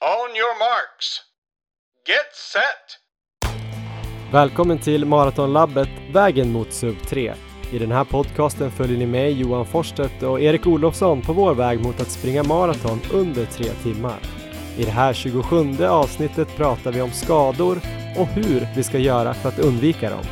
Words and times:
On 0.00 0.36
your 0.36 0.58
marks. 0.58 1.20
Get 2.06 2.34
set! 2.52 2.98
Välkommen 4.32 4.78
till 4.78 5.04
Maratonlabbet 5.04 5.88
Vägen 6.12 6.52
mot 6.52 6.72
Sub 6.72 6.96
3. 7.02 7.34
I 7.72 7.78
den 7.78 7.92
här 7.92 8.04
podcasten 8.04 8.70
följer 8.70 8.98
ni 8.98 9.06
med 9.06 9.32
Johan 9.32 9.66
Forsstedt 9.66 10.22
och 10.22 10.40
Erik 10.40 10.66
Olofsson 10.66 11.22
på 11.22 11.32
vår 11.32 11.54
väg 11.54 11.80
mot 11.80 12.00
att 12.00 12.10
springa 12.10 12.42
maraton 12.42 13.00
under 13.12 13.46
tre 13.46 13.64
timmar. 13.64 14.18
I 14.76 14.84
det 14.84 14.90
här 14.90 15.12
27 15.12 15.84
avsnittet 15.84 16.56
pratar 16.56 16.92
vi 16.92 17.00
om 17.00 17.12
skador 17.12 17.80
och 18.18 18.26
hur 18.26 18.68
vi 18.76 18.82
ska 18.82 18.98
göra 18.98 19.34
för 19.34 19.48
att 19.48 19.58
undvika 19.58 20.10
dem. 20.10 20.24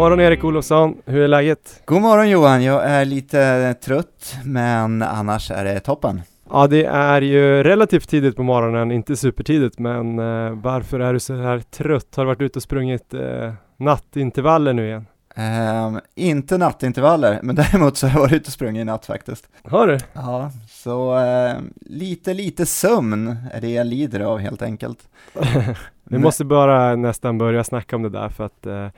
Morgon 0.00 0.20
Erik 0.20 0.44
Olofsson, 0.44 0.96
hur 1.06 1.22
är 1.22 1.28
läget? 1.28 1.82
God 1.84 2.02
morgon 2.02 2.30
Johan, 2.30 2.62
jag 2.62 2.84
är 2.84 3.04
lite 3.04 3.74
trött 3.74 4.36
men 4.44 5.02
annars 5.02 5.50
är 5.50 5.64
det 5.64 5.80
toppen. 5.80 6.22
Ja, 6.50 6.66
det 6.66 6.84
är 6.84 7.22
ju 7.22 7.62
relativt 7.62 8.08
tidigt 8.08 8.36
på 8.36 8.42
morgonen, 8.42 8.92
inte 8.92 9.16
supertidigt, 9.16 9.78
men 9.78 10.18
eh, 10.18 10.50
varför 10.50 11.00
är 11.00 11.12
du 11.12 11.20
så 11.20 11.34
här 11.34 11.58
trött? 11.58 12.16
Har 12.16 12.24
du 12.24 12.26
varit 12.26 12.40
ute 12.40 12.58
och 12.58 12.62
sprungit 12.62 13.14
eh, 13.14 13.52
nattintervaller 13.76 14.72
nu 14.72 14.86
igen? 14.86 15.06
Um, 15.36 16.00
inte 16.14 16.58
nattintervaller, 16.58 17.40
men 17.42 17.56
däremot 17.72 17.96
så 17.96 18.06
har 18.06 18.14
jag 18.14 18.20
varit 18.20 18.32
ute 18.32 18.48
och 18.48 18.52
sprungit 18.52 18.80
i 18.80 18.84
natt 18.84 19.06
faktiskt. 19.06 19.48
Har 19.64 19.86
du? 19.86 19.98
Ja, 20.12 20.50
så 20.68 21.18
uh, 21.18 21.60
lite, 21.80 22.34
lite 22.34 22.66
sömn 22.66 23.36
är 23.52 23.60
det 23.60 23.70
jag 23.70 23.86
lider 23.86 24.20
av 24.20 24.38
helt 24.38 24.62
enkelt. 24.62 24.98
Vi 26.04 26.18
måste 26.18 26.44
bara 26.44 26.96
nästan 26.96 27.38
börja 27.38 27.64
snacka 27.64 27.96
om 27.96 28.02
det 28.02 28.08
där 28.08 28.28
för 28.28 28.44
att 28.44 28.66
eh, 28.66 28.88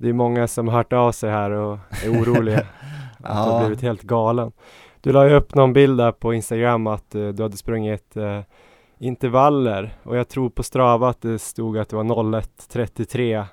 det 0.00 0.08
är 0.08 0.12
många 0.12 0.46
som 0.46 0.68
har 0.68 0.76
hört 0.76 0.92
av 0.92 1.12
sig 1.12 1.30
här 1.30 1.50
och 1.50 1.78
är 2.04 2.10
oroliga 2.10 2.58
att 3.22 3.46
du 3.46 3.52
har 3.52 3.60
blivit 3.60 3.82
helt 3.82 4.02
galen. 4.02 4.52
Du 5.00 5.12
la 5.12 5.28
ju 5.28 5.34
upp 5.34 5.54
någon 5.54 5.72
bild 5.72 5.98
där 5.98 6.12
på 6.12 6.34
Instagram 6.34 6.86
att 6.86 7.14
uh, 7.14 7.28
du 7.28 7.42
hade 7.42 7.56
sprungit 7.56 8.16
uh, 8.16 8.40
intervaller 8.98 9.96
och 10.02 10.16
jag 10.16 10.28
tror 10.28 10.50
på 10.50 10.62
Strava 10.62 11.08
att 11.08 11.20
det 11.22 11.38
stod 11.38 11.78
att 11.78 11.88
det 11.88 11.96
var 11.96 12.04
01.33 12.04 13.44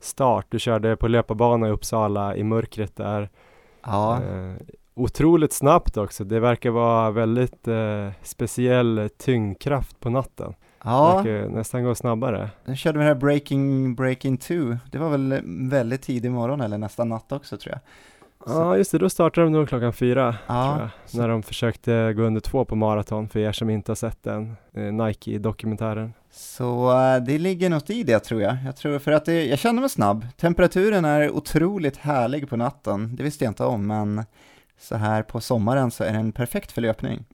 start. 0.00 0.46
Du 0.48 0.58
körde 0.58 0.96
på 0.96 1.08
löparbana 1.08 1.68
i 1.68 1.70
Uppsala 1.70 2.36
i 2.36 2.44
mörkret 2.44 2.96
där. 2.96 3.30
Ja. 3.82 4.18
Uh, 4.32 4.54
otroligt 4.94 5.52
snabbt 5.52 5.96
också. 5.96 6.24
Det 6.24 6.40
verkar 6.40 6.70
vara 6.70 7.10
väldigt 7.10 7.68
speciell 8.22 9.10
tyngdkraft 9.18 10.00
på 10.00 10.10
natten. 10.10 10.54
Ja, 10.84 11.16
verkar 11.16 11.48
nästan 11.48 11.84
gå 11.84 11.94
snabbare. 11.94 12.50
jag 12.64 12.76
körde 12.76 12.98
med 12.98 13.06
det 13.06 13.14
här 13.14 13.20
Breaking, 13.20 13.94
Breaking 13.94 14.36
2. 14.36 14.54
Det 14.90 14.98
var 14.98 15.10
väl 15.10 15.40
väldigt 15.70 16.02
tidig 16.02 16.30
morgon 16.30 16.60
eller 16.60 16.78
nästan 16.78 17.08
natt 17.08 17.32
också 17.32 17.56
tror 17.56 17.72
jag. 17.72 17.80
Ja 18.46 18.76
just 18.76 18.92
det, 18.92 18.98
då 18.98 19.10
startade 19.10 19.46
de 19.46 19.52
nog 19.52 19.68
klockan 19.68 19.92
fyra 19.92 20.36
Ja, 20.46 20.76
tror 20.76 20.90
jag, 21.12 21.20
när 21.20 21.28
de 21.28 21.42
försökte 21.42 22.12
gå 22.12 22.22
under 22.22 22.40
två 22.40 22.64
på 22.64 22.76
maraton 22.76 23.28
för 23.28 23.40
er 23.40 23.52
som 23.52 23.70
inte 23.70 23.90
har 23.90 23.96
sett 23.96 24.22
den 24.22 24.56
eh, 24.72 24.82
Nike-dokumentären. 24.92 26.12
Så 26.30 26.90
eh, 27.00 27.22
det 27.22 27.38
ligger 27.38 27.70
något 27.70 27.90
i 27.90 28.02
det 28.02 28.18
tror 28.18 28.42
jag. 28.42 28.56
Jag 28.64 28.76
tror 28.76 28.98
för 28.98 29.12
att 29.12 29.24
det, 29.24 29.46
jag 29.46 29.58
känner 29.58 29.80
mig 29.80 29.90
snabb. 29.90 30.26
Temperaturen 30.36 31.04
är 31.04 31.30
otroligt 31.30 31.96
härlig 31.96 32.48
på 32.48 32.56
natten. 32.56 33.16
Det 33.16 33.22
visste 33.22 33.44
jag 33.44 33.50
inte 33.50 33.64
om, 33.64 33.86
men 33.86 34.24
så 34.80 34.96
här 34.96 35.22
på 35.22 35.40
sommaren 35.40 35.90
så 35.90 36.04
är 36.04 36.12
den 36.12 36.32
perfekt 36.32 36.72
för 36.72 36.80
löpning. 36.80 37.24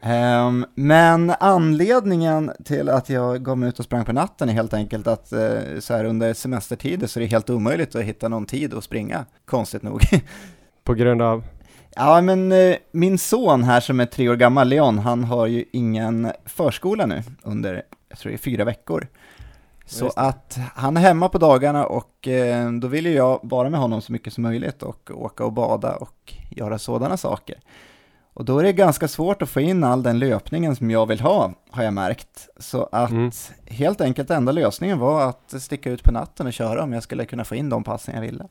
Ehm, 0.00 0.66
men 0.74 1.32
anledningen 1.40 2.52
till 2.64 2.88
att 2.88 3.10
jag 3.10 3.44
gav 3.44 3.58
mig 3.58 3.68
ut 3.68 3.78
och 3.78 3.84
sprang 3.84 4.04
på 4.04 4.12
natten 4.12 4.48
är 4.48 4.52
helt 4.52 4.74
enkelt 4.74 5.06
att 5.06 5.32
eh, 5.32 5.78
så 5.80 5.94
här 5.94 6.04
under 6.04 6.34
semestertider 6.34 7.06
så 7.06 7.18
är 7.18 7.22
det 7.22 7.30
helt 7.30 7.50
omöjligt 7.50 7.94
att 7.94 8.02
hitta 8.02 8.28
någon 8.28 8.46
tid 8.46 8.74
att 8.74 8.84
springa, 8.84 9.24
konstigt 9.44 9.82
nog. 9.82 10.02
På 10.84 10.94
grund 10.94 11.22
av, 11.22 11.44
Ja, 11.96 12.20
men 12.20 12.52
eh, 12.52 12.76
min 12.92 13.18
son 13.18 13.64
här 13.64 13.80
som 13.80 14.00
är 14.00 14.06
tre 14.06 14.28
år 14.28 14.36
gammal, 14.36 14.68
Leon, 14.68 14.98
han 14.98 15.24
har 15.24 15.46
ju 15.46 15.64
ingen 15.72 16.32
förskola 16.44 17.06
nu 17.06 17.22
under, 17.42 17.82
jag 18.08 18.18
tror 18.18 18.30
det 18.30 18.36
är 18.36 18.38
fyra 18.38 18.64
veckor. 18.64 19.06
Så 19.90 20.10
att 20.16 20.58
han 20.74 20.96
är 20.96 21.00
hemma 21.00 21.28
på 21.28 21.38
dagarna 21.38 21.86
och 21.86 22.28
eh, 22.28 22.72
då 22.72 22.88
vill 22.88 23.06
ju 23.06 23.12
jag 23.12 23.40
vara 23.42 23.70
med 23.70 23.80
honom 23.80 24.02
så 24.02 24.12
mycket 24.12 24.32
som 24.32 24.42
möjligt 24.42 24.82
och 24.82 25.10
åka 25.14 25.44
och 25.44 25.52
bada 25.52 25.96
och 25.96 26.34
göra 26.50 26.78
sådana 26.78 27.16
saker. 27.16 27.56
Och 28.34 28.44
då 28.44 28.58
är 28.58 28.62
det 28.62 28.72
ganska 28.72 29.08
svårt 29.08 29.42
att 29.42 29.48
få 29.48 29.60
in 29.60 29.84
all 29.84 30.02
den 30.02 30.18
löpningen 30.18 30.76
som 30.76 30.90
jag 30.90 31.06
vill 31.06 31.20
ha, 31.20 31.52
har 31.70 31.82
jag 31.82 31.94
märkt. 31.94 32.48
Så 32.58 32.88
att 32.92 33.10
Mm. 33.10 33.30
helt 33.66 34.00
enkelt 34.00 34.30
enda 34.30 34.52
lösningen 34.52 34.98
var 34.98 35.28
att 35.28 35.62
sticka 35.62 35.90
ut 35.90 36.04
på 36.04 36.12
natten 36.12 36.46
och 36.46 36.52
köra 36.52 36.82
om 36.82 36.92
jag 36.92 37.02
skulle 37.02 37.24
kunna 37.24 37.44
få 37.44 37.54
in 37.54 37.68
de 37.68 37.84
passen 37.84 38.14
jag 38.14 38.22
ville. 38.22 38.46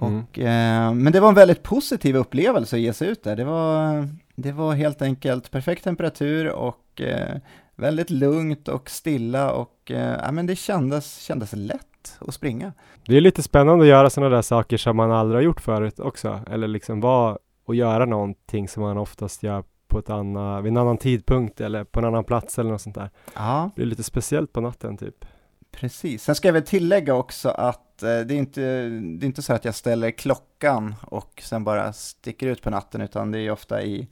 Mm. 0.00 0.24
Och, 0.24 0.38
eh, 0.38 0.92
men 0.94 1.12
det 1.12 1.20
var 1.20 1.28
en 1.28 1.34
väldigt 1.34 1.62
positiv 1.62 2.16
upplevelse 2.16 2.76
att 2.76 2.82
ge 2.82 2.92
sig 2.92 3.08
ut 3.08 3.22
där. 3.24 3.36
Det 3.36 3.44
var, 3.44 4.08
det 4.34 4.52
var 4.52 4.74
helt 4.74 5.02
enkelt 5.02 5.50
perfekt 5.50 5.84
temperatur 5.84 6.50
och 6.50 7.00
eh, 7.00 7.36
väldigt 7.76 8.10
lugnt 8.10 8.68
och 8.68 8.90
stilla 8.90 9.52
och 9.52 9.70
eh, 9.90 10.16
ja, 10.22 10.32
men 10.32 10.46
det 10.46 10.56
kändes, 10.56 11.18
kändes 11.18 11.52
lätt 11.52 12.18
att 12.18 12.34
springa. 12.34 12.72
det 13.06 13.16
är 13.16 13.20
lite 13.20 13.42
spännande 13.42 13.84
att 13.84 13.88
göra 13.88 14.10
sådana 14.10 14.34
där 14.34 14.42
saker 14.42 14.76
som 14.76 14.96
man 14.96 15.12
aldrig 15.12 15.36
har 15.36 15.42
gjort 15.42 15.60
förut 15.60 16.00
också, 16.00 16.40
eller 16.50 16.68
liksom 16.68 17.00
vara 17.00 17.38
och 17.64 17.74
göra 17.74 18.04
någonting 18.06 18.68
som 18.68 18.82
man 18.82 18.98
oftast 18.98 19.42
gör 19.42 19.64
på 19.88 19.98
ett 19.98 20.10
annat, 20.10 20.64
vid 20.64 20.72
en 20.72 20.76
annan 20.76 20.98
tidpunkt 20.98 21.60
eller 21.60 21.84
på 21.84 22.00
en 22.00 22.04
annan 22.06 22.24
plats 22.24 22.58
eller 22.58 22.70
något 22.70 22.80
sånt 22.82 22.94
där. 22.94 23.10
Ja, 23.34 23.70
Det 23.76 23.82
är 23.82 23.86
lite 23.86 24.02
speciellt 24.02 24.52
på 24.52 24.60
natten 24.60 24.96
typ. 24.96 25.24
precis. 25.70 26.22
Sen 26.22 26.34
ska 26.34 26.48
jag 26.48 26.52
väl 26.52 26.62
tillägga 26.62 27.14
också 27.14 27.48
att 27.48 28.02
eh, 28.02 28.08
det, 28.08 28.34
är 28.34 28.38
inte, 28.38 28.60
det 28.90 29.24
är 29.24 29.26
inte 29.26 29.42
så 29.42 29.52
att 29.52 29.64
jag 29.64 29.74
ställer 29.74 30.10
klockan 30.10 30.94
och 31.02 31.42
sen 31.44 31.64
bara 31.64 31.92
sticker 31.92 32.46
ut 32.46 32.62
på 32.62 32.70
natten, 32.70 33.00
utan 33.00 33.30
det 33.30 33.38
är 33.40 33.50
ofta 33.50 33.82
i, 33.82 34.08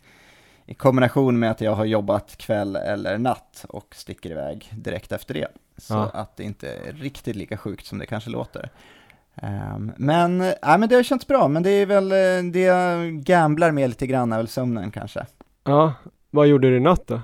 i 0.67 0.75
kombination 0.75 1.39
med 1.39 1.51
att 1.51 1.61
jag 1.61 1.73
har 1.75 1.85
jobbat 1.85 2.37
kväll 2.37 2.77
eller 2.77 3.19
natt 3.19 3.65
och 3.69 3.95
sticker 3.95 4.31
iväg 4.31 4.73
direkt 4.77 5.13
efter 5.13 5.35
det. 5.35 5.49
Så 5.77 5.95
Ja. 5.95 6.11
att 6.15 6.37
det 6.37 6.43
inte 6.45 6.69
är 6.73 6.93
riktigt 6.93 7.37
lika 7.37 7.57
sjukt 7.57 7.87
som 7.87 7.99
det 7.99 8.07
kanske 8.07 8.31
låter. 8.31 8.71
Ehm, 9.35 9.93
men, 9.97 10.41
äh, 10.41 10.53
men 10.63 10.89
det 10.89 10.95
har 10.95 11.03
känts 11.03 11.27
bra, 11.27 11.49
men 11.49 11.63
det 11.63 11.71
är 11.71 11.87
väl 11.87 12.13
eh, 12.13 12.53
det 12.53 12.61
jag 12.61 13.13
gamblar 13.25 13.71
med 13.71 13.89
lite 13.89 14.07
grann 14.07 14.33
är 14.33 14.37
väl 14.37 14.49
sömnen 14.49 14.91
kanske. 14.91 15.27
Ja, 15.65 15.95
vad 16.31 16.47
gjorde 16.47 16.71
du 16.71 16.77
i 16.77 16.81
natt 16.81 17.07
då? 17.07 17.21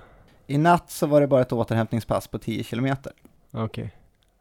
I 0.47 0.59
natt 0.59 0.91
så 0.91 1.06
var 1.06 1.21
det 1.21 1.27
bara 1.27 1.41
ett 1.41 1.53
återhämtningspass 1.53 2.28
på 2.28 2.38
10 2.38 2.65
kilometer. 2.65 3.12
Okej. 3.53 3.94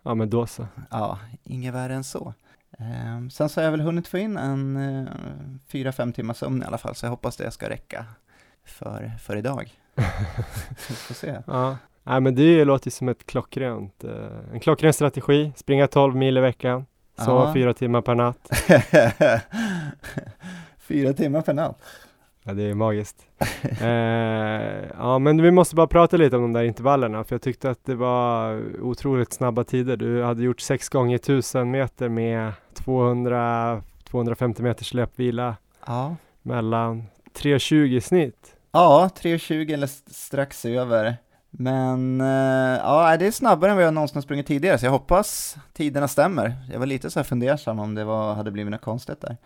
Ja 0.04 0.16
men 0.16 0.30
då 0.30 0.48
så. 0.48 0.68
Ja, 0.92 1.20
inget 1.44 1.74
värre 1.74 1.94
än 1.94 2.04
så. 2.04 2.34
Ehm, 2.80 3.30
sen 3.30 3.50
så 3.50 3.60
har 3.60 3.64
jag 3.66 3.72
väl 3.72 3.82
hunnit 3.82 4.08
få 4.08 4.18
in 4.18 4.38
en 4.38 4.78
uh, 4.78 5.08
4-5 5.72 6.14
timmars 6.14 6.38
sömn 6.38 6.62
i 6.64 6.66
alla 6.66 6.78
fall, 6.78 6.96
så 6.96 7.06
jag 7.06 7.12
hoppas 7.12 7.38
det 7.38 7.52
ska 7.52 7.70
räcka 7.70 8.06
för, 8.66 9.12
för 9.22 9.36
idag. 9.36 9.72
Vi 10.90 10.96
får 10.96 11.14
se. 11.14 11.38
Ja. 11.48 11.78
Nej 12.10 12.22
men 12.22 12.36
det 12.36 12.66
låter 12.66 12.88
ju 12.88 12.92
som 12.92 13.10
ett 13.10 13.26
klockrent, 13.26 14.04
eh, 14.04 14.54
en 14.54 14.60
klockren 14.60 14.94
strategi. 14.94 15.52
Springa 15.56 15.88
12 15.88 16.16
mil 16.16 16.38
i 16.38 16.42
veckan. 16.42 16.86
Sova 17.26 17.46
Ja. 17.48 17.54
fyra 17.54 17.74
timmar 17.74 18.02
per 18.02 18.16
natt. 18.16 18.50
Fyra 20.80 21.14
timmar 21.14 21.42
per 21.42 21.54
natt. 21.54 21.82
Ja, 22.44 22.54
det 22.54 22.64
är 22.64 22.74
magiskt. 22.74 23.26
eh, 23.82 23.88
ja, 24.98 25.20
men 25.20 25.42
vi 25.42 25.52
måste 25.52 25.76
bara 25.76 25.88
prata 25.88 26.18
lite 26.18 26.36
om 26.36 26.42
de 26.42 26.54
där 26.54 26.64
intervallerna, 26.64 27.24
för 27.24 27.36
jag 27.36 27.42
tyckte 27.42 27.70
att 27.70 27.86
det 27.86 27.96
var 27.96 28.62
otroligt 28.82 29.34
snabba 29.34 29.64
tider. 29.64 29.98
Du 29.98 30.24
hade 30.24 30.44
gjort 30.44 30.60
6 30.60 30.90
gånger 30.90 31.16
1000 31.16 31.72
meter 31.72 32.10
med 32.10 32.52
200, 32.74 33.82
250 34.04 34.64
meters 34.64 34.94
löpvila 34.94 35.56
Ja, 35.88 36.16
mellan 36.42 37.04
3.20 37.34 37.86
i 37.98 38.02
snitt. 38.02 38.56
ja 38.72 39.10
3.20 39.22 39.74
eller 39.74 39.88
strax 40.14 40.66
över. 40.66 41.16
Men 41.52 42.22
eh, 42.22 42.78
ja, 42.84 43.18
det 43.20 43.28
är 43.28 43.32
snabbare 43.32 43.72
än 43.72 43.78
vad 43.78 43.86
jag 43.86 43.94
någonsin 43.94 44.16
har 44.18 44.22
sprungit 44.22 44.48
tidigare, 44.48 44.78
så 44.78 44.86
jag 44.86 44.92
hoppas 44.92 45.58
tiderna 45.74 46.08
stämmer. 46.08 46.56
Jag 46.72 46.80
var 46.80 46.86
lite 46.86 47.10
så 47.10 47.20
här 47.20 47.24
fundersam 47.24 47.80
om 47.80 47.96
det 47.96 48.04
var, 48.04 48.34
hade 48.34 48.52
blivit 48.52 48.72
något 48.72 48.82
konstigt 48.82 49.22
där. 49.22 49.38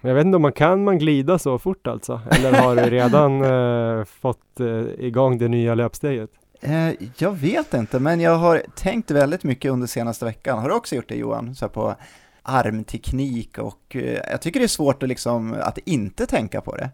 Men 0.00 0.08
jag 0.08 0.16
vet 0.16 0.26
inte 0.26 0.36
om 0.36 0.42
man 0.42 0.52
kan 0.52 0.84
man 0.84 0.98
glida 0.98 1.38
så 1.38 1.58
fort 1.58 1.86
alltså? 1.86 2.20
Eller 2.30 2.52
har 2.52 2.76
du 2.76 2.82
redan 2.82 3.44
eh, 3.98 4.04
fått 4.04 4.60
eh, 4.60 5.06
igång 5.06 5.38
det 5.38 5.48
nya 5.48 5.74
löpsteget? 5.74 6.30
Eh, 6.60 6.90
jag 7.16 7.32
vet 7.32 7.74
inte, 7.74 7.98
men 7.98 8.20
jag 8.20 8.36
har 8.36 8.62
tänkt 8.74 9.10
väldigt 9.10 9.44
mycket 9.44 9.70
under 9.70 9.86
senaste 9.86 10.24
veckan. 10.24 10.58
Har 10.58 10.68
du 10.68 10.74
också 10.74 10.96
gjort 10.96 11.08
det 11.08 11.16
Johan? 11.16 11.54
Så 11.54 11.64
här 11.64 11.70
på 11.70 11.94
armteknik 12.42 13.58
och 13.58 13.96
eh, 13.96 14.20
jag 14.30 14.42
tycker 14.42 14.60
det 14.60 14.66
är 14.66 14.68
svårt 14.68 15.02
att, 15.02 15.08
liksom, 15.08 15.54
att 15.60 15.78
inte 15.78 16.26
tänka 16.26 16.60
på 16.60 16.76
det 16.76 16.90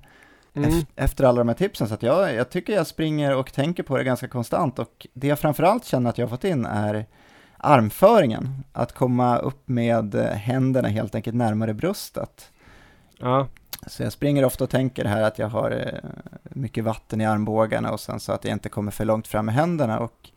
Mm. 0.55 0.70
ef- 0.70 0.87
efter 0.97 1.25
alla 1.25 1.38
de 1.38 1.49
här 1.49 1.55
tipsen. 1.55 1.88
Så 1.88 1.94
att 1.94 2.02
jag, 2.02 2.35
jag 2.35 2.50
tycker 2.50 2.73
jag 2.73 2.87
springer 2.87 3.37
och 3.37 3.52
tänker 3.52 3.82
på 3.82 3.97
det 3.97 4.05
ganska 4.05 4.29
konstant 4.29 4.79
och 4.79 5.06
det 5.12 5.26
jag 5.26 5.38
framförallt 5.38 5.85
känner 5.85 6.11
att 6.11 6.19
jag 6.19 6.26
har 6.26 6.31
fått 6.31 6.44
in 6.44 6.67
är 6.67 7.06
armföringen. 7.56 8.64
Att 8.73 8.93
komma 8.93 9.38
upp 9.38 9.69
med 9.69 10.14
händerna 10.14 10.88
helt 10.88 11.14
enkelt 11.14 11.37
närmare 11.37 11.75
bröstet. 11.75 12.50
Ja, 13.19 13.47
Så 13.87 14.02
jag 14.02 14.12
springer 14.12 14.44
ofta 14.44 14.64
och 14.64 14.70
tänker 14.70 15.05
här 15.05 15.23
att 15.23 15.38
jag 15.38 15.49
har 15.49 15.70
eh, 15.70 16.11
mycket 16.50 16.85
vatten 16.85 17.20
i 17.20 17.26
armbågarna 17.26 17.93
och 17.93 18.00
sen 18.00 18.20
så 18.20 18.32
att 18.32 18.44
jag 18.44 18.53
inte 18.53 18.69
kommer 18.69 18.91
för 18.91 19.05
långt 19.05 19.26
fram 19.26 19.46
med 19.46 19.55
händerna 19.55 19.99
och 19.99 20.31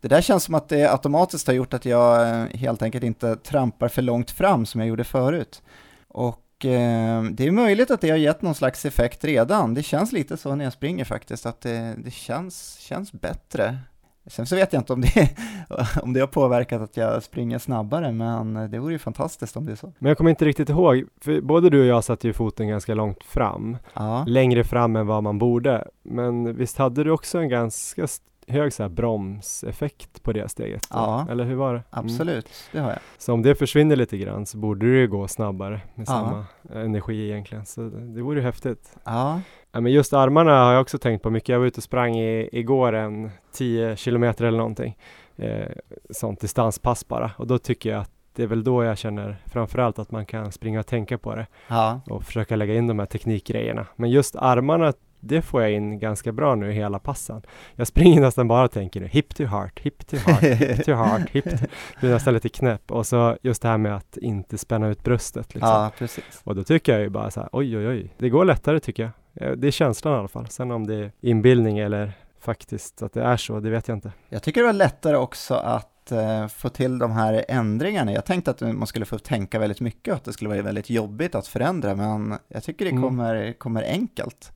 Det 0.00 0.08
där 0.08 0.20
känns 0.20 0.44
som 0.44 0.54
att 0.54 0.68
det 0.68 0.92
automatiskt 0.92 1.46
har 1.46 1.54
gjort 1.54 1.74
att 1.74 1.84
jag 1.84 2.28
eh, 2.28 2.44
helt 2.58 2.82
enkelt 2.82 3.04
inte 3.04 3.36
trampar 3.36 3.88
för 3.88 4.02
långt 4.02 4.30
fram 4.30 4.66
som 4.66 4.80
jag 4.80 4.88
gjorde 4.88 5.04
förut. 5.04 5.62
Och 6.08 6.40
eh, 6.64 7.22
det 7.22 7.46
är 7.46 7.50
möjligt 7.50 7.90
att 7.90 8.00
det 8.00 8.10
har 8.10 8.16
gett 8.16 8.42
någon 8.42 8.54
slags 8.54 8.84
effekt 8.84 9.24
redan. 9.24 9.74
Det 9.74 9.82
känns 9.82 10.12
lite 10.12 10.36
så 10.36 10.54
när 10.54 10.64
jag 10.64 10.72
springer 10.72 11.04
faktiskt, 11.04 11.46
att 11.46 11.60
det, 11.60 11.94
det 12.04 12.10
känns, 12.10 12.78
känns 12.78 13.12
bättre. 13.12 13.78
Sen 14.26 14.46
så 14.46 14.56
vet 14.56 14.72
jag 14.72 14.80
inte 14.80 14.92
om 14.92 15.00
det, 15.00 15.30
om 16.02 16.12
det 16.12 16.20
har 16.20 16.26
påverkat 16.26 16.82
att 16.82 16.96
jag 16.96 17.22
springer 17.22 17.58
snabbare, 17.58 18.12
men 18.12 18.70
det 18.70 18.78
vore 18.78 18.92
ju 18.92 18.98
fantastiskt 18.98 19.56
om 19.56 19.66
det 19.66 19.72
är 19.72 19.76
så. 19.76 19.92
Men 19.98 20.08
jag 20.08 20.18
kommer 20.18 20.30
inte 20.30 20.44
riktigt 20.44 20.68
ihåg, 20.68 21.04
för 21.20 21.40
både 21.40 21.70
du 21.70 21.80
och 21.80 21.86
jag 21.86 22.04
satte 22.04 22.26
ju 22.26 22.32
foten 22.32 22.68
ganska 22.68 22.94
långt 22.94 23.24
fram, 23.24 23.76
Ja, 23.94 24.24
längre 24.28 24.64
fram 24.64 24.96
än 24.96 25.06
vad 25.06 25.22
man 25.22 25.38
borde. 25.38 25.88
Men 26.02 26.56
visst 26.56 26.78
hade 26.78 27.04
du 27.04 27.10
också 27.10 27.38
en 27.38 27.48
ganska 27.48 28.06
hög 28.48 28.72
så 28.72 28.82
här 28.82 28.90
bromseffekt 28.90 30.22
på 30.22 30.32
det 30.32 30.48
steget? 30.48 30.86
Ja. 30.90 31.26
Eller 31.30 31.44
hur 31.44 31.54
var 31.54 31.74
det? 31.74 31.82
Mm. 31.92 32.04
absolut, 32.06 32.48
det 32.72 32.78
har 32.78 32.90
jag. 32.90 32.98
Så 33.18 33.32
om 33.32 33.42
det 33.42 33.54
försvinner 33.54 33.96
lite 33.96 34.18
grann 34.18 34.46
så 34.46 34.58
borde 34.58 34.86
det 34.86 34.98
ju 34.98 35.08
gå 35.08 35.28
snabbare 35.28 35.80
med 35.94 36.02
Ja. 36.08 36.12
samma 36.12 36.44
energi 36.84 37.30
egentligen. 37.30 37.66
Så 37.66 37.80
det, 37.80 38.14
det 38.14 38.22
vore 38.22 38.38
ju 38.38 38.42
häftigt. 38.44 38.96
Ja, 39.04 39.40
Ja, 39.72 39.80
men 39.80 39.92
just 39.92 40.12
armarna 40.12 40.64
har 40.64 40.72
jag 40.72 40.80
också 40.82 40.98
tänkt 40.98 41.22
på 41.22 41.30
mycket. 41.30 41.48
Jag 41.48 41.58
var 41.58 41.66
ute 41.66 41.78
och 41.78 41.82
sprang 41.84 42.16
i, 42.16 42.48
igår 42.52 42.92
en 42.92 43.30
10 43.52 43.96
kilometer 43.96 44.44
eller 44.44 44.58
någonting. 44.58 44.96
Eh, 45.36 45.66
sånt 46.10 46.40
distanspass 46.40 47.08
bara. 47.08 47.30
Och 47.38 47.46
då 47.46 47.58
tycker 47.58 47.90
jag 47.90 48.00
att 48.00 48.10
det 48.34 48.42
är 48.42 48.46
väl 48.46 48.64
då 48.64 48.84
jag 48.84 48.98
känner 48.98 49.36
framförallt 49.46 49.98
att 49.98 50.10
man 50.10 50.26
kan 50.26 50.52
springa 50.52 50.80
och 50.80 50.86
tänka 50.86 51.18
på 51.18 51.34
det 51.34 51.46
ja, 51.68 52.00
och 52.10 52.24
försöka 52.24 52.56
lägga 52.56 52.74
in 52.74 52.86
de 52.86 52.98
här 52.98 53.06
teknikgrejerna. 53.06 53.86
Men 53.96 54.10
just 54.10 54.36
armarna, 54.36 54.92
det 55.26 55.42
får 55.42 55.62
jag 55.62 55.72
in 55.72 55.98
ganska 55.98 56.32
bra 56.32 56.54
nu 56.54 56.70
i 56.70 56.74
hela 56.74 56.98
passen. 56.98 57.42
Jag 57.74 57.86
springer 57.86 58.20
nästan 58.26 58.48
bara 58.48 58.64
och 58.64 58.70
tänker 58.70 59.00
nu, 59.00 59.06
hip 59.06 59.34
to 59.34 59.44
heart, 59.44 59.80
hip 59.80 60.06
to 60.06 60.16
heart, 60.16 60.42
hip 60.42 60.84
to 60.84 60.92
heart, 60.92 61.30
hip 61.30 61.44
to... 61.44 61.66
Är 62.06 62.10
nästan 62.10 62.34
lite 62.34 62.48
knäpp. 62.48 62.90
Och 62.90 63.06
så 63.06 63.36
just 63.42 63.62
det 63.62 63.68
här 63.68 63.78
med 63.78 63.96
att 63.96 64.16
inte 64.16 64.58
spänna 64.58 64.88
ut 64.88 65.02
bröstet 65.02 65.54
liksom. 65.54 65.70
ja, 65.70 65.90
precis. 65.98 66.40
Och 66.44 66.54
då 66.54 66.64
tycker 66.64 66.92
jag 66.92 67.00
ju 67.02 67.08
bara 67.08 67.30
så 67.30 67.40
här, 67.40 67.48
oj 67.52 67.76
oj 67.78 67.88
oj, 67.88 68.14
det 68.18 68.28
går 68.28 68.44
lättare 68.44 68.80
tycker 68.80 69.02
jag. 69.02 69.48
Eh, 69.50 69.56
Det 69.56 69.66
är 69.66 69.70
känslan 69.70 70.14
i 70.14 70.18
alla 70.18 70.28
fall. 70.28 70.46
Sen 70.48 70.70
om 70.70 70.86
det 70.86 70.94
är 70.94 71.12
inbildning 71.20 71.78
eller 71.78 72.12
faktiskt 72.40 73.02
att 73.02 73.12
det 73.12 73.22
är 73.22 73.36
så, 73.36 73.60
det 73.60 73.70
vet 73.70 73.88
jag 73.88 73.96
inte. 73.96 74.12
Jag 74.28 74.42
tycker 74.42 74.60
det 74.60 74.66
var 74.66 74.72
lättare 74.72 75.16
också 75.16 75.54
att 75.54 76.12
eh, 76.12 76.46
få 76.48 76.68
till 76.68 76.98
de 76.98 77.12
här 77.12 77.44
ändringarna. 77.48 78.12
Jag 78.12 78.24
tänkte 78.24 78.50
att 78.50 78.60
man 78.60 78.86
skulle 78.86 79.04
få 79.06 79.18
tänka 79.18 79.58
väldigt 79.58 79.80
mycket 79.80 80.12
och 80.12 80.16
att 80.16 80.24
det 80.24 80.32
skulle 80.32 80.48
vara 80.50 80.62
väldigt 80.62 80.90
jobbigt 80.90 81.34
att 81.34 81.46
förändra, 81.46 81.94
men 81.94 82.34
jag 82.48 82.62
tycker 82.62 82.84
det 82.84 82.90
Mm. 82.90 83.02
kommer, 83.02 83.52
kommer 83.52 83.82
enkelt. 83.82 84.52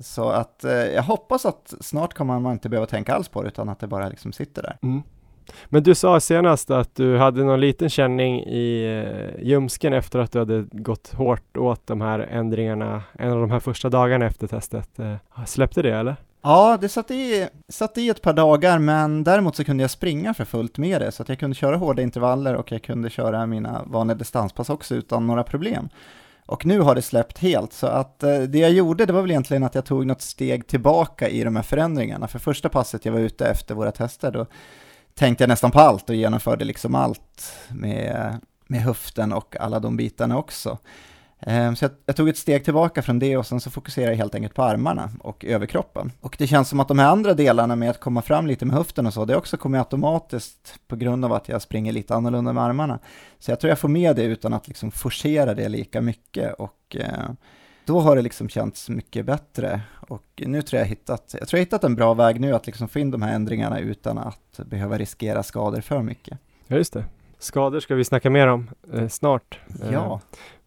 Så 0.00 0.28
att 0.28 0.64
eh, 0.64 0.72
jag 0.72 1.02
hoppas 1.02 1.46
att 1.46 1.74
snart 1.80 2.14
kommer 2.14 2.40
man 2.40 2.52
inte 2.52 2.68
behöva 2.68 2.86
tänka 2.86 3.14
alls 3.14 3.28
på 3.28 3.42
det, 3.42 3.48
utan 3.48 3.68
att 3.68 3.80
det 3.80 3.86
bara 3.86 4.08
liksom 4.08 4.32
sitter 4.32 4.62
där. 4.62 4.78
Mm. 4.82 5.02
Men 5.66 5.82
du 5.82 5.94
sa 5.94 6.20
senast 6.20 6.70
att 6.70 6.94
du 6.94 7.18
hade 7.18 7.44
någon 7.44 7.60
liten 7.60 7.90
känning 7.90 8.40
i 8.40 8.84
eh, 8.84 9.46
ljumsken 9.46 9.92
efter 9.92 10.18
att 10.18 10.32
du 10.32 10.38
hade 10.38 10.64
gått 10.72 11.12
hårt 11.12 11.56
åt 11.56 11.86
de 11.86 12.00
här 12.00 12.18
ändringarna 12.18 13.02
en 13.12 13.32
av 13.32 13.40
de 13.40 13.50
här 13.50 13.60
första 13.60 13.88
dagarna 13.88 14.26
efter 14.26 14.46
testet. 14.46 14.98
Eh, 14.98 15.14
Släppte 15.46 15.82
det 15.82 15.94
eller? 15.94 16.16
Ja, 16.42 16.78
det 16.80 16.88
satt 16.88 17.10
i, 17.10 17.48
satt 17.68 17.98
i 17.98 18.08
ett 18.08 18.22
par 18.22 18.32
dagar, 18.32 18.78
men 18.78 19.24
däremot 19.24 19.56
så 19.56 19.64
kunde 19.64 19.82
jag 19.84 19.90
springa 19.90 20.34
för 20.34 20.44
fullt 20.44 20.78
med 20.78 21.00
det, 21.00 21.12
så 21.12 21.22
att 21.22 21.28
jag 21.28 21.38
kunde 21.38 21.56
köra 21.56 21.76
hårda 21.76 22.02
intervaller 22.02 22.54
och 22.54 22.72
jag 22.72 22.82
kunde 22.82 23.10
köra 23.10 23.46
mina 23.46 23.82
vanliga 23.86 24.16
distanspass 24.16 24.70
också 24.70 24.94
utan 24.94 25.26
några 25.26 25.44
problem. 25.44 25.88
Och 26.48 26.66
nu 26.66 26.80
har 26.80 26.94
det 26.94 27.02
släppt 27.02 27.38
helt, 27.38 27.72
så 27.72 27.86
att 27.86 28.22
eh, 28.22 28.38
det 28.38 28.58
jag 28.58 28.70
gjorde, 28.70 29.06
det 29.06 29.12
var 29.12 29.22
väl 29.22 29.30
egentligen 29.30 29.64
att 29.64 29.74
jag 29.74 29.84
tog 29.84 30.06
något 30.06 30.22
steg 30.22 30.66
tillbaka 30.66 31.28
i 31.28 31.44
de 31.44 31.56
här 31.56 31.62
förändringarna. 31.62 32.28
För 32.28 32.38
första 32.38 32.68
passet 32.68 33.04
jag 33.04 33.12
var 33.12 33.20
ute 33.20 33.46
efter 33.46 33.74
våra 33.74 33.92
tester, 33.92 34.30
då 34.30 34.46
tänkte 35.14 35.42
jag 35.44 35.48
nästan 35.48 35.70
på 35.70 35.80
allt 35.80 36.10
och 36.10 36.16
genomförde 36.16 36.64
liksom 36.64 36.94
allt 36.94 37.52
med, 37.68 38.38
med 38.66 38.80
höften 38.80 39.32
och 39.32 39.56
alla 39.60 39.80
de 39.80 39.96
bitarna 39.96 40.38
också. 40.38 40.78
Ehm, 41.40 41.76
Så 41.76 41.84
jag, 41.84 41.90
jag 42.06 42.16
tog 42.16 42.28
ett 42.28 42.36
steg 42.36 42.64
tillbaka 42.64 43.02
från 43.02 43.18
det 43.18 43.36
och 43.36 43.46
sen 43.46 43.60
så 43.60 43.70
fokuserade 43.70 44.12
jag 44.12 44.16
helt 44.18 44.34
enkelt 44.34 44.54
på 44.54 44.62
armarna 44.62 45.10
och 45.20 45.44
överkroppen. 45.44 46.12
Och 46.20 46.36
det 46.38 46.46
känns 46.46 46.68
som 46.68 46.80
att 46.80 46.88
de 46.88 46.98
här 46.98 47.08
andra 47.08 47.34
delarna 47.34 47.76
med 47.76 47.90
att 47.90 48.00
komma 48.00 48.22
fram 48.22 48.46
lite 48.46 48.64
med 48.66 48.76
höften 48.76 49.06
och 49.06 49.14
så, 49.14 49.24
det 49.24 49.36
också 49.36 49.56
kommer 49.56 49.78
automatiskt 49.78 50.74
på 50.88 50.96
grund 50.96 51.24
av 51.24 51.32
att 51.32 51.48
jag 51.48 51.62
springer 51.62 51.92
lite 51.92 52.14
annorlunda 52.14 52.52
med 52.52 52.64
armarna. 52.64 52.98
Så 53.38 53.50
jag 53.50 53.60
tror 53.60 53.68
jag 53.68 53.78
får 53.78 53.88
med 53.88 54.16
det 54.16 54.22
utan 54.22 54.52
att 54.52 54.68
liksom 54.68 54.90
forcera 54.90 55.54
det 55.54 55.68
lika 55.68 56.00
mycket 56.00 56.54
och 56.54 56.96
eh, 57.00 57.30
då 57.84 58.00
har 58.00 58.16
det 58.16 58.22
liksom 58.22 58.48
känts 58.48 58.88
mycket 58.88 59.26
bättre. 59.26 59.80
Och 60.08 60.42
nu 60.46 60.62
tror 60.62 60.78
jag 60.80 60.86
hittat, 60.86 61.34
jag 61.38 61.48
tror 61.48 61.58
jag 61.58 61.64
hittat 61.64 61.84
en 61.84 61.94
bra 61.94 62.14
väg 62.14 62.40
nu 62.40 62.54
att 62.54 62.66
liksom 62.66 62.88
få 62.88 62.98
in 62.98 63.10
de 63.10 63.22
här 63.22 63.34
ändringarna 63.34 63.78
utan 63.78 64.18
att 64.18 64.60
behöva 64.66 64.98
riskera 64.98 65.42
skador 65.42 65.80
för 65.80 66.02
mycket. 66.02 66.38
Ja, 66.66 66.76
just 66.76 66.92
det. 66.92 67.04
Skador 67.38 67.80
ska 67.80 67.94
vi 67.94 68.04
snacka 68.04 68.30
mer 68.30 68.46
om 68.46 68.70
eh, 68.94 69.08
snart. 69.08 69.58
Eh, 69.82 69.92
Ja, 69.92 70.20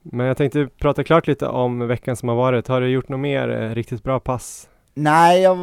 Men 0.03 0.25
jag 0.25 0.37
tänkte 0.37 0.67
prata 0.77 1.03
klart 1.03 1.27
lite 1.27 1.47
om 1.47 1.87
veckan 1.87 2.15
som 2.15 2.29
har 2.29 2.35
varit. 2.35 2.67
Har 2.67 2.81
du 2.81 2.87
gjort 2.87 3.09
något 3.09 3.19
mer 3.19 3.49
eh, 3.49 3.75
riktigt 3.75 4.03
bra 4.03 4.19
pass? 4.19 4.69
Nej, 4.93 5.41
jag, 5.41 5.57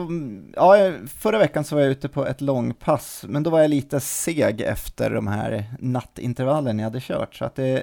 ja, 0.56 0.92
förra 1.18 1.38
veckan 1.38 1.64
så 1.64 1.74
var 1.74 1.82
jag 1.82 1.90
ute 1.90 2.08
på 2.08 2.26
ett 2.26 2.40
långpass, 2.40 3.24
men 3.28 3.42
då 3.42 3.50
var 3.50 3.60
jag 3.60 3.70
lite 3.70 4.00
seg 4.00 4.60
efter 4.60 5.10
de 5.10 5.26
här 5.26 5.64
nattintervallen 5.78 6.78
jag 6.78 6.84
hade 6.84 7.00
kört, 7.00 7.34
så 7.34 7.44
att 7.44 7.54
det, 7.54 7.82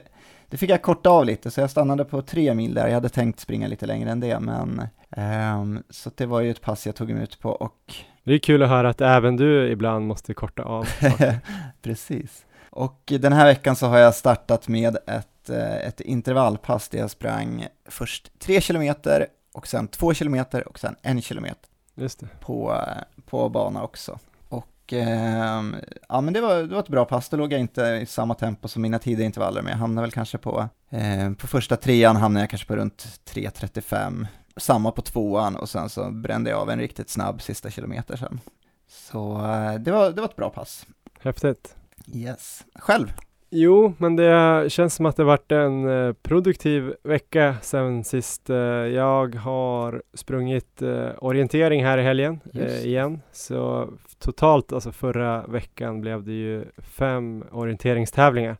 det 0.49 0.57
fick 0.57 0.69
jag 0.69 0.81
korta 0.81 1.09
av 1.09 1.25
lite, 1.25 1.51
så 1.51 1.61
jag 1.61 1.69
stannade 1.69 2.05
på 2.05 2.21
tre 2.21 2.53
mil 2.53 2.73
där. 2.73 2.87
Jag 2.87 2.93
hade 2.93 3.09
tänkt 3.09 3.39
springa 3.39 3.67
lite 3.67 3.85
längre 3.85 4.11
än 4.11 4.19
det, 4.19 4.39
men 4.39 4.81
ehm, 5.09 5.83
så 5.89 6.11
det 6.15 6.25
var 6.25 6.41
ju 6.41 6.51
ett 6.51 6.61
pass 6.61 6.85
jag 6.85 6.95
tog 6.95 7.09
mig 7.09 7.23
ut 7.23 7.39
på 7.39 7.49
och 7.49 7.93
Det 8.23 8.33
är 8.33 8.39
kul 8.39 8.63
att 8.63 8.69
höra 8.69 8.89
att 8.89 9.01
även 9.01 9.37
du 9.37 9.71
ibland 9.71 10.07
måste 10.07 10.33
korta 10.33 10.63
av. 10.63 10.87
Precis. 11.81 12.45
Och 12.69 13.13
den 13.19 13.33
här 13.33 13.45
veckan 13.45 13.75
så 13.75 13.87
har 13.87 13.97
jag 13.97 14.15
startat 14.15 14.67
med 14.67 14.97
ett, 15.07 15.27
eh, 15.49 15.75
ett 15.75 16.01
intervallpass 16.01 16.89
där 16.89 16.99
jag 16.99 17.11
sprang 17.11 17.67
först 17.85 18.39
tre 18.39 18.61
kilometer 18.61 19.27
och 19.53 19.67
sen 19.67 19.87
två 19.87 20.13
kilometer 20.13 20.67
och 20.67 20.79
sen 20.79 20.95
en 21.01 21.21
kilometer. 21.21 21.69
Just 21.95 22.19
det. 22.19 22.27
på, 22.39 22.73
eh, 22.73 23.23
på 23.25 23.49
bana 23.49 23.83
också. 23.83 24.19
Och 24.49 24.93
ehm, 24.93 25.75
ja, 26.09 26.21
men 26.21 26.33
det 26.33 26.41
var, 26.41 26.55
det 26.55 26.73
var 26.73 26.79
ett 26.79 26.87
bra 26.87 27.05
pass. 27.05 27.29
Då 27.29 27.37
låg 27.37 27.53
jag 27.53 27.59
inte 27.59 27.81
i 27.81 28.05
samma 28.05 28.33
tempo 28.33 28.67
som 28.67 28.81
mina 28.81 28.99
tidigare 28.99 29.25
intervaller, 29.25 29.61
men 29.61 29.71
jag 29.71 29.77
hamnade 29.77 30.05
väl 30.05 30.11
kanske 30.11 30.37
på, 30.37 30.69
eh, 30.89 31.31
på 31.33 31.47
första 31.47 31.75
trean 31.75 32.15
hamnade 32.15 32.43
jag 32.43 32.49
kanske 32.49 32.67
på 32.67 32.75
runt 32.75 33.19
3.35. 33.25 34.27
Samma 34.57 34.91
på 34.91 35.01
tvåan 35.01 35.55
och 35.55 35.69
sen 35.69 35.89
så 35.89 36.11
brände 36.11 36.49
jag 36.49 36.59
av 36.59 36.69
en 36.69 36.79
riktigt 36.79 37.09
snabb 37.09 37.41
sista 37.41 37.69
kilometer 37.69 38.17
sen. 38.17 38.39
Så 38.87 39.45
eh, 39.45 39.73
det, 39.73 39.91
var, 39.91 40.11
det 40.11 40.21
var 40.21 40.29
ett 40.29 40.35
bra 40.35 40.49
pass. 40.49 40.85
Häftigt. 41.19 41.75
Yes. 42.13 42.63
Själv? 42.75 43.13
Jo, 43.57 43.93
men 43.97 44.15
det 44.15 44.65
känns 44.71 44.95
som 44.95 45.05
att 45.05 45.15
det 45.15 45.23
varit 45.23 45.51
en 45.51 45.89
eh, 45.89 46.13
produktiv 46.13 46.93
vecka 47.03 47.55
sen 47.61 48.03
sist. 48.03 48.49
Eh, 48.49 48.57
jag 48.57 49.35
har 49.35 50.01
sprungit 50.13 50.81
eh, 50.81 51.09
orientering 51.17 51.83
här 51.85 51.97
i 51.97 52.01
helgen 52.01 52.39
Just. 52.53 52.85
igen. 52.85 53.21
Så 53.31 53.89
totalt, 54.19 54.73
alltså 54.73 54.91
förra 54.91 55.47
veckan 55.47 56.01
blev 56.01 56.23
det 56.23 56.31
ju 56.31 56.65
fem 56.77 57.43
orienteringstävlingar. 57.51 58.57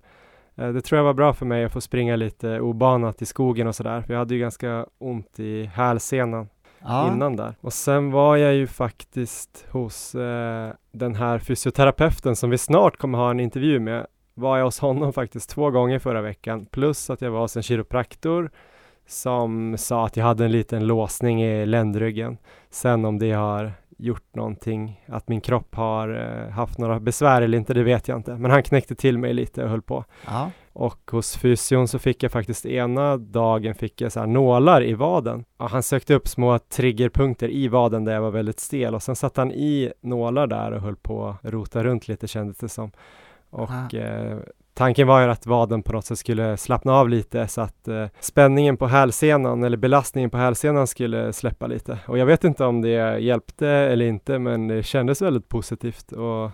Det 0.56 0.82
tror 0.82 0.98
jag 0.98 1.04
var 1.06 1.14
bra 1.14 1.34
för 1.34 1.46
mig 1.46 1.66
att 1.66 1.72
få 1.72 1.82
springa 1.82 2.16
lite 2.16 2.60
obanat 2.60 3.22
i 3.22 3.25
skogen 3.25 3.68
och 3.68 3.75
sådär. 3.75 4.02
För 4.02 4.14
jag 4.14 4.20
hade 4.20 4.34
ju 4.34 4.40
ganska 4.40 4.86
ont 4.98 5.40
i 5.40 5.66
hälsenan 5.66 6.48
Ja. 6.80 7.14
innan 7.14 7.36
där. 7.36 7.56
Och 7.62 7.74
sen 7.74 8.12
var 8.12 8.36
jag 8.38 8.54
ju 8.54 8.68
faktiskt 8.68 9.66
hos 9.72 10.16
eh, 10.16 10.70
den 10.92 11.16
här 11.16 11.40
fysioterapeuten 11.40 12.36
som 12.36 12.50
vi 12.50 12.58
snart 12.58 12.98
kommer 12.98 13.18
ha 13.18 13.32
en 13.32 13.40
intervju 13.40 13.80
med. 13.80 14.08
Var 14.38 14.58
jag 14.58 14.65
hos 14.65 14.80
honom 14.80 15.13
faktiskt 15.13 15.50
två 15.50 15.72
gånger 15.72 16.00
förra 16.00 16.22
veckan. 16.22 16.65
Plus 16.65 17.10
att 17.10 17.22
jag 17.22 17.32
var 17.32 17.39
hos 17.39 17.58
en 17.58 17.63
kiropraktor 17.63 18.50
som 19.08 19.77
sa 19.77 20.06
att 20.06 20.18
jag 20.18 20.25
hade 20.25 20.46
en 20.46 20.51
liten 20.51 20.88
låsning 20.88 21.44
i 21.44 21.65
ländryggen. 21.65 22.38
Sen 22.70 23.06
om 23.06 23.20
det 23.20 23.32
har 23.32 23.72
gjort 23.98 24.36
någonting, 24.36 25.01
att 25.08 25.27
min 25.27 25.42
kropp 25.42 25.75
har 25.75 26.10
eh, 26.10 26.51
haft 26.51 26.77
några 26.77 27.00
besvär 27.00 27.42
eller 27.42 27.58
inte, 27.58 27.74
det 27.74 27.84
vet 27.84 28.08
jag 28.08 28.18
inte. 28.18 28.36
Men 28.36 28.51
han 28.51 28.63
knäckte 28.63 28.96
till 28.96 29.18
mig 29.18 29.34
lite 29.34 29.63
och 29.63 29.70
höll 29.70 29.82
på. 29.82 30.06
Ja. 30.25 30.51
Och 30.74 31.12
hos 31.12 31.38
fysion 31.38 31.88
så 31.88 32.00
fick 32.00 32.24
jag 32.24 32.32
faktiskt 32.32 32.65
ena 32.65 33.18
dagen 33.18 33.75
fick 33.75 34.01
jag 34.01 34.12
så 34.12 34.20
här 34.20 34.27
nålar 34.27 34.84
i 34.84 34.94
vaden. 34.94 35.46
Ja, 35.58 35.68
han 35.68 35.84
sökte 35.84 36.13
upp 36.13 36.27
små 36.27 36.60
triggerpunkter 36.60 37.50
i 37.50 37.68
vaden 37.68 38.06
där 38.06 38.13
jag 38.13 38.22
var 38.22 38.32
väldigt 38.32 38.60
stel 38.60 38.96
och 38.96 39.04
sen 39.04 39.15
satte 39.15 39.42
han 39.42 39.51
i 39.51 39.92
nålar 40.01 40.48
där 40.48 40.72
och 40.72 40.82
höll 40.82 40.96
på 40.96 41.27
att 41.27 41.51
rota 41.51 41.84
runt 41.84 42.08
lite 42.08 42.27
kändes 42.27 42.58
det 42.58 42.70
som. 42.70 42.92
Och 43.56 43.70
Ah. 43.72 43.98
eh, 43.98 44.38
tanken 44.74 45.08
var 45.08 45.22
ju 45.22 45.30
att 45.30 45.46
vaden 45.46 45.84
på 45.84 45.94
något 45.94 46.06
sätt 46.06 46.18
skulle 46.20 46.58
slappna 46.58 46.94
av 46.94 47.10
lite 47.10 47.48
så 47.48 47.62
att 47.62 47.88
eh, 47.88 48.06
spänningen 48.20 48.78
på 48.78 48.88
hälsenan 48.88 49.64
eller 49.64 49.78
belastningen 49.78 50.30
på 50.30 50.38
hälsenan 50.38 50.88
skulle 50.88 51.34
släppa 51.34 51.68
lite. 51.68 52.00
Och 52.08 52.18
jag 52.18 52.26
vet 52.26 52.44
inte 52.44 52.66
om 52.66 52.82
det 52.82 53.20
hjälpte 53.20 53.68
eller 53.68 54.06
inte 54.06 54.40
men 54.40 54.68
det 54.68 54.84
kändes 54.84 55.22
väldigt 55.22 55.50
positivt 55.50 56.12
och 56.12 56.52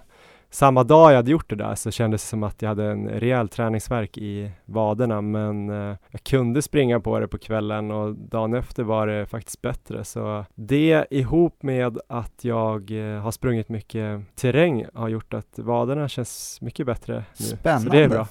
samma 0.51 0.83
dag 0.83 1.11
jag 1.11 1.15
hade 1.15 1.31
gjort 1.31 1.49
det 1.49 1.55
där 1.55 1.75
så 1.75 1.91
kändes 1.91 2.23
det 2.23 2.27
som 2.27 2.43
att 2.43 2.61
jag 2.61 2.69
hade 2.69 2.85
en 2.85 3.09
rejäl 3.09 3.49
träningsverk 3.49 4.17
i 4.17 4.51
vaderna 4.65 5.21
men 5.21 5.69
eh, 5.69 5.97
jag 6.09 6.23
kunde 6.23 6.61
springa 6.61 6.99
på 6.99 7.19
det 7.19 7.27
på 7.27 7.37
kvällen 7.37 7.91
och 7.91 8.15
dagen 8.15 8.53
efter 8.53 8.83
var 8.83 9.07
det 9.07 9.25
faktiskt 9.25 9.61
bättre 9.61 10.03
så 10.03 10.45
det 10.55 11.05
ihop 11.09 11.63
med 11.63 11.97
att 12.07 12.43
jag 12.43 12.91
eh, 12.91 13.21
har 13.21 13.31
sprungit 13.31 13.69
mycket 13.69 14.35
terräng 14.35 14.85
har 14.93 15.09
gjort 15.09 15.33
att 15.33 15.59
vaderna 15.59 16.09
känns 16.09 16.61
mycket 16.61 16.85
bättre 16.85 17.23
nu. 17.39 17.45
Spännande. 17.45 17.89
Så 17.89 17.95
det 17.95 18.03
är 18.03 18.09
bra. 18.09 18.27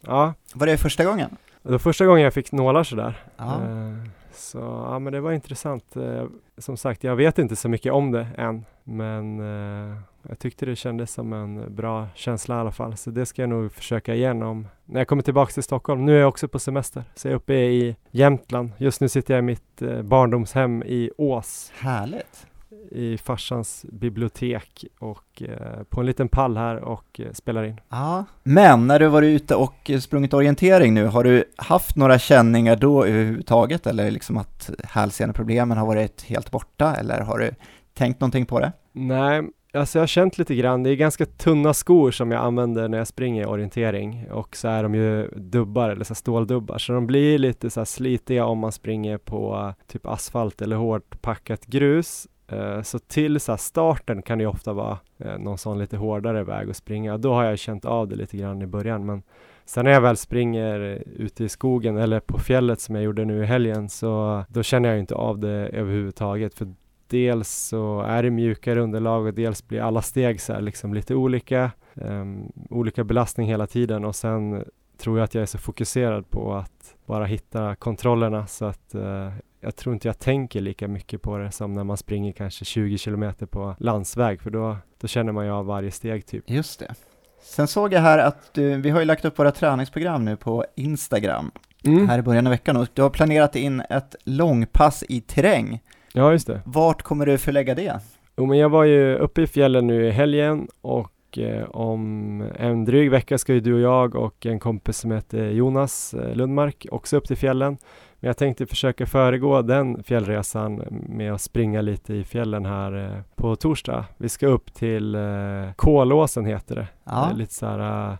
Ja. 0.00 0.34
Var 0.54 0.66
det 0.66 0.78
första 0.78 1.04
gången? 1.04 1.36
Det 1.62 1.70
var 1.70 1.78
första 1.78 2.06
gången 2.06 2.22
jag 2.22 2.34
fick 2.34 2.52
nålar 2.52 2.84
sådär. 2.84 3.22
Ja. 3.36 3.54
Eh, 3.54 4.19
så 4.40 4.58
ja, 4.58 4.98
men 4.98 5.12
det 5.12 5.20
var 5.20 5.32
intressant. 5.32 5.96
Eh, 5.96 6.24
som 6.58 6.76
sagt, 6.76 7.04
jag 7.04 7.16
vet 7.16 7.38
inte 7.38 7.56
så 7.56 7.68
mycket 7.68 7.92
om 7.92 8.12
det 8.12 8.26
än, 8.38 8.64
men 8.84 9.40
eh, 9.40 9.96
jag 10.28 10.38
tyckte 10.38 10.66
det 10.66 10.76
kändes 10.76 11.12
som 11.12 11.32
en 11.32 11.74
bra 11.74 12.08
känsla 12.14 12.56
i 12.56 12.58
alla 12.58 12.72
fall. 12.72 12.96
Så 12.96 13.10
det 13.10 13.26
ska 13.26 13.42
jag 13.42 13.48
nog 13.48 13.72
försöka 13.72 14.14
igenom 14.14 14.68
när 14.84 15.00
jag 15.00 15.08
kommer 15.08 15.22
tillbaka 15.22 15.52
till 15.52 15.62
Stockholm. 15.62 16.06
Nu 16.06 16.16
är 16.16 16.20
jag 16.20 16.28
också 16.28 16.48
på 16.48 16.58
semester, 16.58 17.04
så 17.14 17.28
jag 17.28 17.32
är 17.32 17.36
uppe 17.36 17.54
i 17.54 17.96
Jämtland. 18.10 18.70
Just 18.78 19.00
nu 19.00 19.08
sitter 19.08 19.34
jag 19.34 19.38
i 19.38 19.46
mitt 19.46 19.82
eh, 19.82 20.02
barndomshem 20.02 20.82
i 20.82 21.10
Ås 21.16 21.72
Härligt 21.74 22.49
i 22.90 23.18
farsans 23.18 23.86
bibliotek 23.92 24.84
och 24.98 25.42
eh, 25.42 25.82
på 25.88 26.00
en 26.00 26.06
liten 26.06 26.28
pall 26.28 26.56
här 26.56 26.76
och 26.76 27.20
eh, 27.20 27.32
spelar 27.32 27.64
in. 27.64 27.80
Ja. 27.88 28.24
Men 28.42 28.86
när 28.86 28.98
du 28.98 29.08
varit 29.08 29.42
ute 29.42 29.54
och 29.54 29.90
sprungit 30.00 30.34
orientering 30.34 30.94
nu, 30.94 31.06
har 31.06 31.24
du 31.24 31.44
haft 31.56 31.96
några 31.96 32.18
känningar 32.18 32.76
då 32.76 33.04
överhuvudtaget? 33.04 33.86
Eller 33.86 34.10
liksom 34.10 34.36
att 34.36 34.70
hälseneproblemen 34.84 35.78
har 35.78 35.86
varit 35.86 36.22
helt 36.22 36.50
borta? 36.50 36.94
Eller 36.94 37.20
har 37.20 37.38
du 37.38 37.50
tänkt 37.94 38.20
någonting 38.20 38.46
på 38.46 38.60
det? 38.60 38.72
Nej, 38.92 39.42
alltså 39.72 39.98
jag 39.98 40.02
har 40.02 40.06
känt 40.06 40.38
lite 40.38 40.54
grann, 40.54 40.82
det 40.82 40.90
är 40.90 40.96
ganska 40.96 41.26
tunna 41.26 41.74
skor 41.74 42.10
som 42.10 42.30
jag 42.30 42.44
använder 42.44 42.88
när 42.88 42.98
jag 42.98 43.06
springer 43.06 43.48
orientering 43.48 44.26
och 44.30 44.56
så 44.56 44.68
är 44.68 44.82
de 44.82 44.94
ju 44.94 45.28
dubbar 45.36 45.90
eller 45.90 46.04
så 46.04 46.14
ståldubbar 46.14 46.78
så 46.78 46.92
de 46.92 47.06
blir 47.06 47.38
lite 47.38 47.70
så 47.70 47.80
här 47.80 47.84
slitiga 47.84 48.44
om 48.44 48.58
man 48.58 48.72
springer 48.72 49.18
på 49.18 49.74
typ 49.86 50.06
asfalt 50.06 50.62
eller 50.62 50.76
hårt 50.76 51.20
packat 51.22 51.66
grus. 51.66 52.26
Eh, 52.50 52.82
så 52.82 52.98
till 52.98 53.40
så 53.40 53.52
här 53.52 53.56
starten 53.56 54.22
kan 54.22 54.38
det 54.38 54.46
ofta 54.46 54.72
vara 54.72 54.98
eh, 55.18 55.38
någon 55.38 55.58
sån 55.58 55.78
lite 55.78 55.96
hårdare 55.96 56.44
väg 56.44 56.70
att 56.70 56.76
springa. 56.76 57.18
Då 57.18 57.32
har 57.32 57.44
jag 57.44 57.58
känt 57.58 57.84
av 57.84 58.08
det 58.08 58.16
lite 58.16 58.36
grann 58.36 58.62
i 58.62 58.66
början 58.66 59.06
men 59.06 59.22
sen 59.64 59.84
när 59.84 59.92
jag 59.92 60.00
väl 60.00 60.16
springer 60.16 61.02
ute 61.16 61.44
i 61.44 61.48
skogen 61.48 61.96
eller 61.96 62.20
på 62.20 62.38
fjället 62.38 62.80
som 62.80 62.94
jag 62.94 63.04
gjorde 63.04 63.24
nu 63.24 63.42
i 63.42 63.46
helgen 63.46 63.88
så 63.88 64.44
då 64.48 64.62
känner 64.62 64.88
jag 64.88 64.98
inte 64.98 65.14
av 65.14 65.38
det 65.38 65.68
överhuvudtaget 65.72 66.54
för 66.54 66.74
dels 67.06 67.48
så 67.48 68.00
är 68.00 68.22
det 68.22 68.30
mjukare 68.30 68.80
underlag 68.80 69.26
och 69.26 69.34
dels 69.34 69.68
blir 69.68 69.80
alla 69.80 70.02
steg 70.02 70.40
så 70.40 70.52
här 70.52 70.60
liksom 70.60 70.94
lite 70.94 71.14
olika, 71.14 71.70
um, 71.94 72.52
olika 72.70 73.04
belastning 73.04 73.48
hela 73.48 73.66
tiden 73.66 74.04
och 74.04 74.16
sen 74.16 74.64
tror 74.98 75.18
jag 75.18 75.24
att 75.24 75.34
jag 75.34 75.42
är 75.42 75.46
så 75.46 75.58
fokuserad 75.58 76.30
på 76.30 76.54
att 76.54 76.96
bara 77.06 77.24
hitta 77.24 77.74
kontrollerna 77.74 78.46
så 78.46 78.64
att 78.64 78.94
uh, 78.94 79.30
jag 79.60 79.76
tror 79.76 79.92
inte 79.94 80.08
jag 80.08 80.18
tänker 80.18 80.60
lika 80.60 80.88
mycket 80.88 81.22
på 81.22 81.38
det 81.38 81.50
som 81.50 81.74
när 81.74 81.84
man 81.84 81.96
springer 81.96 82.32
kanske 82.32 82.64
20 82.64 82.98
kilometer 82.98 83.46
på 83.46 83.74
landsväg 83.78 84.40
för 84.42 84.50
då, 84.50 84.76
då 85.00 85.06
känner 85.08 85.32
man 85.32 85.44
ju 85.46 85.50
av 85.52 85.66
varje 85.66 85.90
steg 85.90 86.26
typ. 86.26 86.50
Just 86.50 86.78
det. 86.78 86.94
Sen 87.42 87.68
såg 87.68 87.92
jag 87.92 88.00
här 88.00 88.18
att 88.18 88.54
du, 88.54 88.76
vi 88.76 88.90
har 88.90 89.00
ju 89.00 89.04
lagt 89.06 89.24
upp 89.24 89.38
våra 89.38 89.50
träningsprogram 89.52 90.24
nu 90.24 90.36
på 90.36 90.64
Instagram 90.74 91.50
Mm. 91.84 92.08
här 92.08 92.18
i 92.18 92.22
början 92.22 92.46
av 92.46 92.50
veckan 92.50 92.76
och 92.76 92.88
du 92.94 93.02
har 93.02 93.10
planerat 93.10 93.56
in 93.56 93.80
ett 93.90 94.14
långpass 94.24 95.04
i 95.08 95.20
terräng. 95.20 95.80
Ja, 96.12 96.32
just 96.32 96.46
det. 96.46 96.60
Vart 96.64 97.02
kommer 97.02 97.26
du 97.26 97.38
förlägga 97.38 97.74
det? 97.74 98.00
Jo, 98.36 98.46
men 98.46 98.58
jag 98.58 98.68
var 98.68 98.84
ju 98.84 99.14
uppe 99.16 99.42
i 99.42 99.46
fjällen 99.46 99.86
nu 99.86 100.06
i 100.06 100.10
helgen 100.10 100.68
och 100.80 101.38
eh, 101.38 101.64
om 101.70 102.40
en 102.58 102.84
dryg 102.84 103.10
vecka 103.10 103.38
ska 103.38 103.54
ju 103.54 103.60
du 103.60 103.74
och 103.74 103.80
jag 103.80 104.14
och 104.14 104.46
en 104.46 104.58
kompis 104.60 104.96
som 104.98 105.10
heter 105.10 105.50
Jonas 105.50 106.14
eh, 106.14 106.34
Lundmark 106.34 106.86
också 106.90 107.16
upp 107.16 107.26
till 107.26 107.36
fjällen. 107.36 107.76
Men 108.20 108.28
jag 108.28 108.36
tänkte 108.36 108.66
försöka 108.66 109.06
föregå 109.06 109.62
den 109.62 110.02
fjällresan 110.02 110.82
med 111.08 111.32
att 111.32 111.40
springa 111.40 111.80
lite 111.80 112.14
i 112.14 112.24
fjällen 112.24 112.66
här 112.66 113.04
eh, 113.04 113.22
på 113.36 113.56
torsdag. 113.56 114.04
Vi 114.16 114.28
ska 114.28 114.46
upp 114.46 114.74
till 114.74 115.14
eh, 115.14 115.72
Kolåsen 115.76 116.46
heter 116.46 116.74
det. 116.74 116.88
Ja. 117.04 117.24
Det 117.24 117.34
är 117.34 117.38
lite 117.38 117.54
så 117.54 117.66
här 117.66 118.10
eh, 118.10 118.16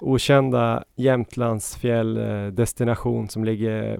okända 0.00 0.84
Jämtlands 0.96 1.76
fjälldestination 1.76 3.28
som 3.28 3.44
ligger, 3.44 3.98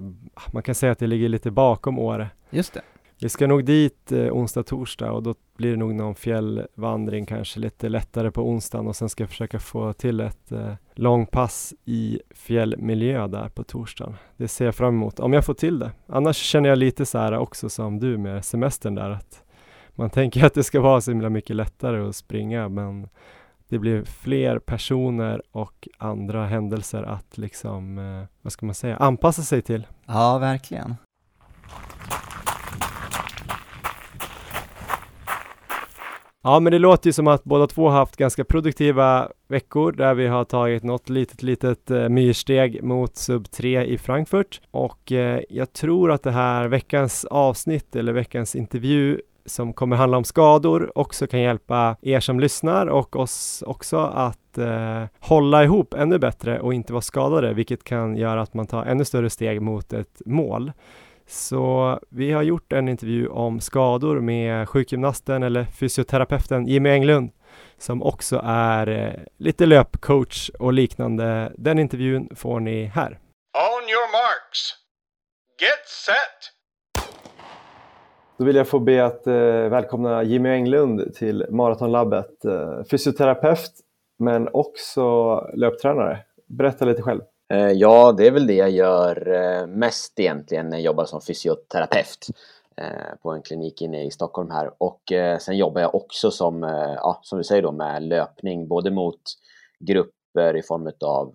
man 0.51 0.63
kan 0.63 0.75
säga 0.75 0.91
att 0.91 0.99
det 0.99 1.07
ligger 1.07 1.29
lite 1.29 1.51
bakom 1.51 1.99
Åre. 1.99 2.29
Just 2.49 2.73
det. 2.73 2.81
Vi 3.19 3.29
ska 3.29 3.47
nog 3.47 3.65
dit 3.65 4.11
eh, 4.11 4.19
onsdag, 4.19 4.63
torsdag 4.63 5.11
och 5.11 5.23
då 5.23 5.35
blir 5.55 5.71
det 5.71 5.77
nog 5.77 5.95
någon 5.95 6.15
fjällvandring 6.15 7.25
kanske 7.25 7.59
lite 7.59 7.89
lättare 7.89 8.31
på 8.31 8.49
onsdagen 8.49 8.87
och 8.87 8.95
sen 8.95 9.09
ska 9.09 9.23
jag 9.23 9.29
försöka 9.29 9.59
få 9.59 9.93
till 9.93 10.19
ett 10.19 10.51
eh, 10.51 10.73
långpass 10.93 11.73
i 11.85 12.19
fjällmiljö 12.35 13.27
där 13.27 13.49
på 13.49 13.63
torsdagen. 13.63 14.15
Det 14.37 14.47
ser 14.47 14.65
jag 14.65 14.75
fram 14.75 14.95
emot, 14.95 15.19
om 15.19 15.33
jag 15.33 15.45
får 15.45 15.53
till 15.53 15.79
det. 15.79 15.91
Annars 16.07 16.37
känner 16.37 16.69
jag 16.69 16.77
lite 16.77 17.05
så 17.05 17.17
här 17.17 17.37
också 17.37 17.69
som 17.69 17.99
du 17.99 18.17
med 18.17 18.45
semestern 18.45 18.95
där 18.95 19.09
att 19.09 19.43
man 19.95 20.09
tänker 20.09 20.45
att 20.45 20.53
det 20.53 20.63
ska 20.63 20.81
vara 20.81 21.01
så 21.01 21.11
himla 21.11 21.29
mycket 21.29 21.55
lättare 21.55 22.09
att 22.09 22.15
springa 22.15 22.69
men 22.69 23.09
det 23.67 23.79
blir 23.79 24.03
fler 24.03 24.59
personer 24.59 25.41
och 25.51 25.87
andra 25.97 26.45
händelser 26.45 27.03
att 27.03 27.37
liksom, 27.37 27.97
eh, 27.97 28.27
vad 28.41 28.53
ska 28.53 28.65
man 28.65 28.75
säga, 28.75 28.97
anpassa 28.97 29.41
sig 29.41 29.61
till. 29.61 29.87
Ja, 30.05 30.37
verkligen. 30.37 30.95
Ja, 36.47 36.59
men 36.59 36.71
det 36.71 36.79
låter 36.79 37.09
ju 37.09 37.13
som 37.13 37.27
att 37.27 37.43
båda 37.43 37.67
två 37.67 37.89
har 37.89 37.97
haft 37.97 38.15
ganska 38.15 38.43
produktiva 38.43 39.29
veckor 39.47 39.91
där 39.91 40.13
vi 40.13 40.27
har 40.27 40.43
tagit 40.43 40.83
något 40.83 41.09
litet, 41.09 41.43
litet 41.43 41.91
eh, 41.91 42.09
myrsteg 42.09 42.83
mot 42.83 43.15
sub 43.15 43.51
3 43.51 43.85
i 43.85 43.97
Frankfurt 43.97 44.61
och 44.71 45.11
eh, 45.11 45.41
jag 45.49 45.73
tror 45.73 46.11
att 46.11 46.23
det 46.23 46.31
här 46.31 46.67
veckans 46.67 47.25
avsnitt 47.25 47.95
eller 47.95 48.13
veckans 48.13 48.55
intervju 48.55 49.21
som 49.45 49.73
kommer 49.73 49.95
handla 49.95 50.17
om 50.17 50.23
skador 50.23 50.91
också 50.95 51.27
kan 51.27 51.39
hjälpa 51.39 51.95
er 52.01 52.19
som 52.19 52.39
lyssnar 52.39 52.87
och 52.87 53.15
oss 53.15 53.63
också 53.67 53.97
att 53.97 54.57
eh, 54.57 55.03
hålla 55.19 55.63
ihop 55.63 55.93
ännu 55.93 56.19
bättre 56.19 56.59
och 56.59 56.73
inte 56.73 56.93
vara 56.93 57.01
skadade, 57.01 57.53
vilket 57.53 57.83
kan 57.83 58.17
göra 58.17 58.41
att 58.41 58.53
man 58.53 58.67
tar 58.67 58.85
ännu 58.85 59.05
större 59.05 59.29
steg 59.29 59.61
mot 59.61 59.93
ett 59.93 60.21
mål. 60.25 60.71
Så 61.27 61.99
vi 62.09 62.31
har 62.31 62.43
gjort 62.43 62.73
en 62.73 62.89
intervju 62.89 63.27
om 63.27 63.59
skador 63.59 64.19
med 64.19 64.69
sjukgymnasten 64.69 65.43
eller 65.43 65.65
fysioterapeuten 65.65 66.67
Jimmy 66.67 66.89
Englund 66.89 67.31
som 67.77 68.03
också 68.03 68.41
är 68.43 68.87
eh, 68.87 69.13
lite 69.37 69.65
löpcoach 69.65 70.49
och 70.49 70.73
liknande. 70.73 71.51
Den 71.57 71.79
intervjun 71.79 72.29
får 72.35 72.59
ni 72.59 72.85
här. 72.85 73.19
On 73.53 73.83
your 73.89 74.11
marks. 74.11 74.73
Get 75.61 75.87
set. 76.05 76.53
Då 78.37 78.45
vill 78.45 78.55
jag 78.55 78.67
få 78.67 78.79
be 78.79 79.05
att 79.05 79.27
eh, 79.27 79.33
välkomna 79.69 80.23
Jimmy 80.23 80.49
Englund 80.49 81.15
till 81.15 81.45
Maratonlabbet. 81.49 82.45
Eh, 82.45 82.83
fysioterapeut 82.91 83.71
men 84.19 84.49
också 84.53 85.35
löptränare. 85.53 86.19
Berätta 86.49 86.85
lite 86.85 87.01
själv. 87.01 87.21
Eh, 87.53 87.71
ja, 87.71 88.11
det 88.11 88.27
är 88.27 88.31
väl 88.31 88.47
det 88.47 88.53
jag 88.53 88.69
gör 88.69 89.31
eh, 89.31 89.67
mest 89.67 90.19
egentligen 90.19 90.69
när 90.69 90.77
jag 90.77 90.83
jobbar 90.83 91.05
som 91.05 91.21
fysioterapeut 91.21 92.27
eh, 92.77 93.15
på 93.21 93.31
en 93.31 93.41
klinik 93.41 93.81
inne 93.81 94.05
i 94.05 94.11
Stockholm 94.11 94.51
här. 94.51 94.71
Och 94.77 95.01
sen 95.39 95.57
jobbar 95.57 95.81
jag 95.81 95.95
också 95.95 96.31
som, 96.31 96.63
ja, 96.97 97.19
som 97.23 97.37
du 97.37 97.43
säger 97.43 97.61
då, 97.61 97.71
med 97.71 98.03
löpning, 98.03 98.67
både 98.67 98.91
mot 98.91 99.21
grupper 99.79 100.55
i 100.57 100.63
form 100.63 100.91
av, 101.05 101.33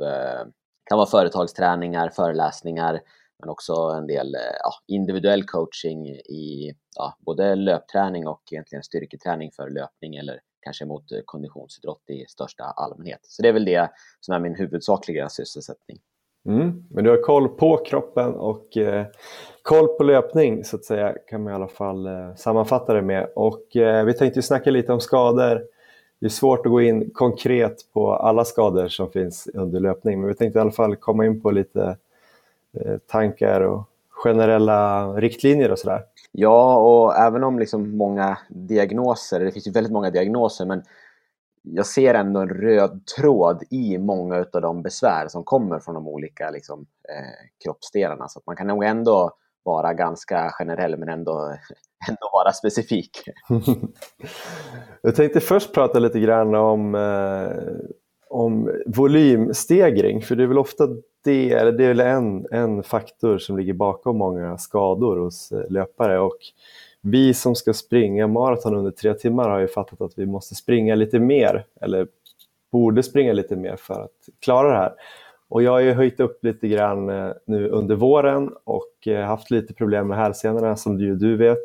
kan 0.85 0.99
vara 0.99 1.07
företagsträningar, 1.07 2.11
föreläsningar, 2.11 3.00
men 3.38 3.49
också 3.49 3.73
en 3.73 4.07
del 4.07 4.37
ja, 4.62 4.73
individuell 4.87 5.45
coaching 5.45 6.09
i 6.09 6.75
ja, 6.97 7.16
både 7.19 7.54
löpträning 7.54 8.26
och 8.26 8.42
egentligen 8.50 8.83
styrketräning 8.83 9.50
för 9.52 9.71
löpning 9.71 10.16
eller 10.16 10.40
kanske 10.62 10.85
mot 10.85 11.12
eh, 11.12 11.19
konditionsidrott 11.25 12.11
i 12.11 12.25
största 12.28 12.64
allmänhet. 12.64 13.21
Så 13.23 13.42
det 13.42 13.49
är 13.49 13.52
väl 13.52 13.64
det 13.64 13.90
som 14.21 14.35
är 14.35 14.38
min 14.38 14.54
huvudsakliga 14.54 15.28
sysselsättning. 15.28 15.99
Mm, 16.47 16.85
men 16.90 17.04
du 17.04 17.11
har 17.11 17.23
koll 17.23 17.49
på 17.49 17.76
kroppen 17.76 18.35
och 18.35 18.76
eh, 18.76 19.07
koll 19.62 19.88
på 19.88 20.04
löpning 20.04 20.64
så 20.64 20.76
att 20.76 20.85
säga 20.85 21.14
kan 21.28 21.42
man 21.42 21.52
i 21.52 21.57
alla 21.57 21.69
fall 21.69 22.07
eh, 22.07 22.35
sammanfatta 22.37 22.95
det 22.95 23.02
med. 23.02 23.28
Och 23.35 23.76
eh, 23.76 24.04
vi 24.04 24.14
tänkte 24.14 24.38
ju 24.38 24.42
snacka 24.42 24.71
lite 24.71 24.92
om 24.92 25.00
skador. 25.00 25.64
Det 26.19 26.26
är 26.26 26.31
svårt 26.31 26.66
att 26.66 26.73
gå 26.73 26.81
in 26.81 27.11
konkret 27.11 27.92
på 27.92 28.12
alla 28.12 28.45
skador 28.45 28.88
som 28.88 29.11
finns 29.11 29.49
under 29.54 29.81
löpning 29.81 30.21
men 30.21 30.28
vi 30.28 30.35
tänkte 30.35 30.59
i 30.59 30.62
alla 30.62 30.71
fall 30.71 30.97
komma 30.97 31.26
in 31.26 31.40
på 31.40 31.50
lite 31.50 31.97
eh, 32.73 32.97
tankar 33.07 33.61
och 33.61 33.88
generella 34.22 35.12
riktlinjer 35.12 35.72
och 35.72 35.78
sådär. 35.78 36.02
Ja, 36.32 36.76
och 36.76 37.16
även 37.16 37.44
om 37.44 37.58
liksom 37.58 37.96
många 37.96 38.38
diagnoser, 38.48 39.40
det 39.40 39.52
finns 39.52 39.66
ju 39.66 39.70
väldigt 39.70 39.92
många 39.92 40.10
diagnoser, 40.10 40.66
men 40.66 40.82
jag 41.62 41.86
ser 41.86 42.14
ändå 42.14 42.40
en 42.40 42.48
röd 42.48 43.00
tråd 43.18 43.62
i 43.70 43.98
många 43.98 44.44
av 44.52 44.60
de 44.60 44.82
besvär 44.82 45.28
som 45.28 45.44
kommer 45.44 45.78
från 45.80 45.94
de 45.94 46.08
olika 46.08 46.50
liksom, 46.50 46.80
eh, 46.80 47.64
kroppsdelarna. 47.64 48.28
Så 48.28 48.38
att 48.38 48.46
man 48.46 48.56
kan 48.56 48.66
nog 48.66 48.84
ändå 48.84 49.30
vara 49.62 49.94
ganska 49.94 50.50
generell 50.50 50.96
men 50.96 51.08
ändå, 51.08 51.56
ändå 52.08 52.30
vara 52.32 52.52
specifik. 52.52 53.10
Jag 55.02 55.16
tänkte 55.16 55.40
först 55.40 55.74
prata 55.74 55.98
lite 55.98 56.20
grann 56.20 56.54
om, 56.54 56.94
eh, 56.94 57.50
om 58.32 58.70
volymstegring, 58.86 60.22
för 60.22 60.36
det 60.36 60.42
är 60.42 60.46
väl 60.46 60.58
ofta 60.58 60.88
det, 61.24 61.52
eller 61.52 61.72
det 61.72 61.84
är 61.84 61.88
väl 61.88 62.00
en, 62.00 62.46
en 62.50 62.82
faktor 62.82 63.38
som 63.38 63.58
ligger 63.58 63.72
bakom 63.72 64.16
många 64.16 64.58
skador 64.58 65.16
hos 65.16 65.52
eh, 65.52 65.70
löpare. 65.70 66.18
Och 66.18 66.38
vi 67.00 67.34
som 67.34 67.54
ska 67.54 67.72
springa 67.72 68.26
maraton 68.26 68.74
under 68.74 68.90
tre 68.90 69.14
timmar 69.14 69.48
har 69.48 69.58
ju 69.58 69.68
fattat 69.68 70.00
att 70.00 70.18
vi 70.18 70.26
måste 70.26 70.54
springa 70.54 70.94
lite 70.94 71.18
mer, 71.18 71.64
eller 71.80 72.06
borde 72.72 73.02
springa 73.02 73.32
lite 73.32 73.56
mer 73.56 73.76
för 73.76 73.94
att 73.94 74.28
klara 74.40 74.68
det 74.68 74.76
här. 74.76 74.92
Och 75.48 75.62
jag 75.62 75.70
har 75.70 75.80
ju 75.80 75.92
höjt 75.92 76.20
upp 76.20 76.44
lite 76.44 76.68
grann 76.68 77.08
eh, 77.08 77.32
nu 77.44 77.68
under 77.68 77.96
våren 77.96 78.50
och 78.64 79.08
eh, 79.08 79.24
haft 79.24 79.50
lite 79.50 79.74
problem 79.74 80.08
med 80.08 80.18
hälsenorna 80.18 80.76
som 80.76 81.00
ju 81.00 81.14
du 81.16 81.36
vet 81.36 81.58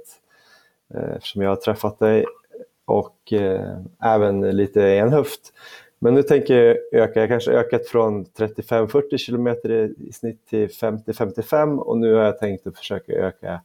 eftersom 1.16 1.42
jag 1.42 1.50
har 1.50 1.56
träffat 1.56 2.00
dig 2.00 2.26
och 2.86 3.34
även 4.04 4.42
lite 4.42 4.82
i 4.82 4.98
en 4.98 5.10
höft. 5.10 5.54
Men 6.00 6.14
nu 6.14 6.24
tänker 6.24 6.56
jag 6.56 6.78
öka, 7.02 7.20
jag 7.20 7.30
kanske 7.30 7.52
ökat 7.52 7.88
från 7.88 8.26
35-40 8.26 9.26
km 9.26 9.48
i 9.98 10.12
snitt 10.12 10.48
till 10.50 10.68
50-55 10.68 11.78
och 11.78 11.98
nu 11.98 12.14
har 12.14 12.24
jag 12.24 12.40
tänkt 12.40 12.68
att 12.68 12.78
försöka 12.78 13.14
öka 13.14 13.62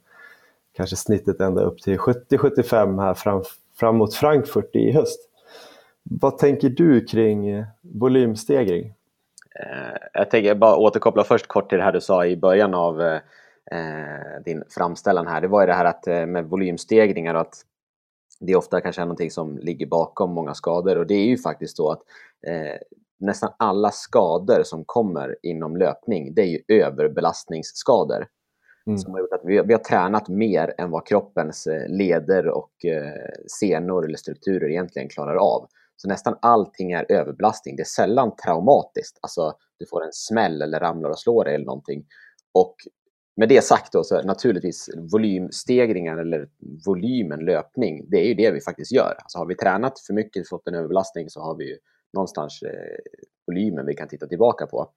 kanske 0.76 0.96
snittet 0.96 1.40
ända 1.40 1.62
upp 1.62 1.78
till 1.78 1.98
70-75 1.98 3.00
här 3.00 3.14
fram, 3.14 3.42
fram 3.76 3.96
mot 3.96 4.14
Frankfurt 4.14 4.76
i 4.76 4.92
höst. 4.92 5.28
Vad 6.02 6.38
tänker 6.38 6.68
du 6.68 7.04
kring 7.04 7.64
volymstegring? 7.80 8.94
Eh, 9.60 9.96
jag 10.12 10.30
tänker 10.30 10.54
bara 10.54 10.76
återkoppla 10.76 11.24
först 11.24 11.46
kort 11.46 11.68
till 11.68 11.78
det 11.78 11.84
här 11.84 11.92
du 11.92 12.00
sa 12.00 12.26
i 12.26 12.36
början 12.36 12.74
av 12.74 13.00
eh, 13.00 13.20
eh, 13.70 14.42
din 14.44 14.64
framställan 14.70 15.26
här. 15.26 15.40
Det 15.40 15.48
var 15.48 15.60
ju 15.60 15.66
det 15.66 15.74
här 15.74 15.84
att 15.84 16.06
med 16.06 16.44
volymstegringar 16.44 17.34
och 17.34 17.40
att 17.40 17.64
det 18.46 18.52
är 18.52 18.56
ofta 18.56 18.80
kanske 18.80 19.02
någonting 19.02 19.30
som 19.30 19.58
ligger 19.58 19.86
bakom 19.86 20.34
många 20.34 20.54
skador 20.54 20.98
och 20.98 21.06
det 21.06 21.14
är 21.14 21.26
ju 21.26 21.38
faktiskt 21.38 21.76
så 21.76 21.90
att 21.90 22.02
eh, 22.46 22.78
nästan 23.20 23.52
alla 23.56 23.90
skador 23.90 24.62
som 24.64 24.84
kommer 24.84 25.36
inom 25.42 25.76
löpning, 25.76 26.34
det 26.34 26.42
är 26.42 26.46
ju 26.46 26.82
överbelastningsskador. 26.82 28.26
Mm. 28.86 28.98
Som 28.98 29.12
har 29.12 29.20
gjort 29.20 29.32
att 29.32 29.44
vi, 29.44 29.62
vi, 29.62 29.72
har 29.72 29.80
tränat 29.80 30.28
mer 30.28 30.74
än 30.78 30.90
vad 30.90 31.06
kroppens 31.06 31.66
eh, 31.66 31.88
leder 31.88 32.48
och 32.48 32.84
eh, 32.84 33.30
senor 33.60 34.04
eller 34.04 34.16
strukturer 34.16 34.68
egentligen 34.70 35.08
klarar 35.08 35.36
av. 35.36 35.66
Så 35.96 36.08
nästan 36.08 36.36
allting 36.42 36.92
är 36.92 37.12
överbelastning. 37.12 37.76
Det 37.76 37.82
är 37.82 37.84
sällan 37.84 38.36
traumatiskt, 38.36 39.18
alltså 39.22 39.54
du 39.78 39.86
får 39.86 40.04
en 40.04 40.12
smäll 40.12 40.62
eller 40.62 40.80
ramlar 40.80 41.10
och 41.10 41.18
slår 41.18 41.44
dig 41.44 41.54
eller 41.54 41.64
någonting. 41.64 42.04
Och 42.54 42.76
med 43.36 43.48
det 43.48 43.64
sagt 43.64 43.92
då, 43.92 44.04
så 44.04 44.22
naturligtvis 44.22 44.90
volymstegringar 45.12 46.18
eller 46.18 46.48
volymen 46.86 47.40
löpning, 47.40 48.04
det 48.10 48.16
är 48.16 48.24
ju 48.24 48.34
det 48.34 48.50
vi 48.50 48.60
faktiskt 48.60 48.92
gör. 48.92 49.14
Alltså 49.18 49.38
har 49.38 49.46
vi 49.46 49.56
tränat 49.56 50.00
för 50.00 50.14
mycket, 50.14 50.48
fått 50.48 50.68
en 50.68 50.74
överbelastning, 50.74 51.30
så 51.30 51.40
har 51.40 51.56
vi 51.56 51.64
ju 51.68 51.76
någonstans 52.12 52.62
eh, 52.62 52.70
volymen 53.46 53.86
vi 53.86 53.94
kan 53.94 54.08
titta 54.08 54.26
tillbaka 54.26 54.66
på. 54.66 54.90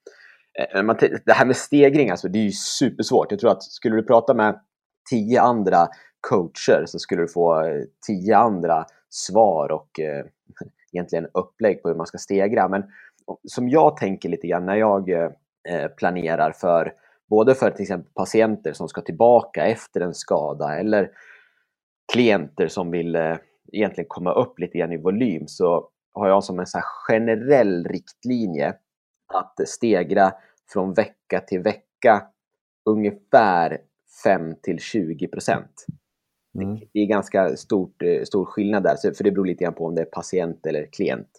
Eh, 0.60 0.84
man, 0.84 0.98
det 1.26 1.34
här 1.34 1.46
med 1.46 1.56
stegring, 1.58 2.10
alltså, 2.10 2.28
det 2.28 2.40
är 2.40 2.44
ju 2.44 2.52
supersvårt. 2.52 3.32
Jag 3.32 3.40
tror 3.40 3.52
att 3.52 3.64
skulle 3.64 3.96
du 3.96 4.04
prata 4.04 4.34
med 4.34 4.60
tio 5.10 5.42
andra 5.42 5.88
coacher 6.30 6.84
så 6.86 7.00
skulle 7.00 7.22
du 7.22 7.28
få 7.28 7.66
eh, 7.66 7.84
tio 8.08 8.38
andra 8.38 8.86
svar 9.10 9.72
och 9.72 10.00
eh, 10.00 10.26
egentligen 10.94 11.28
upplägg 11.34 11.82
på 11.82 11.90
hur 11.90 11.96
man 11.96 12.08
ska 12.08 12.18
stegra. 12.18 12.68
Men 12.68 12.84
som 13.48 13.70
jag 13.70 13.98
tänker 13.98 14.30
lite 14.30 14.48
grann 14.48 14.66
när 14.66 14.76
jag 14.76 15.10
eh, 15.10 15.30
eh 15.70 15.88
planerar 15.88 16.52
för 16.52 16.94
både 17.30 17.56
för 17.56 17.72
till 17.72 17.82
exempel 17.82 18.12
patienter 18.14 18.74
som 18.74 18.88
ska 18.88 19.02
tillbaka 19.02 19.66
efter 19.66 20.02
en 20.02 20.14
skada 20.14 20.80
eller 20.80 21.12
klienter 22.14 22.68
som 22.68 22.92
vill 22.92 23.16
eh, 23.16 23.38
egentligen 23.74 24.08
komma 24.08 24.34
upp 24.34 24.60
lite 24.60 24.78
grann 24.78 24.92
i 24.92 24.98
volym 24.98 25.48
så 25.48 25.90
har 26.14 26.28
jag 26.28 26.44
som 26.44 26.60
en 26.60 26.68
så 26.68 26.80
generell 27.08 27.86
riktlinje 27.86 28.74
att 29.34 29.68
stegra 29.68 30.34
från 30.74 30.94
vecka 30.94 31.40
till 31.40 31.62
vecka 31.62 32.28
ungefär 32.86 33.78
5 34.24 34.56
till 34.62 34.80
20 34.80 35.28
procent. 35.28 35.86
Mm. 36.56 36.80
Det 36.94 37.00
är 37.00 37.06
ganska 37.06 37.58
stort, 37.58 38.02
eh, 38.02 38.24
stor 38.24 38.46
skillnad 38.46 38.84
där, 38.84 39.14
för 39.14 39.24
det 39.24 39.32
beror 39.32 39.46
lite 39.46 39.64
grann 39.64 39.74
på 39.74 39.86
om 39.86 39.96
det 39.96 40.02
är 40.02 40.06
patient 40.06 40.66
eller 40.66 40.86
klient, 40.86 41.30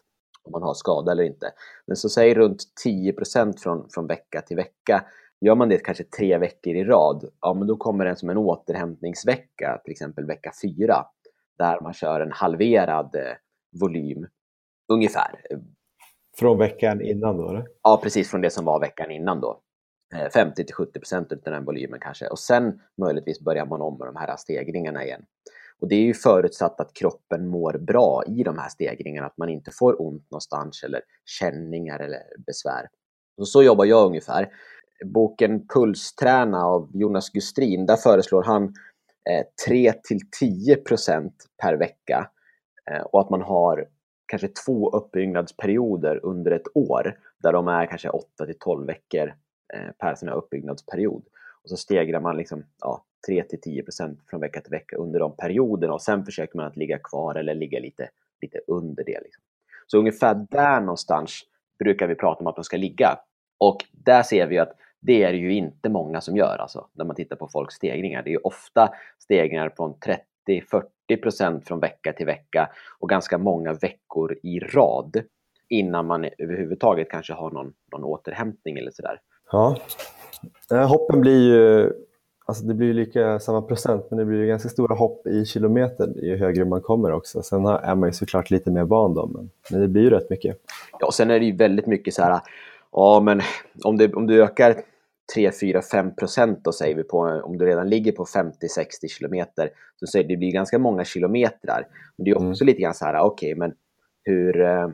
om 0.42 0.52
man 0.52 0.62
har 0.62 0.74
skada 0.74 1.12
eller 1.12 1.22
inte. 1.24 1.52
Men 1.86 1.96
så 1.96 2.08
säg 2.08 2.34
runt 2.34 2.62
10 2.84 3.12
procent 3.12 3.60
från, 3.60 3.88
från 3.90 4.06
vecka 4.06 4.40
till 4.40 4.56
vecka 4.56 5.04
Gör 5.40 5.54
man 5.54 5.68
det 5.68 5.78
kanske 5.78 6.04
tre 6.04 6.38
veckor 6.38 6.74
i 6.74 6.84
rad, 6.84 7.30
ja 7.40 7.54
men 7.54 7.68
då 7.68 7.76
kommer 7.76 8.04
det 8.04 8.16
som 8.16 8.30
en 8.30 8.36
återhämtningsvecka, 8.36 9.80
till 9.84 9.92
exempel 9.92 10.26
vecka 10.26 10.52
fyra, 10.62 11.06
där 11.58 11.80
man 11.80 11.92
kör 11.92 12.20
en 12.20 12.32
halverad 12.32 13.14
eh, 13.14 13.36
volym, 13.80 14.26
ungefär. 14.92 15.40
Från 16.38 16.58
veckan 16.58 17.00
innan 17.00 17.36
då? 17.36 17.48
Eller? 17.48 17.66
Ja, 17.82 18.00
precis 18.02 18.30
från 18.30 18.40
det 18.40 18.50
som 18.50 18.64
var 18.64 18.80
veckan 18.80 19.10
innan 19.10 19.40
då. 19.40 19.60
50 20.34 20.62
eh, 20.62 20.66
70 20.74 21.00
procent 21.00 21.32
av 21.32 21.38
den 21.44 21.64
volymen 21.64 22.00
kanske. 22.00 22.26
Och 22.26 22.38
sen 22.38 22.80
möjligtvis 23.00 23.40
börjar 23.40 23.66
man 23.66 23.82
om 23.82 23.98
med 23.98 24.08
de 24.08 24.16
här 24.16 24.36
stegringarna 24.36 25.04
igen. 25.04 25.22
Och 25.80 25.88
det 25.88 25.94
är 25.94 26.02
ju 26.02 26.14
förutsatt 26.14 26.80
att 26.80 26.94
kroppen 26.94 27.48
mår 27.48 27.78
bra 27.78 28.22
i 28.26 28.42
de 28.42 28.58
här 28.58 28.68
stegringarna, 28.68 29.26
att 29.26 29.38
man 29.38 29.48
inte 29.48 29.70
får 29.70 30.02
ont 30.02 30.30
någonstans 30.30 30.82
eller 30.84 31.00
känningar 31.24 32.00
eller 32.00 32.22
besvär. 32.46 32.88
Och 33.36 33.48
så 33.48 33.62
jobbar 33.62 33.84
jag 33.84 34.06
ungefär 34.06 34.48
boken 35.04 35.68
Pulsträna 35.68 36.64
av 36.64 36.90
Jonas 36.94 37.30
Gustrin, 37.30 37.86
där 37.86 37.96
föreslår 37.96 38.42
han 38.42 38.64
eh, 39.30 39.46
3 39.68 39.92
till 39.92 40.18
10% 40.42 41.30
per 41.62 41.74
vecka 41.74 42.30
eh, 42.90 43.00
och 43.02 43.20
att 43.20 43.30
man 43.30 43.42
har 43.42 43.88
kanske 44.26 44.48
två 44.48 44.90
uppbyggnadsperioder 44.90 46.20
under 46.22 46.50
ett 46.50 46.76
år 46.76 47.18
där 47.42 47.52
de 47.52 47.68
är 47.68 47.86
kanske 47.86 48.08
8 48.08 48.46
till 48.46 48.58
12 48.58 48.86
veckor 48.86 49.34
eh, 49.74 49.90
per 49.98 50.14
sina 50.14 50.32
uppbyggnadsperiod. 50.32 51.22
Och 51.62 51.70
så 51.70 51.76
stegrar 51.76 52.20
man 52.20 52.36
liksom, 52.36 52.64
ja, 52.80 53.04
3 53.26 53.42
till 53.42 53.58
10% 53.58 54.16
från 54.30 54.40
vecka 54.40 54.60
till 54.60 54.70
vecka 54.70 54.96
under 54.96 55.20
de 55.20 55.36
perioderna 55.36 55.92
och 55.92 56.02
sen 56.02 56.24
försöker 56.24 56.56
man 56.56 56.66
att 56.66 56.76
ligga 56.76 56.98
kvar 56.98 57.34
eller 57.34 57.54
ligga 57.54 57.80
lite, 57.80 58.08
lite 58.42 58.58
under 58.66 59.04
det. 59.04 59.20
Liksom. 59.22 59.42
Så 59.86 59.98
ungefär 59.98 60.46
där 60.50 60.80
någonstans 60.80 61.42
brukar 61.78 62.06
vi 62.06 62.14
prata 62.14 62.40
om 62.40 62.46
att 62.46 62.54
de 62.54 62.64
ska 62.64 62.76
ligga. 62.76 63.18
Och 63.58 63.84
där 63.92 64.22
ser 64.22 64.46
vi 64.46 64.58
att 64.58 64.72
det 65.06 65.22
är 65.22 65.32
det 65.32 65.38
ju 65.38 65.54
inte 65.54 65.88
många 65.88 66.20
som 66.20 66.36
gör 66.36 66.58
alltså, 66.58 66.86
när 66.92 67.04
man 67.04 67.16
tittar 67.16 67.36
på 67.36 67.48
folks 67.48 67.74
stegringar. 67.74 68.22
Det 68.22 68.30
är 68.30 68.32
ju 68.32 68.38
ofta 68.38 68.88
stegringar 69.18 69.72
från 69.76 69.94
30-40% 71.08 71.64
från 71.66 71.80
vecka 71.80 72.12
till 72.12 72.26
vecka 72.26 72.68
och 72.98 73.08
ganska 73.08 73.38
många 73.38 73.72
veckor 73.72 74.36
i 74.42 74.60
rad 74.60 75.22
innan 75.68 76.06
man 76.06 76.24
överhuvudtaget 76.38 77.10
kanske 77.10 77.32
har 77.32 77.50
någon, 77.50 77.72
någon 77.92 78.04
återhämtning 78.04 78.78
eller 78.78 78.90
sådär. 78.90 79.20
Ja, 79.52 79.76
hoppen 80.70 81.20
blir 81.20 81.54
ju 81.54 81.92
Alltså 82.48 82.64
det 82.64 82.74
blir 82.74 82.94
lika 82.94 83.38
samma 83.38 83.62
procent, 83.62 84.06
men 84.10 84.18
det 84.18 84.24
blir 84.24 84.46
ganska 84.46 84.68
stora 84.68 84.94
hopp 84.94 85.26
i 85.26 85.44
kilometer 85.44 86.12
ju 86.22 86.36
högre 86.36 86.64
man 86.64 86.80
kommer 86.80 87.12
också. 87.12 87.42
Sen 87.42 87.66
är 87.66 87.94
man 87.94 88.08
ju 88.08 88.12
såklart 88.12 88.50
lite 88.50 88.70
mer 88.70 88.84
van 88.84 89.14
då, 89.14 89.26
men, 89.26 89.50
men 89.70 89.80
det 89.80 89.88
blir 89.88 90.02
ju 90.02 90.10
rätt 90.10 90.30
mycket. 90.30 90.56
Ja, 91.00 91.06
och 91.06 91.14
sen 91.14 91.30
är 91.30 91.40
det 91.40 91.46
ju 91.46 91.56
väldigt 91.56 91.86
mycket 91.86 92.14
så 92.14 92.22
här, 92.22 92.40
ja 92.92 93.20
men 93.20 93.40
om, 93.84 93.96
det, 93.96 94.14
om 94.14 94.26
du 94.26 94.42
ökar 94.42 94.74
3, 95.34 95.52
4, 95.60 95.82
5 95.82 96.14
procent 96.16 96.64
då 96.64 96.72
säger 96.72 96.94
vi 96.94 97.02
på, 97.02 97.18
om 97.18 97.58
du 97.58 97.66
redan 97.66 97.90
ligger 97.90 98.12
på 98.12 98.24
50-60 98.24 98.50
kilometer, 99.08 99.70
så 100.00 100.06
säger 100.06 100.28
det 100.28 100.36
blir 100.36 100.52
ganska 100.52 100.78
många 100.78 101.04
kilometrar. 101.04 101.88
Men 102.16 102.24
det 102.24 102.30
är 102.30 102.34
också 102.34 102.62
mm. 102.62 102.66
lite 102.66 102.80
grann 102.82 102.94
så 102.94 103.04
här, 103.04 103.20
okej, 103.20 103.54
okay, 103.54 103.58
men 103.58 103.74
hur, 104.24 104.60
eh, 104.60 104.88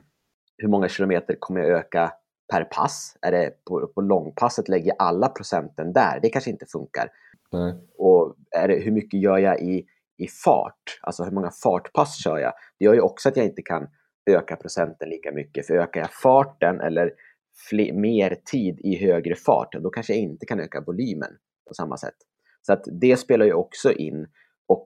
hur 0.59 0.69
många 0.69 0.89
kilometer 0.89 1.37
kommer 1.39 1.61
jag 1.61 1.71
öka 1.71 2.13
per 2.53 2.65
pass? 2.65 3.17
Är 3.23 3.33
det 3.33 3.65
på, 3.65 3.87
på 3.95 4.01
långpasset 4.01 4.69
lägger 4.69 4.95
alla 4.99 5.29
procenten 5.29 5.93
där? 5.93 6.21
Det 6.23 6.29
kanske 6.29 6.51
inte 6.51 6.67
funkar. 6.67 7.09
Nej. 7.53 7.75
Och 7.99 8.35
är 8.57 8.69
det, 8.69 8.75
hur 8.75 8.93
mycket 8.93 9.21
gör 9.21 9.39
jag 9.39 9.61
i, 9.61 9.87
i 10.19 10.29
fart? 10.45 10.99
Alltså 11.03 11.25
hur 11.25 11.31
många 11.31 11.51
fartpass 11.63 12.23
kör 12.25 12.39
jag? 12.39 12.53
Det 12.79 12.85
gör 12.85 12.95
ju 12.95 13.01
också 13.01 13.29
att 13.29 13.37
jag 13.37 13.47
inte 13.47 13.63
kan 13.63 13.89
öka 14.31 14.57
procenten 14.57 15.09
lika 15.09 15.33
mycket. 15.33 15.67
För 15.67 15.75
ökar 15.75 16.01
jag 16.01 16.11
farten 16.11 16.81
eller 16.81 17.13
fler, 17.71 17.93
mer 17.93 18.37
tid 18.45 18.81
i 18.81 18.97
högre 18.97 19.35
fart, 19.35 19.73
då 19.73 19.91
kanske 19.91 20.13
jag 20.13 20.23
inte 20.23 20.47
kan 20.47 20.61
öka 20.61 20.81
volymen 20.81 21.31
på 21.69 21.75
samma 21.75 21.97
sätt. 21.97 22.15
Så 22.63 22.73
att 22.73 22.85
det 23.01 23.17
spelar 23.17 23.47
ju 23.47 23.53
också 23.53 23.93
in. 23.93 24.27
Och 24.67 24.85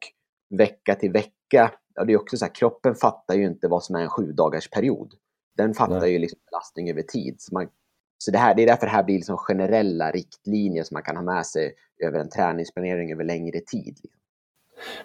vecka 0.59 0.95
till 0.95 1.13
vecka, 1.13 1.73
ja, 1.95 2.05
det 2.05 2.13
är 2.13 2.21
också 2.21 2.37
så 2.37 2.45
här, 2.45 2.55
kroppen 2.55 2.95
fattar 2.95 3.35
ju 3.35 3.47
inte 3.47 3.69
vad 3.69 3.85
som 3.85 3.97
är 3.97 4.01
en 4.01 4.11
sju 4.11 4.33
dagars 4.33 4.71
period. 4.71 5.15
Den 5.57 5.75
fattar 5.75 6.01
Nej. 6.01 6.13
ju 6.13 6.19
liksom 6.19 6.39
belastning 6.51 6.91
över 6.91 7.03
tid. 7.03 7.35
Så, 7.39 7.55
man, 7.55 7.69
så 8.19 8.31
det, 8.31 8.39
här, 8.39 8.55
det 8.55 8.63
är 8.63 8.67
därför 8.67 8.87
det 8.87 8.93
här 8.93 9.05
blir 9.05 9.17
liksom 9.17 9.37
generella 9.37 10.11
riktlinjer 10.11 10.83
som 10.83 10.95
man 10.95 11.03
kan 11.03 11.17
ha 11.17 11.23
med 11.23 11.47
sig 11.47 11.75
över 12.05 12.19
en 12.19 12.31
träningsplanering 12.31 13.13
över 13.13 13.25
längre 13.25 13.61
tid. 13.61 13.99
Liksom. 14.03 14.21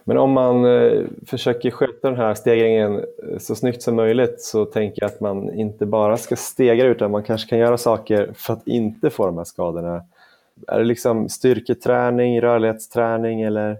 Men 0.03 0.17
om 0.17 0.31
man 0.31 0.65
eh, 0.65 1.03
försöker 1.27 1.71
sköta 1.71 2.09
den 2.09 2.17
här 2.17 2.33
stegringen 2.33 2.99
eh, 2.99 3.37
så 3.39 3.55
snyggt 3.55 3.81
som 3.81 3.95
möjligt 3.95 4.41
så 4.41 4.65
tänker 4.65 5.01
jag 5.01 5.11
att 5.11 5.19
man 5.19 5.53
inte 5.53 5.85
bara 5.85 6.17
ska 6.17 6.35
stegra 6.35 6.87
utan 6.87 7.11
man 7.11 7.23
kanske 7.23 7.49
kan 7.49 7.59
göra 7.59 7.77
saker 7.77 8.33
för 8.35 8.53
att 8.53 8.67
inte 8.67 9.09
få 9.09 9.25
de 9.25 9.37
här 9.37 9.43
skadorna. 9.43 10.03
är 10.67 10.79
det 10.79 10.85
liksom 10.85 11.29
styrketräning, 11.29 12.41
rörlighetsträning 12.41 13.41
eller 13.41 13.77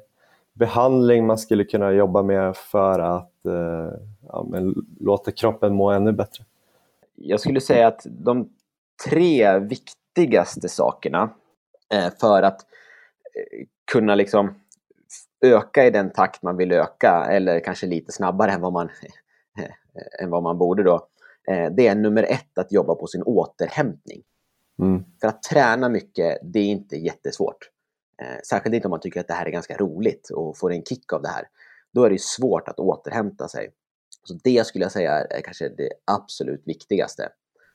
behandling 0.54 1.26
man 1.26 1.38
skulle 1.38 1.64
kunna 1.64 1.92
jobba 1.92 2.24
med 2.24 2.56
för 2.56 3.00
att 3.00 3.46
eh, 3.46 4.00
ja, 4.28 4.48
låta 5.00 5.32
kroppen 5.32 5.76
må 5.76 5.92
ännu 5.92 6.12
bättre? 6.12 6.44
Jag 7.16 7.40
skulle 7.40 7.62
säga 7.62 7.88
att 7.88 8.06
de 8.10 8.50
tre 9.10 9.60
viktigaste 9.60 10.70
sakerna 10.70 11.30
eh, 11.94 12.14
för 12.20 12.44
att 12.44 12.62
eh, 13.36 13.66
kunna 13.92 14.16
liksom 14.16 14.56
öka 15.42 15.86
i 15.86 15.90
den 15.90 16.12
takt 16.12 16.42
man 16.42 16.58
vill 16.58 16.72
öka 16.72 17.26
eller 17.30 17.60
kanske 17.60 17.88
lite 17.88 18.12
snabbare 18.12 18.52
än 18.52 18.62
vad 18.62 18.74
man, 18.74 18.90
än 20.20 20.30
vad 20.30 20.44
man 20.44 20.58
borde 20.58 20.84
då. 20.84 21.08
Eh, 21.48 21.72
det 21.72 21.88
är 21.88 21.96
nummer 21.96 22.24
ett 22.24 22.58
att 22.58 22.72
jobba 22.72 22.96
på 22.96 23.08
sin 23.08 23.24
återhämtning. 23.24 24.22
Mm. 24.80 25.04
För 25.22 25.28
att 25.28 25.44
träna 25.44 25.90
mycket, 25.90 26.38
det 26.44 26.60
är 26.60 26.66
inte 26.66 26.96
jättesvårt. 26.96 27.70
Eh, 28.22 28.40
särskilt 28.50 28.76
inte 28.76 28.88
om 28.88 28.90
man 28.90 29.00
tycker 29.00 29.20
att 29.20 29.28
det 29.28 29.34
här 29.34 29.46
är 29.46 29.52
ganska 29.52 29.78
roligt 29.78 30.30
och 30.30 30.58
får 30.58 30.72
en 30.72 30.84
kick 30.84 31.14
av 31.14 31.22
det 31.22 31.28
här. 31.28 31.48
Då 31.94 32.04
är 32.04 32.10
det 32.10 32.22
svårt 32.22 32.68
att 32.68 32.80
återhämta 32.80 33.48
sig. 33.48 33.72
Så 34.24 34.34
det 34.44 34.68
skulle 34.68 34.86
jag 34.86 34.92
säga 34.92 35.12
är 35.12 35.42
kanske 35.42 35.70
det 35.70 35.90
absolut 36.06 36.62
viktigaste. 36.66 37.30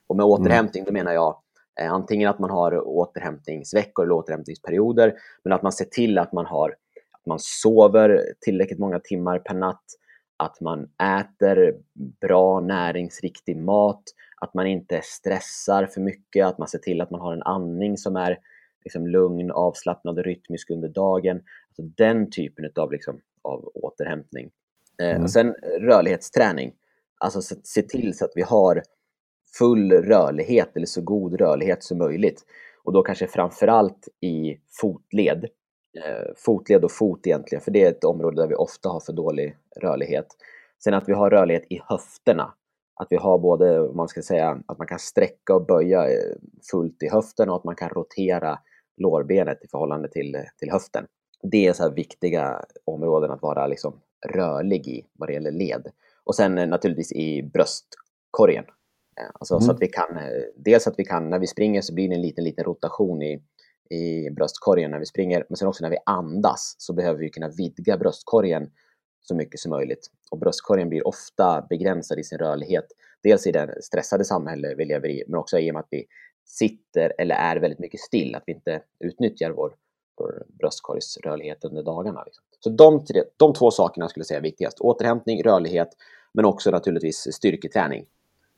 Och 0.07 0.15
med 0.15 0.25
återhämtning, 0.25 0.83
då 0.83 0.91
menar 0.91 1.13
jag 1.13 1.41
eh, 1.81 1.91
antingen 1.91 2.29
att 2.29 2.39
man 2.39 2.49
har 2.49 2.87
återhämtningsveckor 2.87 4.05
eller 4.05 4.15
återhämtningsperioder, 4.15 5.13
men 5.43 5.53
att 5.53 5.63
man 5.63 5.71
ser 5.71 5.85
till 5.85 6.17
att 6.17 6.33
man 6.33 6.45
har 6.45 6.75
man 7.27 7.39
sover 7.39 8.23
tillräckligt 8.41 8.79
många 8.79 8.99
timmar 8.99 9.39
per 9.39 9.53
natt, 9.53 9.83
att 10.37 10.61
man 10.61 10.89
äter 11.19 11.75
bra 12.21 12.59
näringsriktig 12.59 13.57
mat, 13.57 14.03
att 14.41 14.53
man 14.53 14.67
inte 14.67 15.01
stressar 15.03 15.85
för 15.85 16.01
mycket, 16.01 16.45
att 16.45 16.57
man 16.57 16.67
ser 16.67 16.79
till 16.79 17.01
att 17.01 17.11
man 17.11 17.21
har 17.21 17.33
en 17.33 17.43
andning 17.43 17.97
som 17.97 18.15
är 18.15 18.37
liksom 18.83 19.07
lugn, 19.07 19.51
avslappnad 19.51 20.19
och 20.19 20.25
rytmisk 20.25 20.69
under 20.69 20.89
dagen. 20.89 21.41
Alltså 21.67 21.81
den 21.81 22.29
typen 22.29 22.71
av, 22.75 22.91
liksom, 22.91 23.19
av 23.41 23.71
återhämtning. 23.73 24.49
Eh, 25.01 25.09
mm. 25.09 25.23
och 25.23 25.31
sen 25.31 25.53
rörlighetsträning. 25.79 26.73
Alltså 27.17 27.41
se, 27.41 27.55
se 27.63 27.81
till 27.81 28.17
så 28.17 28.25
att 28.25 28.31
vi 28.35 28.41
har 28.41 28.83
full 29.57 29.91
rörlighet 29.91 30.75
eller 30.75 30.85
så 30.85 31.01
god 31.01 31.33
rörlighet 31.33 31.83
som 31.83 31.97
möjligt. 31.97 32.45
Och 32.83 32.93
då 32.93 33.03
kanske 33.03 33.27
framförallt 33.27 34.07
i 34.21 34.57
fotled. 34.81 35.47
Eh, 35.95 36.33
fotled 36.37 36.85
och 36.85 36.91
fot 36.91 37.27
egentligen, 37.27 37.61
för 37.61 37.71
det 37.71 37.83
är 37.83 37.89
ett 37.89 38.03
område 38.03 38.41
där 38.41 38.47
vi 38.47 38.55
ofta 38.55 38.89
har 38.89 38.99
för 38.99 39.13
dålig 39.13 39.57
rörlighet. 39.81 40.27
Sen 40.83 40.93
att 40.93 41.09
vi 41.09 41.13
har 41.13 41.29
rörlighet 41.29 41.65
i 41.69 41.81
höfterna. 41.85 42.53
Att 42.95 43.07
vi 43.09 43.15
har 43.15 43.39
både, 43.39 43.93
man 43.93 44.07
ska 44.07 44.21
säga, 44.21 44.61
att 44.65 44.77
man 44.77 44.87
kan 44.87 44.99
sträcka 44.99 45.55
och 45.55 45.65
böja 45.65 46.09
eh, 46.09 46.35
fullt 46.71 47.03
i 47.03 47.09
höften 47.09 47.49
och 47.49 47.55
att 47.55 47.63
man 47.63 47.75
kan 47.75 47.89
rotera 47.89 48.59
lårbenet 48.97 49.63
i 49.63 49.67
förhållande 49.67 50.09
till, 50.09 50.37
till 50.59 50.71
höften. 50.71 51.05
Det 51.51 51.67
är 51.67 51.73
så 51.73 51.89
viktiga 51.89 52.65
områden 52.85 53.31
att 53.31 53.41
vara 53.41 53.67
liksom 53.67 53.99
rörlig 54.27 54.87
i 54.87 55.05
vad 55.13 55.29
det 55.29 55.33
gäller 55.33 55.51
led. 55.51 55.87
Och 56.23 56.35
sen 56.35 56.57
eh, 56.57 56.67
naturligtvis 56.67 57.11
i 57.11 57.43
bröstkorgen. 57.43 58.65
Alltså 59.33 59.53
mm. 59.53 59.61
så 59.61 59.71
att 59.71 59.81
vi 59.81 59.87
kan, 59.87 60.19
dels 60.55 60.87
att 60.87 60.95
vi 60.97 61.05
kan, 61.05 61.29
när 61.29 61.39
vi 61.39 61.47
springer 61.47 61.81
så 61.81 61.93
blir 61.93 62.09
det 62.09 62.15
en 62.15 62.21
liten, 62.21 62.43
liten 62.43 62.65
rotation 62.65 63.21
i, 63.21 63.41
i 63.89 64.29
bröstkorgen 64.29 64.91
när 64.91 64.99
vi 64.99 65.05
springer, 65.05 65.45
men 65.49 65.57
sen 65.57 65.67
också 65.67 65.83
när 65.83 65.89
vi 65.89 65.97
andas 66.05 66.75
så 66.77 66.93
behöver 66.93 67.19
vi 67.19 67.29
kunna 67.29 67.49
vidga 67.49 67.97
bröstkorgen 67.97 68.71
så 69.21 69.35
mycket 69.35 69.59
som 69.59 69.69
möjligt. 69.69 70.07
Och 70.31 70.39
bröstkorgen 70.39 70.89
blir 70.89 71.07
ofta 71.07 71.65
begränsad 71.69 72.19
i 72.19 72.23
sin 72.23 72.37
rörlighet, 72.37 72.85
dels 73.23 73.47
i 73.47 73.51
det 73.51 73.83
stressade 73.83 74.25
samhälle 74.25 74.75
vi 74.75 74.85
lever 74.85 75.09
i, 75.09 75.23
men 75.27 75.39
också 75.39 75.59
i 75.59 75.71
och 75.71 75.73
med 75.73 75.79
att 75.79 75.87
vi 75.91 76.05
sitter 76.45 77.13
eller 77.17 77.35
är 77.35 77.55
väldigt 77.55 77.79
mycket 77.79 77.99
still, 77.99 78.35
att 78.35 78.43
vi 78.45 78.53
inte 78.53 78.81
utnyttjar 78.99 79.51
vår, 79.51 79.75
vår 80.17 80.45
bröstkorgsrörlighet 80.59 81.65
under 81.65 81.83
dagarna. 81.83 82.23
Liksom. 82.23 82.43
Så 82.59 82.69
de, 82.69 83.05
tre, 83.05 83.23
de 83.37 83.53
två 83.53 83.71
sakerna 83.71 84.09
skulle 84.09 84.21
jag 84.21 84.27
säga 84.27 84.37
är 84.37 84.43
viktigast. 84.43 84.79
Återhämtning, 84.79 85.43
rörlighet, 85.43 85.89
men 86.33 86.45
också 86.45 86.71
naturligtvis 86.71 87.27
styrketräning. 87.33 88.05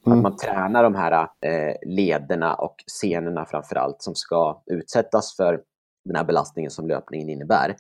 Mm. 0.05 0.17
Att 0.17 0.23
man 0.23 0.37
tränar 0.37 0.83
de 0.83 0.95
här 0.95 1.27
eh, 1.41 1.75
lederna 1.85 2.55
och 2.55 2.75
senorna 2.87 3.45
framför 3.45 3.75
allt 3.75 4.01
som 4.01 4.15
ska 4.15 4.61
utsättas 4.65 5.35
för 5.35 5.61
den 6.05 6.15
här 6.15 6.23
belastningen 6.23 6.71
som 6.71 6.87
löpningen 6.87 7.29
innebär. 7.29 7.75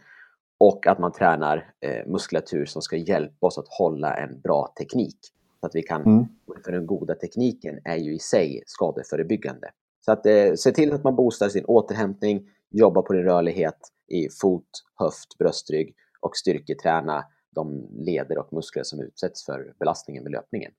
Och 0.57 0.87
att 0.87 0.99
man 0.99 1.11
tränar 1.11 1.73
eh, 1.79 2.07
muskulatur 2.07 2.65
som 2.65 2.81
ska 2.81 2.97
hjälpa 2.97 3.47
oss 3.47 3.57
att 3.57 3.67
hålla 3.69 4.17
en 4.17 4.41
bra 4.41 4.73
teknik. 4.77 5.17
Så 5.59 5.65
att 5.65 5.75
vi 5.75 5.81
kan, 5.81 6.01
mm. 6.01 6.25
För 6.65 6.71
den 6.71 6.85
goda 6.85 7.15
tekniken 7.15 7.79
är 7.83 7.95
ju 7.95 8.15
i 8.15 8.19
sig 8.19 8.63
skadeförebyggande. 8.65 9.69
Så 10.05 10.11
att 10.11 10.25
eh, 10.25 10.53
se 10.55 10.71
till 10.71 10.93
att 10.93 11.03
man 11.03 11.15
boostar 11.15 11.49
sin 11.49 11.65
återhämtning, 11.65 12.49
jobba 12.69 13.01
på 13.01 13.13
din 13.13 13.23
rörlighet 13.23 13.77
i 14.07 14.29
fot, 14.41 14.69
höft, 14.95 15.37
bröstrygg 15.37 15.95
och 16.19 16.35
styrketräna 16.35 17.25
de 17.51 17.87
leder 17.91 18.37
och 18.37 18.53
muskler 18.53 18.83
som 18.83 18.99
utsätts 18.99 19.45
för 19.45 19.73
belastningen 19.79 20.23
med 20.23 20.31
löpningen. 20.31 20.71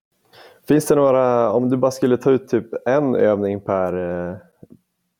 Finns 0.68 0.86
det 0.86 0.94
några, 0.94 1.52
om 1.52 1.70
du 1.70 1.76
bara 1.76 1.90
skulle 1.90 2.16
ta 2.16 2.30
ut 2.30 2.48
typ 2.48 2.66
en 2.86 3.14
övning 3.14 3.60
per, 3.60 3.92
eh, 4.28 4.36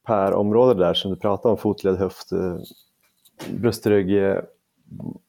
per 0.06 0.34
område 0.34 0.80
där 0.80 0.94
som 0.94 1.10
du 1.10 1.16
pratar 1.16 1.50
om, 1.50 1.56
fotled, 1.56 1.96
höft, 1.96 2.32
eh, 2.32 2.56
bröstrygg, 3.50 4.24
eh, 4.24 4.38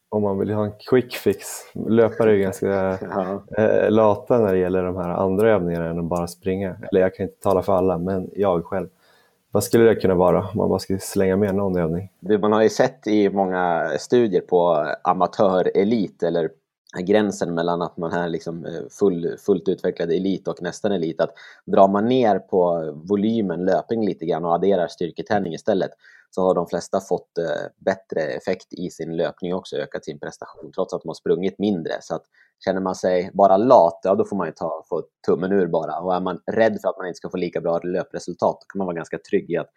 om 0.10 0.24
man 0.24 0.40
vill 0.40 0.52
ha 0.52 0.66
en 0.66 0.72
quick 0.90 1.16
fix. 1.16 1.48
Löpare 1.74 2.34
är 2.34 2.38
ganska 2.38 2.68
ja. 3.02 3.90
lata 3.90 4.40
när 4.40 4.54
det 4.54 4.60
gäller 4.60 4.84
de 4.84 4.96
här 4.96 5.10
andra 5.10 5.50
övningarna 5.50 5.86
än 5.86 6.00
att 6.00 6.06
bara 6.06 6.28
springa. 6.28 6.76
Eller 6.92 7.02
jag 7.02 7.16
kan 7.16 7.24
inte 7.24 7.42
tala 7.42 7.62
för 7.62 7.74
alla, 7.74 7.98
men 7.98 8.30
jag 8.36 8.66
själv. 8.66 8.88
Vad 9.52 9.64
skulle 9.64 9.84
det 9.84 9.96
kunna 9.96 10.16
vara 10.16 10.40
om 10.40 10.58
man 10.58 10.70
bara 10.70 10.80
skulle 10.80 11.00
slänga 11.00 11.38
med 11.38 11.56
någon 11.56 11.78
övning? 11.78 12.10
Man 12.40 12.52
har 12.52 12.62
ju 12.62 12.70
sett 12.70 13.08
i 13.08 13.30
många 13.30 13.92
studier 14.00 14.42
på 14.42 14.88
amatör-elit 15.04 16.24
eller 16.24 16.50
gränsen 17.00 17.54
mellan 17.54 17.82
att 17.82 17.98
man 17.98 18.12
är 18.12 18.30
liksom 18.30 18.66
eh, 18.66 18.82
full, 19.00 19.38
fullt 19.46 19.68
utvecklad 19.68 20.12
elit 20.12 20.48
och 20.48 20.62
nästan 20.62 20.92
elit, 20.92 21.22
att 21.22 21.34
drar 21.66 21.88
man 21.88 22.06
ner 22.06 22.40
på 22.40 22.92
volymen 23.10 23.66
löpning 23.66 24.06
lite 24.06 24.26
grann 24.26 24.46
och 24.46 24.54
adderar 24.54 24.88
styrketräning 24.88 25.54
istället 25.54 25.92
så 26.30 26.42
har 26.42 26.56
de 26.56 26.68
flesta 26.68 27.00
fått 27.00 27.38
eh, 27.38 27.68
bättre 27.78 28.22
effekt 28.22 28.74
i 28.74 28.90
sin 28.90 29.18
löpning 29.18 29.54
också, 29.54 29.76
ökat 29.76 30.06
sin 30.06 30.20
prestation 30.20 30.72
trots 30.76 30.94
att 30.94 31.02
de 31.02 31.10
har 31.10 31.14
sprungit 31.14 31.60
mindre. 31.60 31.94
Så 32.02 32.16
att 32.16 32.24
känner 32.66 32.82
man 32.82 32.96
sig 32.96 33.32
bara 33.34 33.58
lat, 33.58 34.00
ja 34.04 34.16
då 34.16 34.26
får 34.26 34.36
man 34.36 34.48
ju 34.48 34.54
ta, 34.54 34.86
få 34.90 35.04
tummen 35.26 35.52
ur 35.52 35.68
bara. 35.68 36.00
Och 36.00 36.16
är 36.16 36.20
man 36.20 36.40
rädd 36.52 36.80
för 36.82 36.90
att 36.90 36.98
man 36.98 37.08
inte 37.08 37.18
ska 37.18 37.30
få 37.30 37.38
lika 37.38 37.62
bra 37.62 37.80
löpresultat, 37.80 38.58
då 38.60 38.66
kan 38.70 38.78
man 38.78 38.88
vara 38.88 38.96
ganska 38.96 39.18
trygg 39.18 39.52
i 39.52 39.58
att 39.58 39.70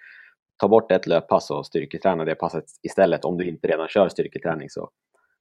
ta 0.56 0.68
bort 0.68 0.92
ett 0.92 1.06
löppass 1.06 1.50
och 1.50 1.66
styrketräna 1.66 2.24
det 2.24 2.34
passet 2.34 2.64
istället. 2.82 3.24
Om 3.24 3.36
du 3.36 3.48
inte 3.48 3.68
redan 3.68 3.88
kör 3.88 4.08
styrketräning 4.08 4.70
så 4.70 4.90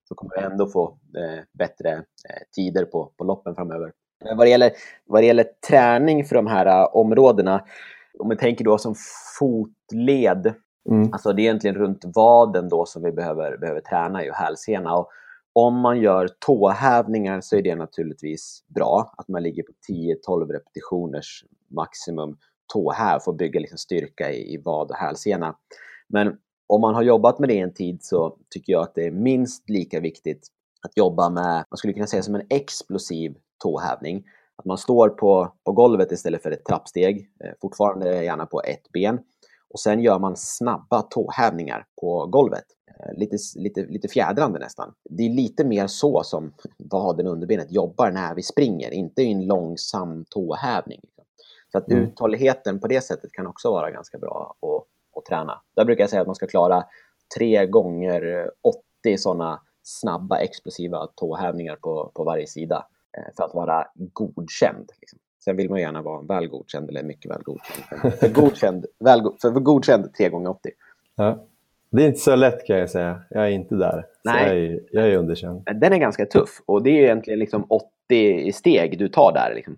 så 0.03 0.15
kommer 0.15 0.35
du 0.35 0.41
ändå 0.41 0.67
få 0.67 0.97
eh, 1.17 1.43
bättre 1.53 1.91
eh, 1.91 2.43
tider 2.55 2.85
på, 2.85 3.11
på 3.17 3.23
loppen 3.23 3.55
framöver. 3.55 3.91
Men 4.25 4.37
vad 4.37 4.47
det, 4.47 4.51
gäller, 4.51 4.71
vad 5.05 5.21
det 5.21 5.27
gäller 5.27 5.47
träning 5.69 6.25
för 6.25 6.35
de 6.35 6.47
här 6.47 6.81
uh, 6.81 6.95
områdena, 6.95 7.65
om 8.19 8.29
vi 8.29 8.37
tänker 8.37 8.65
då 8.65 8.77
som 8.77 8.95
fotled, 9.39 10.53
mm. 10.89 11.09
alltså 11.13 11.33
det 11.33 11.41
är 11.41 11.43
egentligen 11.43 11.75
runt 11.75 12.05
vaden 12.15 12.69
då 12.69 12.85
som 12.85 13.03
vi 13.03 13.11
behöver, 13.11 13.57
behöver 13.57 13.81
träna 13.81 14.25
i 14.25 14.31
och 14.31 14.35
hälsena. 14.35 14.97
Och 14.97 15.09
om 15.53 15.79
man 15.79 16.01
gör 16.01 16.29
tåhävningar 16.39 17.41
så 17.41 17.55
är 17.55 17.61
det 17.61 17.75
naturligtvis 17.75 18.63
bra 18.67 19.13
att 19.17 19.27
man 19.27 19.43
ligger 19.43 19.63
på 19.63 19.71
10-12 19.91 20.51
repetitioners 20.51 21.45
maximum 21.69 22.37
tåhäv 22.73 23.19
för 23.19 23.31
att 23.31 23.37
bygga 23.37 23.59
liksom 23.59 23.77
styrka 23.77 24.31
i, 24.31 24.53
i 24.53 24.61
vad 24.65 24.91
och 24.91 24.97
hälsena. 24.97 25.55
Men 26.07 26.37
om 26.67 26.81
man 26.81 26.95
har 26.95 27.03
jobbat 27.03 27.39
med 27.39 27.49
det 27.49 27.59
en 27.59 27.73
tid 27.73 28.03
så 28.03 28.37
tycker 28.49 28.73
jag 28.73 28.83
att 28.83 28.95
det 28.95 29.07
är 29.07 29.11
minst 29.11 29.69
lika 29.69 29.99
viktigt 29.99 30.47
att 30.85 30.97
jobba 30.97 31.29
med, 31.29 31.65
man 31.69 31.77
skulle 31.77 31.93
kunna 31.93 32.07
säga 32.07 32.23
som 32.23 32.35
en 32.35 32.47
explosiv 32.49 33.35
tåhävning. 33.63 34.23
Att 34.55 34.65
man 34.65 34.77
står 34.77 35.09
på, 35.09 35.53
på 35.63 35.71
golvet 35.71 36.11
istället 36.11 36.43
för 36.43 36.51
ett 36.51 36.65
trappsteg, 36.65 37.29
eh, 37.43 37.51
fortfarande 37.61 38.23
gärna 38.23 38.45
på 38.45 38.61
ett 38.61 38.91
ben. 38.93 39.19
Och 39.69 39.79
sen 39.79 39.99
gör 40.01 40.19
man 40.19 40.35
snabba 40.37 41.01
tåhävningar 41.01 41.85
på 42.01 42.25
golvet. 42.25 42.65
Eh, 42.87 43.17
lite, 43.17 43.37
lite, 43.55 43.85
lite 43.85 44.07
fjädrande 44.07 44.59
nästan. 44.59 44.93
Det 45.09 45.23
är 45.23 45.29
lite 45.29 45.63
mer 45.63 45.87
så 45.87 46.23
som 46.23 46.53
vaden 46.77 47.27
och 47.27 47.33
underbenet 47.33 47.71
jobbar 47.71 48.11
när 48.11 48.35
vi 48.35 48.43
springer, 48.43 48.91
inte 48.91 49.21
i 49.21 49.31
en 49.31 49.45
långsam 49.45 50.25
tåhävning. 50.29 50.99
Så 51.71 51.77
att 51.77 51.91
mm. 51.91 52.03
uthålligheten 52.03 52.79
på 52.79 52.87
det 52.87 53.01
sättet 53.01 53.31
kan 53.31 53.47
också 53.47 53.71
vara 53.71 53.91
ganska 53.91 54.17
bra 54.17 54.55
att 54.61 54.87
och 55.13 55.25
träna. 55.25 55.61
Där 55.75 55.85
brukar 55.85 56.03
jag 56.03 56.09
säga 56.09 56.21
att 56.21 56.27
man 56.27 56.35
ska 56.35 56.47
klara 56.47 56.83
tre 57.37 57.65
gånger 57.65 58.49
80 59.03 59.17
sådana 59.17 59.61
snabba 59.83 60.37
explosiva 60.37 61.07
tåhävningar 61.15 61.75
på, 61.75 62.11
på 62.13 62.23
varje 62.23 62.47
sida 62.47 62.85
eh, 63.17 63.35
för 63.37 63.43
att 63.43 63.53
vara 63.53 63.87
godkänd. 63.95 64.91
Liksom. 64.99 65.19
Sen 65.45 65.55
vill 65.55 65.69
man 65.69 65.79
gärna 65.79 66.01
vara 66.01 66.21
väl 66.21 66.47
godkänd 66.47 66.89
eller 66.89 67.03
mycket 67.03 67.31
väl 67.31 67.43
godkänd. 67.43 68.13
För 68.19 68.29
godkänd, 68.29 68.85
väl, 68.99 69.21
för 69.41 69.51
godkänd 69.51 70.13
3 70.13 70.29
gånger 70.29 70.49
80 70.49 70.69
ja. 71.15 71.45
Det 71.89 72.03
är 72.03 72.07
inte 72.07 72.19
så 72.19 72.35
lätt 72.35 72.65
kan 72.65 72.77
jag 72.77 72.89
säga. 72.89 73.21
Jag 73.29 73.43
är 73.43 73.49
inte 73.49 73.75
där. 73.75 74.05
Nej. 74.23 74.47
Jag 74.47 74.57
är, 74.57 74.79
jag, 74.91 75.07
är, 75.07 75.17
underkänd. 75.17 75.63
Den 75.75 75.93
är 75.93 75.97
ganska 75.97 76.25
tuff 76.25 76.61
och 76.65 76.83
det 76.83 76.89
är 76.89 77.03
egentligen 77.03 77.39
liksom 77.39 77.67
30 78.07 78.51
steg 78.53 78.99
du 78.99 79.07
tar 79.07 79.33
där 79.33 79.55
liksom, 79.55 79.77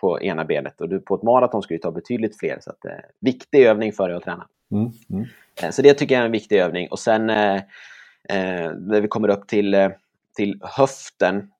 på 0.00 0.22
ena 0.22 0.44
benet. 0.44 0.80
Och 0.80 0.88
du, 0.88 1.00
på 1.00 1.14
ett 1.14 1.22
maraton 1.22 1.62
ska 1.62 1.74
du 1.74 1.78
ta 1.78 1.90
betydligt 1.90 2.38
fler. 2.38 2.58
Så 2.60 2.70
att, 2.70 2.84
eh, 2.84 2.92
viktig 3.20 3.66
övning 3.66 3.92
för 3.92 4.08
dig 4.08 4.16
att 4.16 4.24
träna. 4.24 4.46
Mm, 4.72 4.90
mm. 5.10 5.24
Eh, 5.62 5.70
så 5.70 5.82
det 5.82 5.94
tycker 5.94 6.14
jag 6.14 6.22
är 6.22 6.26
en 6.26 6.32
viktig 6.32 6.58
övning. 6.58 6.88
Och 6.90 6.98
sen 6.98 7.30
eh, 7.30 7.56
eh, 8.28 8.72
när 8.78 9.00
vi 9.00 9.08
kommer 9.08 9.28
upp 9.28 9.46
till, 9.46 9.74
eh, 9.74 9.90
till 10.36 10.60
höften, 10.62 11.50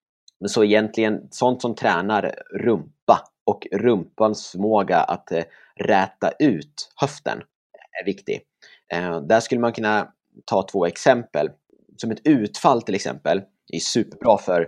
så 0.46 0.64
egentligen 0.64 1.28
sånt 1.30 1.62
som 1.62 1.74
tränar 1.74 2.34
rumpa 2.50 3.28
och 3.44 3.66
rumpans 3.72 4.50
förmåga 4.50 4.98
att 4.98 5.32
eh, 5.32 5.44
räta 5.76 6.30
ut 6.38 6.92
höften 6.96 7.42
är 8.00 8.06
viktig. 8.06 8.40
Eh, 8.92 9.20
där 9.20 9.40
skulle 9.40 9.60
man 9.60 9.72
kunna 9.72 10.12
ta 10.44 10.62
två 10.62 10.86
exempel. 10.86 11.50
Som 11.96 12.10
ett 12.10 12.20
utfall 12.24 12.82
till 12.82 12.94
exempel 12.94 13.42
är 13.72 13.78
superbra 13.78 14.38
för 14.38 14.60
eh, 14.60 14.66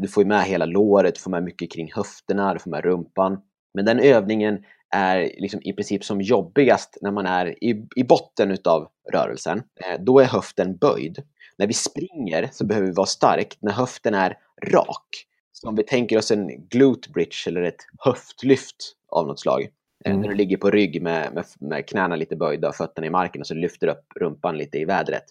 du 0.00 0.08
får 0.08 0.24
med 0.24 0.44
hela 0.44 0.66
låret, 0.66 1.14
du 1.14 1.20
får 1.20 1.30
med 1.30 1.42
mycket 1.42 1.72
kring 1.72 1.92
höfterna, 1.92 2.52
du 2.54 2.58
får 2.60 2.70
med 2.70 2.84
rumpan. 2.84 3.40
Men 3.74 3.84
den 3.84 4.00
övningen 4.00 4.64
är 4.90 5.32
liksom 5.38 5.60
i 5.62 5.72
princip 5.72 6.04
som 6.04 6.20
jobbigast 6.20 6.98
när 7.00 7.10
man 7.10 7.26
är 7.26 7.64
i, 7.64 7.86
i 7.96 8.04
botten 8.04 8.50
utav 8.50 8.88
rörelsen. 9.12 9.58
Eh, 9.58 10.00
då 10.00 10.20
är 10.20 10.24
höften 10.24 10.76
böjd. 10.76 11.22
När 11.58 11.66
vi 11.66 11.72
springer 11.72 12.48
så 12.52 12.66
behöver 12.66 12.86
vi 12.86 12.92
vara 12.92 13.06
stark 13.06 13.56
när 13.60 13.72
höften 13.72 14.14
är 14.14 14.38
rak. 14.66 15.26
Så 15.52 15.68
om 15.68 15.76
vi 15.76 15.82
tänker 15.82 16.18
oss 16.18 16.30
en 16.30 16.68
glute 16.68 17.10
bridge 17.10 17.44
eller 17.46 17.62
ett 17.62 17.86
höftlyft 17.98 18.76
av 19.08 19.26
något 19.26 19.40
slag. 19.40 19.62
Eh, 19.62 19.68
Mm. 20.04 20.20
När 20.20 20.28
du 20.28 20.34
ligger 20.34 20.56
på 20.56 20.70
rygg 20.70 21.02
med, 21.02 21.34
med, 21.34 21.44
med 21.60 21.88
knäna 21.88 22.16
lite 22.16 22.36
böjda 22.36 22.68
och 22.68 22.74
fötterna 22.74 23.06
i 23.06 23.10
marken 23.10 23.40
och 23.40 23.46
så 23.46 23.54
lyfter 23.54 23.86
du 23.86 23.92
upp 23.92 24.04
rumpan 24.20 24.58
lite 24.58 24.78
i 24.78 24.84
vädret. 24.84 25.24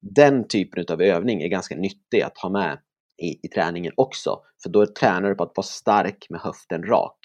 Den 0.00 0.48
typen 0.48 0.84
av 0.88 1.02
övning 1.02 1.42
är 1.42 1.48
ganska 1.48 1.76
nyttig 1.76 2.22
att 2.22 2.38
ha 2.38 2.48
med 2.48 2.78
i, 3.16 3.46
i 3.46 3.48
träningen 3.48 3.92
också. 3.96 4.40
För 4.62 4.70
då 4.70 4.86
tränar 4.86 5.28
du 5.28 5.34
på 5.34 5.42
att 5.42 5.56
vara 5.56 5.64
stark 5.64 6.26
med 6.30 6.40
höften 6.40 6.82
rak. 6.82 7.18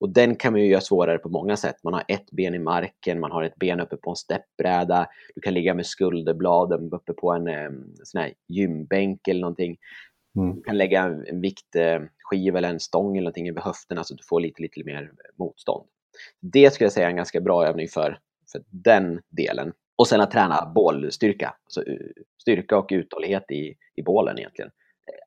Och 0.00 0.08
den 0.08 0.36
kan 0.36 0.52
man 0.52 0.62
ju 0.62 0.68
göra 0.68 0.80
svårare 0.80 1.18
på 1.18 1.28
många 1.28 1.56
sätt. 1.56 1.76
Man 1.84 1.94
har 1.94 2.04
ett 2.08 2.30
ben 2.30 2.54
i 2.54 2.58
marken, 2.58 3.20
man 3.20 3.32
har 3.32 3.42
ett 3.42 3.56
ben 3.56 3.80
uppe 3.80 3.96
på 3.96 4.10
en 4.10 4.16
steppbräda. 4.16 5.06
Du 5.34 5.40
kan 5.40 5.54
ligga 5.54 5.74
med 5.74 5.86
skulderbladen 5.86 6.92
uppe 6.92 7.12
på 7.12 7.32
en 7.32 7.44
sån 8.02 8.20
här 8.20 8.32
gymbänk 8.48 9.28
eller 9.28 9.40
någonting. 9.40 9.76
Mm. 10.36 10.56
Du 10.56 10.62
kan 10.62 10.78
lägga 10.78 11.02
en, 11.02 11.26
en 11.26 11.40
viktskiva 11.40 12.58
eller 12.58 12.70
en 12.70 12.80
stång 12.80 13.16
eller 13.16 13.24
någonting 13.24 13.48
över 13.48 13.60
höfterna 13.60 14.04
så 14.04 14.14
att 14.14 14.18
du 14.18 14.24
får 14.24 14.40
lite, 14.40 14.62
lite 14.62 14.84
mer 14.84 15.12
motstånd. 15.36 15.86
Det 16.40 16.74
skulle 16.74 16.84
jag 16.84 16.92
säga 16.92 17.06
är 17.06 17.10
en 17.10 17.16
ganska 17.16 17.40
bra 17.40 17.66
övning 17.66 17.88
för, 17.88 18.18
för 18.52 18.62
den 18.70 19.20
delen. 19.28 19.72
Och 19.96 20.08
sen 20.08 20.20
att 20.20 20.30
träna 20.30 20.72
bålstyrka. 20.74 21.54
Alltså 21.64 21.90
eh, 21.90 21.96
styrka 22.40 22.78
och 22.78 22.88
uthållighet 22.92 23.50
i, 23.50 23.74
i 23.94 24.02
bålen 24.02 24.38
egentligen. 24.38 24.70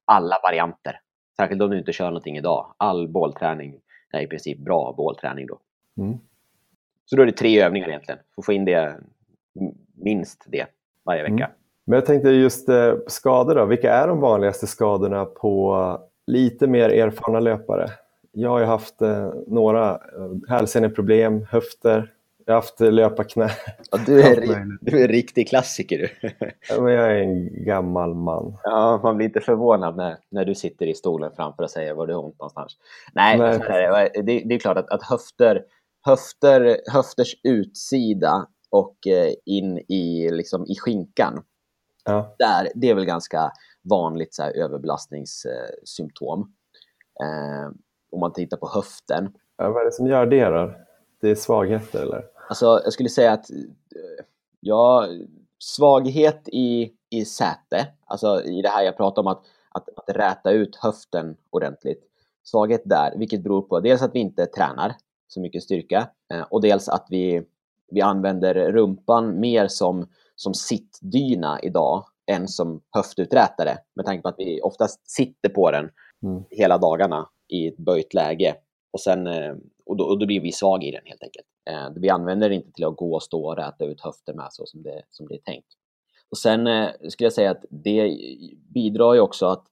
Alla 0.08 0.36
varianter. 0.44 1.00
Särskilt 1.38 1.62
om 1.62 1.70
du 1.70 1.78
inte 1.78 1.94
kör 1.94 2.06
någonting 2.06 2.38
idag. 2.38 2.74
All 2.78 3.08
bålträning 3.08 3.80
är 4.14 4.22
i 4.22 4.28
princip 4.28 4.58
bra 4.60 4.94
bålträning 4.98 5.48
då. 5.48 5.60
Mm. 5.98 6.18
Så 7.06 7.16
då 7.16 7.22
är 7.22 7.26
det 7.26 7.32
tre 7.32 7.62
övningar 7.62 7.88
egentligen. 7.88 8.20
Får 8.36 8.42
få 8.44 8.54
in 8.54 8.66
det, 8.66 9.00
minst 9.96 10.46
det 10.48 10.66
varje 11.06 11.24
vecka. 11.24 11.34
Mm. 11.34 11.52
Men 11.86 11.96
jag 11.96 12.06
tänkte 12.06 12.30
just 12.30 12.70
eh, 12.70 12.94
skador 13.08 13.56
då. 13.56 13.66
Vilka 13.66 13.94
är 13.94 14.08
de 14.08 14.20
vanligaste 14.20 14.68
skadorna 14.68 15.26
på 15.26 16.00
lite 16.28 16.68
mer 16.68 16.90
erfarna 16.90 17.40
löpare? 17.40 17.90
Jag 18.32 18.50
har 18.50 18.60
ju 18.60 18.66
haft 18.66 19.02
eh, 19.02 19.34
några 19.48 19.92
eh, 19.92 20.50
hälseneproblem, 20.50 21.46
höfter, 21.50 22.14
jag 22.48 22.54
har 22.54 22.62
haft 22.62 22.80
löparknä. 22.80 23.50
Ja, 23.92 24.00
du, 24.06 24.22
är, 24.22 24.36
du 24.82 25.00
är 25.00 25.02
en 25.02 25.08
riktig 25.08 25.50
klassiker 25.50 25.98
du. 25.98 26.10
Ja, 26.70 26.82
men 26.82 26.94
jag 26.94 27.12
är 27.12 27.22
en 27.22 27.66
gammal 27.66 28.14
man. 28.14 28.58
Ja, 28.64 29.00
man 29.04 29.18
blir 29.18 29.28
inte 29.28 29.42
förvånad 29.42 29.96
när, 29.98 30.18
när 30.30 30.46
du 30.46 30.56
sitter 30.56 30.86
i 30.86 30.94
stolen 30.94 31.32
framför 31.36 31.64
och 31.64 31.70
säger 31.70 31.94
var 31.94 32.08
det 32.08 32.14
har 32.14 32.26
ont 32.26 32.40
någonstans. 32.40 32.78
Nej, 33.14 33.38
Nej. 33.38 33.60
det. 33.60 34.22
det, 34.22 34.44
det 34.46 34.56
är 34.56 34.60
klart 34.60 34.78
att, 34.78 34.90
att 34.90 35.04
höfter, 35.04 35.64
höfter, 36.06 36.78
höfters 36.94 37.36
utsida 37.44 38.48
och 38.70 39.08
eh, 39.08 39.34
in 39.46 39.78
i, 39.78 40.30
liksom, 40.32 40.66
i 40.66 40.76
skinkan, 40.76 41.44
Ja. 42.06 42.36
där, 42.40 42.68
det 42.76 42.90
är 42.90 42.96
väl 42.96 43.06
ganska 43.06 43.52
vanligt 43.90 44.34
så 44.34 44.44
här, 44.44 44.52
överbelastningssymptom. 44.52 46.40
Eh, 47.24 47.72
om 48.12 48.20
man 48.20 48.34
tittar 48.34 48.58
på 48.58 48.70
höften. 48.74 49.34
Ja, 49.58 49.70
vad 49.70 49.82
är 49.82 49.86
det 49.86 49.92
som 49.92 50.08
gör 50.08 50.26
det 50.26 50.46
då? 50.46 50.72
Det 51.22 51.30
är 51.30 51.36
svagheter 51.36 52.02
eller? 52.02 52.24
Alltså, 52.50 52.82
jag 52.84 52.94
skulle 52.94 53.10
säga 53.10 53.32
att 53.32 53.52
eh, 53.52 54.26
ja, 54.60 55.08
svaghet 55.60 56.50
i, 56.52 56.94
i 57.10 57.26
säte, 57.26 57.88
alltså 58.06 58.44
i 58.44 58.62
det 58.62 58.70
här 58.70 58.84
jag 58.84 58.98
pratar 58.98 59.22
om 59.22 59.28
att, 59.28 59.42
att, 59.70 59.90
att 59.96 60.16
räta 60.16 60.52
ut 60.52 60.76
höften 60.76 61.38
ordentligt. 61.50 62.04
Svaghet 62.44 62.82
där, 62.86 63.18
vilket 63.18 63.44
beror 63.44 63.62
på 63.62 63.80
dels 63.80 64.02
att 64.02 64.16
vi 64.16 64.20
inte 64.20 64.46
tränar 64.46 64.96
så 65.28 65.42
mycket 65.42 65.64
styrka 65.64 66.10
eh, 66.34 66.42
och 66.42 66.62
dels 66.62 66.90
att 66.90 67.08
vi, 67.10 67.44
vi 67.92 68.02
använder 68.02 68.72
rumpan 68.72 69.40
mer 69.40 69.68
som, 69.68 70.08
som 70.36 70.54
sittdyna 70.54 71.60
idag 71.62 72.06
än 72.32 72.48
som 72.48 72.82
höftuträtare 72.92 73.78
med 73.96 74.06
tanke 74.06 74.22
på 74.22 74.30
att 74.30 74.36
vi 74.38 74.62
oftast 74.62 75.10
sitter 75.10 75.50
på 75.50 75.72
den 75.72 75.90
Mm. 76.24 76.44
hela 76.50 76.78
dagarna 76.78 77.30
i 77.48 77.68
ett 77.68 77.78
böjt 77.78 78.14
läge 78.14 78.56
och, 78.92 79.00
sen, 79.00 79.28
eh, 79.28 79.56
och, 79.86 79.98
då, 79.98 80.04
och 80.04 80.20
då 80.20 80.26
blir 80.26 80.42
vi 80.42 80.52
svag 80.52 80.84
i 80.84 80.92
den 80.92 81.02
helt 81.06 81.24
enkelt. 81.24 81.48
Eh, 81.70 81.90
Vi 81.96 82.10
använder 82.10 82.50
det 82.50 82.56
inte 82.56 82.72
till 82.72 82.86
att 82.86 82.96
gå 82.96 83.14
och 83.14 83.24
stå 83.24 83.48
och 83.48 83.58
räta 83.58 83.86
ut 83.86 84.02
höfter 84.02 84.34
med 84.34 84.48
så 84.52 84.66
som 84.66 84.84
det, 84.84 85.02
som 85.10 85.28
det 85.28 85.36
är 85.36 85.40
tänkt. 85.40 85.68
Och 86.32 86.38
sen 86.38 86.68
eh, 86.68 86.90
skulle 87.10 87.26
jag 87.26 87.34
säga 87.34 87.52
att 87.52 87.66
det 87.70 88.18
bidrar 88.74 89.14
ju 89.14 89.20
också 89.20 89.46
att 89.46 89.64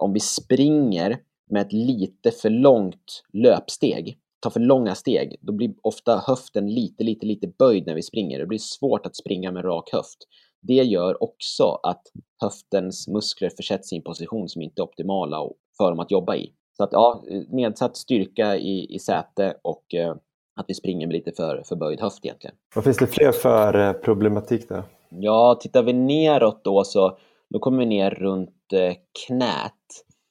om 0.00 0.12
vi 0.12 0.20
springer 0.20 1.18
med 1.50 1.62
ett 1.62 1.72
lite 1.72 2.30
för 2.30 2.50
långt 2.50 3.24
löpsteg, 3.32 4.18
tar 4.40 4.50
för 4.50 4.60
långa 4.60 4.94
steg, 4.94 5.36
då 5.40 5.52
blir 5.52 5.74
ofta 5.82 6.22
höften 6.26 6.74
lite, 6.74 7.04
lite, 7.04 7.26
lite 7.26 7.48
böjd 7.58 7.86
när 7.86 7.94
vi 7.94 8.02
springer. 8.02 8.38
Det 8.38 8.46
blir 8.46 8.58
svårt 8.58 9.06
att 9.06 9.16
springa 9.16 9.52
med 9.52 9.64
rak 9.64 9.92
höft. 9.92 10.18
Det 10.60 10.74
gör 10.74 11.22
också 11.22 11.80
att 11.82 12.02
höftens 12.42 13.08
muskler 13.08 13.50
försätts 13.56 13.92
i 13.92 13.96
en 13.96 14.02
position 14.02 14.48
som 14.48 14.62
inte 14.62 14.80
är 14.80 14.84
optimala 14.84 15.50
för 15.76 15.90
dem 15.90 16.00
att 16.00 16.10
jobba 16.10 16.36
i. 16.36 16.52
Så 16.76 16.84
att 16.84 16.92
ja, 16.92 17.24
nedsatt 17.48 17.96
styrka 17.96 18.56
i, 18.56 18.94
i 18.94 18.98
säte 18.98 19.54
och 19.62 19.94
eh, 19.94 20.14
att 20.58 20.64
vi 20.68 20.74
springer 20.74 21.06
med 21.06 21.14
lite 21.14 21.32
för, 21.32 21.62
för 21.64 21.76
böjd 21.76 22.00
höft 22.00 22.24
egentligen. 22.24 22.56
Vad 22.74 22.84
finns 22.84 22.96
det 22.96 23.06
fler 23.06 23.32
för 23.32 23.88
eh, 23.88 23.92
problematik 23.92 24.68
då? 24.68 24.82
Ja, 25.08 25.58
tittar 25.60 25.82
vi 25.82 25.92
neråt 25.92 26.64
då 26.64 26.84
så 26.84 27.18
då 27.48 27.58
kommer 27.58 27.78
vi 27.78 27.86
ner 27.86 28.10
runt 28.10 28.72
eh, 28.72 28.94
knät. 29.26 29.72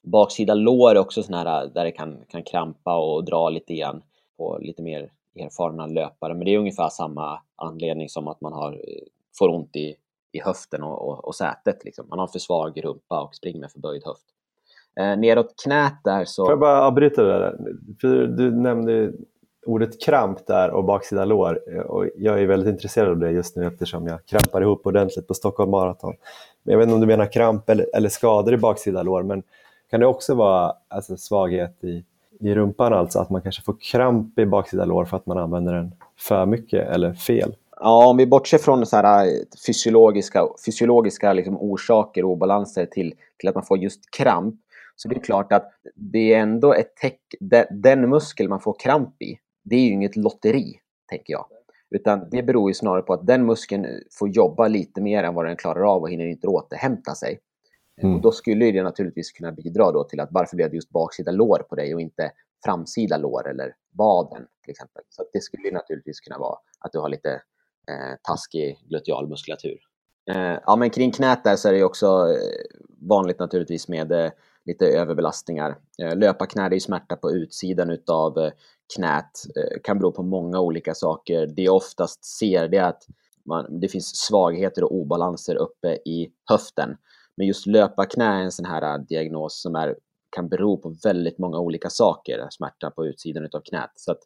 Baksida 0.03 0.53
lår 0.53 0.91
är 0.91 0.99
också 0.99 1.23
sån 1.23 1.33
här 1.33 1.69
där 1.73 1.83
det 1.83 1.91
kan, 1.91 2.17
kan 2.29 2.43
krampa 2.43 2.97
och 2.97 3.25
dra 3.25 3.49
lite 3.49 3.73
grann 3.73 4.01
på 4.37 4.57
lite 4.61 4.81
mer 4.81 5.11
erfarna 5.35 5.87
löpare. 5.87 6.33
Men 6.33 6.45
det 6.45 6.53
är 6.53 6.59
ungefär 6.59 6.89
samma 6.89 7.39
anledning 7.55 8.09
som 8.09 8.27
att 8.27 8.41
man 8.41 8.53
har, 8.53 8.71
eh, 8.71 9.03
får 9.39 9.49
ont 9.49 9.75
i, 9.75 9.95
i 10.31 10.39
höften 10.39 10.83
och, 10.83 11.07
och, 11.09 11.25
och 11.25 11.35
sätet. 11.35 11.83
Liksom. 11.85 12.07
Man 12.09 12.19
har 12.19 12.27
för 12.27 12.39
svag 12.39 12.83
rumpa 12.83 13.21
och 13.21 13.35
springer 13.35 13.59
med 13.59 13.71
förböjd 13.71 14.03
höft. 14.05 14.25
Eh, 14.99 15.17
neråt 15.17 15.53
knät 15.63 16.03
där 16.03 16.25
så... 16.25 16.45
Får 16.45 16.51
jag 16.51 16.59
bara 16.59 16.83
avbryta 16.83 17.23
det 17.23 17.39
där? 17.39 17.57
För 18.01 18.27
du 18.27 18.51
nämnde 18.51 19.13
ordet 19.67 20.01
kramp 20.01 20.47
där 20.47 20.69
och 20.69 20.83
baksida 20.83 21.25
lår 21.25 21.59
eh, 21.73 21.79
och 21.79 22.05
jag 22.15 22.41
är 22.41 22.45
väldigt 22.45 22.69
intresserad 22.69 23.09
av 23.09 23.17
det 23.17 23.31
just 23.31 23.55
nu 23.55 23.67
eftersom 23.67 24.07
jag 24.07 24.25
krampar 24.25 24.61
ihop 24.61 24.85
ordentligt 24.85 25.27
på 25.27 25.33
Stockholm 25.33 25.71
Marathon. 25.71 26.13
Men 26.63 26.71
jag 26.71 26.79
vet 26.79 26.85
inte 26.85 26.95
om 26.95 27.01
du 27.01 27.07
menar 27.07 27.31
kramp 27.31 27.69
eller, 27.69 27.85
eller 27.93 28.09
skador 28.09 28.53
i 28.53 28.57
baksida 28.57 29.03
lår 29.03 29.23
men 29.23 29.43
kan 29.91 29.99
det 29.99 30.05
också 30.05 30.35
vara 30.35 30.73
alltså, 30.87 31.17
svaghet 31.17 31.83
i, 31.83 32.03
i 32.39 32.55
rumpan 32.55 32.93
alltså 32.93 33.19
att 33.19 33.29
man 33.29 33.41
kanske 33.41 33.61
får 33.61 33.75
kramp 33.91 34.39
i 34.39 34.45
baksida 34.45 34.85
lår 34.85 35.05
för 35.05 35.17
att 35.17 35.25
man 35.25 35.37
använder 35.37 35.73
den 35.73 35.91
för 36.17 36.45
mycket 36.45 36.87
eller 36.87 37.13
fel? 37.13 37.55
Ja, 37.79 38.07
om 38.07 38.17
vi 38.17 38.25
bortser 38.25 38.57
från 38.57 38.85
så 38.85 38.95
här 38.95 39.25
eh, 39.25 39.31
fysiologiska, 39.65 40.47
fysiologiska 40.65 41.33
liksom 41.33 41.57
orsaker 41.57 42.25
och 42.25 42.31
obalanser 42.31 42.85
till, 42.85 43.13
till 43.37 43.49
att 43.49 43.55
man 43.55 43.65
får 43.65 43.77
just 43.77 44.11
kramp, 44.11 44.55
så 44.95 45.07
det 45.07 45.15
är 45.15 45.19
klart 45.19 45.53
att 45.53 45.71
det 45.95 46.33
är 46.33 46.39
ändå 46.39 46.73
ett 46.73 46.95
tecken, 46.95 47.65
den 47.69 48.09
muskel 48.09 48.49
man 48.49 48.59
får 48.59 48.75
kramp 48.79 49.21
i, 49.21 49.37
det 49.69 49.75
är 49.75 49.81
ju 49.81 49.91
inget 49.91 50.15
lotteri, 50.15 50.79
tänker 51.09 51.33
jag. 51.33 51.45
Utan 51.89 52.29
det 52.29 52.43
beror 52.43 52.69
ju 52.69 52.73
snarare 52.73 53.01
på 53.01 53.13
att 53.13 53.27
den 53.27 53.45
muskeln 53.45 53.85
får 54.19 54.29
jobba 54.29 54.67
lite 54.67 55.01
mer 55.01 55.23
än 55.23 55.33
vad 55.33 55.45
den 55.45 55.55
klarar 55.55 55.95
av 55.95 56.01
och 56.01 56.09
hinner 56.09 56.25
inte 56.25 56.47
återhämta 56.47 57.15
sig. 57.15 57.39
Mm. 58.01 58.15
Och 58.15 58.21
då 58.21 58.31
skulle 58.31 58.71
det 58.71 58.83
naturligtvis 58.83 59.31
kunna 59.31 59.51
bidra 59.51 59.91
då 59.91 60.03
till 60.03 60.19
att 60.19 60.29
varför 60.31 60.55
blev 60.55 60.69
det 60.69 60.75
just 60.75 60.89
baksida 60.89 61.31
lår 61.31 61.65
på 61.69 61.75
dig 61.75 61.95
och 61.95 62.01
inte 62.01 62.31
framsida 62.65 63.17
lår 63.17 63.49
eller 63.49 63.75
vaden 63.97 64.47
till 64.63 64.71
exempel. 64.71 65.03
Så 65.09 65.23
det 65.33 65.41
skulle 65.41 65.63
ju 65.63 65.71
naturligtvis 65.71 66.19
kunna 66.19 66.37
vara 66.37 66.57
att 66.79 66.91
du 66.91 66.99
har 66.99 67.09
lite 67.09 67.31
eh, 67.89 68.15
taskig 68.23 68.77
glutealmuskulatur. 68.89 69.79
Eh, 70.31 70.59
ja, 70.65 70.75
men 70.75 70.89
kring 70.89 71.11
knät 71.11 71.43
där 71.43 71.55
så 71.55 71.69
är 71.69 71.73
det 71.73 71.83
också 71.83 72.05
eh, 72.07 72.79
vanligt 73.01 73.39
naturligtvis 73.39 73.87
med 73.87 74.11
eh, 74.11 74.31
lite 74.67 74.85
överbelastningar. 74.85 75.77
Eh, 76.01 76.15
löparknä 76.15 76.69
det 76.69 76.73
är 76.73 76.77
ju 76.77 76.79
smärta 76.79 77.15
på 77.15 77.31
utsidan 77.31 77.89
utav 77.89 78.37
eh, 78.37 78.51
knät. 78.95 79.31
Eh, 79.55 79.81
kan 79.83 79.97
bero 79.99 80.11
på 80.11 80.23
många 80.23 80.59
olika 80.59 80.93
saker. 80.93 81.47
Det 81.47 81.61
jag 81.61 81.75
oftast 81.75 82.25
ser 82.25 82.67
det 82.67 82.77
är 82.77 82.83
att 82.83 83.03
man, 83.45 83.79
det 83.79 83.87
finns 83.87 84.15
svagheter 84.15 84.83
och 84.83 84.95
obalanser 84.95 85.55
uppe 85.55 85.93
i 86.05 86.31
höften. 86.49 86.97
Men 87.37 87.47
just 87.47 87.67
löparknä 87.67 88.25
är 88.25 88.41
en 88.41 88.51
sån 88.51 88.65
här 88.65 88.97
diagnos 88.97 89.61
som 89.61 89.75
är 89.75 89.95
kan 90.29 90.49
bero 90.49 90.77
på 90.77 90.95
väldigt 91.03 91.37
många 91.37 91.59
olika 91.59 91.89
saker, 91.89 92.47
smärta 92.49 92.91
på 92.91 93.05
utsidan 93.05 93.45
utav 93.45 93.61
knät. 93.61 93.91
Så 93.95 94.11
att 94.11 94.19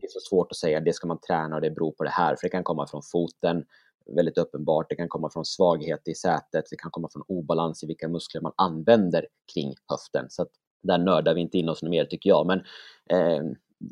det 0.00 0.06
är 0.06 0.10
så 0.10 0.20
svårt 0.20 0.52
att 0.52 0.56
säga, 0.56 0.80
det 0.80 0.92
ska 0.92 1.08
man 1.08 1.20
träna 1.20 1.56
och 1.56 1.62
det 1.62 1.70
beror 1.70 1.92
på 1.92 2.04
det 2.04 2.10
här, 2.10 2.36
för 2.36 2.46
det 2.46 2.50
kan 2.50 2.64
komma 2.64 2.86
från 2.86 3.02
foten, 3.12 3.64
väldigt 4.14 4.38
uppenbart, 4.38 4.86
det 4.88 4.96
kan 4.96 5.08
komma 5.08 5.30
från 5.30 5.44
svaghet 5.44 6.08
i 6.08 6.14
sätet, 6.14 6.64
det 6.70 6.76
kan 6.76 6.90
komma 6.90 7.08
från 7.12 7.22
obalans 7.28 7.82
i 7.82 7.86
vilka 7.86 8.08
muskler 8.08 8.40
man 8.40 8.52
använder 8.56 9.26
kring 9.54 9.74
höften. 9.88 10.26
Så 10.30 10.42
att 10.42 10.50
där 10.82 10.98
nördar 10.98 11.34
vi 11.34 11.40
inte 11.40 11.58
in 11.58 11.68
oss 11.68 11.82
mer 11.82 12.04
tycker 12.04 12.30
jag, 12.30 12.46
men 12.46 12.58
eh, 13.10 13.44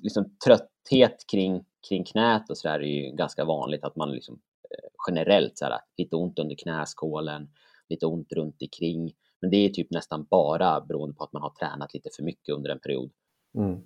liksom 0.03 0.37
trötthet 0.45 1.25
kring, 1.33 1.65
kring 1.89 2.05
knät 2.05 2.51
och 2.51 2.59
så 2.59 2.69
där 2.69 2.81
är 2.81 3.05
ju 3.05 3.11
ganska 3.11 3.45
vanligt 3.45 3.85
att 3.85 3.97
man 3.97 4.13
liksom 4.13 4.35
eh, 4.71 4.89
generellt 5.09 5.59
så 5.59 5.65
här, 5.65 5.81
lite 5.99 6.17
ont 6.17 6.39
under 6.39 6.57
knäskålen, 6.57 7.49
lite 7.89 8.07
ont 8.07 8.33
runt 8.33 8.63
omkring. 8.63 9.13
Men 9.41 9.51
det 9.51 9.57
är 9.57 9.69
typ 9.69 9.91
nästan 9.91 10.25
bara 10.31 10.81
beroende 10.81 11.15
på 11.15 11.25
att 11.25 11.33
man 11.33 11.43
har 11.43 11.51
tränat 11.51 11.95
lite 11.95 12.11
för 12.17 12.23
mycket 12.23 12.55
under 12.55 12.71
en 12.71 12.79
period. 12.79 13.11
Mm. 13.55 13.81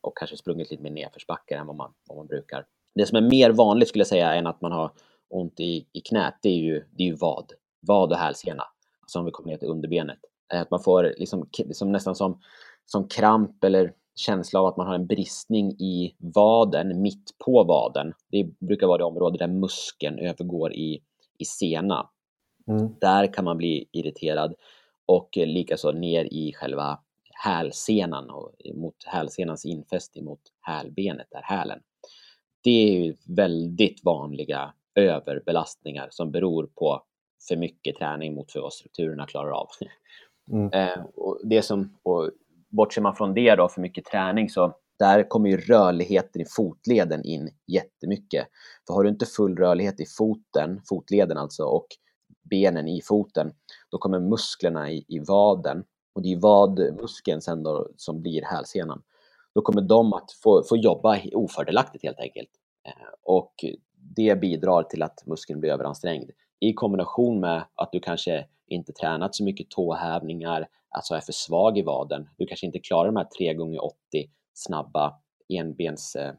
Och 0.00 0.16
kanske 0.16 0.36
sprungit 0.36 0.70
lite 0.70 0.82
mer 0.82 0.90
nedförsbackar 0.90 1.58
än 1.58 1.66
vad 1.66 1.76
man, 1.76 1.94
vad 2.08 2.16
man 2.16 2.26
brukar. 2.26 2.66
Det 2.94 3.06
som 3.06 3.16
är 3.16 3.30
mer 3.30 3.50
vanligt 3.50 3.88
skulle 3.88 4.00
jag 4.00 4.06
säga 4.06 4.34
än 4.34 4.46
att 4.46 4.60
man 4.60 4.72
har 4.72 4.92
ont 5.28 5.60
i, 5.60 5.86
i 5.92 6.00
knät, 6.00 6.34
det 6.42 6.48
är 6.48 6.58
ju, 6.58 6.84
det 6.96 7.02
är 7.02 7.06
ju 7.06 7.14
vad. 7.14 7.52
Vad 7.80 8.12
och 8.12 8.18
hälsena. 8.18 8.62
Alltså 9.00 9.18
om 9.18 9.24
vi 9.24 9.30
kommer 9.30 9.50
ner 9.50 9.56
till 9.56 9.68
underbenet. 9.68 10.18
Att 10.54 10.70
man 10.70 10.82
får 10.82 11.14
liksom, 11.18 11.48
liksom 11.56 11.92
nästan 11.92 12.14
som, 12.14 12.40
som 12.86 13.08
kramp 13.08 13.64
eller 13.64 13.92
känsla 14.14 14.60
av 14.60 14.66
att 14.66 14.76
man 14.76 14.86
har 14.86 14.94
en 14.94 15.06
bristning 15.06 15.72
i 15.72 16.14
vaden, 16.18 17.02
mitt 17.02 17.38
på 17.44 17.64
vaden. 17.64 18.12
Det 18.30 18.44
brukar 18.58 18.86
vara 18.86 18.98
det 18.98 19.04
område 19.04 19.38
där 19.38 19.48
muskeln 19.48 20.18
övergår 20.18 20.72
i, 20.72 21.02
i 21.38 21.44
sena. 21.44 22.08
Mm. 22.66 22.88
Där 23.00 23.32
kan 23.32 23.44
man 23.44 23.56
bli 23.56 23.88
irriterad 23.92 24.54
och 25.06 25.36
likaså 25.36 25.92
ner 25.92 26.24
i 26.24 26.52
själva 26.52 26.98
hälsenan 27.44 28.30
och 28.30 28.52
mot 28.74 29.04
hälsenans 29.04 29.64
infäste 29.64 30.22
mot 30.22 30.40
hälbenet, 30.60 31.26
där 31.30 31.42
hälen. 31.42 31.80
Det 32.62 32.70
är 32.70 33.04
ju 33.04 33.14
väldigt 33.26 34.04
vanliga 34.04 34.72
överbelastningar 34.96 36.08
som 36.10 36.30
beror 36.30 36.66
på 36.66 37.02
för 37.48 37.56
mycket 37.56 37.96
träning 37.96 38.34
mot 38.34 38.54
vad 38.54 38.72
strukturerna 38.72 39.26
klarar 39.26 39.50
av. 39.50 39.68
Mm. 40.52 40.72
Eh, 40.72 41.04
och 41.14 41.40
det 41.44 41.62
som, 41.62 41.96
och 42.02 42.30
bortser 42.68 43.02
man 43.02 43.16
från 43.16 43.34
det 43.34 43.54
då, 43.54 43.68
för 43.68 43.80
mycket 43.80 44.04
träning, 44.04 44.48
så 44.48 44.76
där 44.98 45.28
kommer 45.28 45.50
ju 45.50 45.56
rörligheten 45.56 46.42
i 46.42 46.44
fotleden 46.44 47.24
in 47.24 47.50
jättemycket. 47.66 48.46
För 48.86 48.94
har 48.94 49.02
du 49.02 49.08
inte 49.08 49.26
full 49.26 49.56
rörlighet 49.56 50.00
i 50.00 50.06
foten, 50.18 50.80
fotleden 50.88 51.38
alltså, 51.38 51.64
och 51.64 51.86
benen 52.50 52.88
i 52.88 53.02
foten, 53.02 53.52
då 53.90 53.98
kommer 53.98 54.20
musklerna 54.20 54.90
i, 54.90 55.04
i 55.08 55.18
vaden, 55.18 55.84
och 56.14 56.22
det 56.22 56.32
är 56.32 56.40
vadmuskeln 56.40 57.40
sen 57.40 57.62
då 57.62 57.88
som 57.96 58.22
blir 58.22 58.42
hälsenan, 58.42 59.02
då 59.54 59.62
kommer 59.62 59.82
de 59.82 60.12
att 60.12 60.32
få, 60.42 60.62
få 60.68 60.76
jobba 60.76 61.20
ofördelaktigt 61.32 62.04
helt 62.04 62.20
enkelt. 62.20 62.50
Eh, 62.86 63.14
och 63.22 63.64
det 64.16 64.40
bidrar 64.40 64.82
till 64.82 65.02
att 65.02 65.26
muskeln 65.26 65.60
blir 65.60 65.70
överansträngd. 65.70 66.30
I 66.60 66.72
kombination 66.72 67.40
med 67.40 67.64
att 67.74 67.92
du 67.92 68.00
kanske 68.00 68.46
inte 68.66 68.92
tränat 68.92 69.34
så 69.34 69.44
mycket 69.44 69.70
tåhävningar, 69.70 70.68
alltså 70.88 71.14
är 71.14 71.20
för 71.20 71.32
svag 71.32 71.78
i 71.78 71.82
vaden. 71.82 72.28
Du 72.36 72.46
kanske 72.46 72.66
inte 72.66 72.78
klarar 72.78 73.06
de 73.06 73.16
här 73.16 73.28
3 73.38 73.54
gånger 73.54 73.84
80 73.84 73.96
snabba 74.54 75.20
enbens 75.48 76.16
eh, 76.16 76.34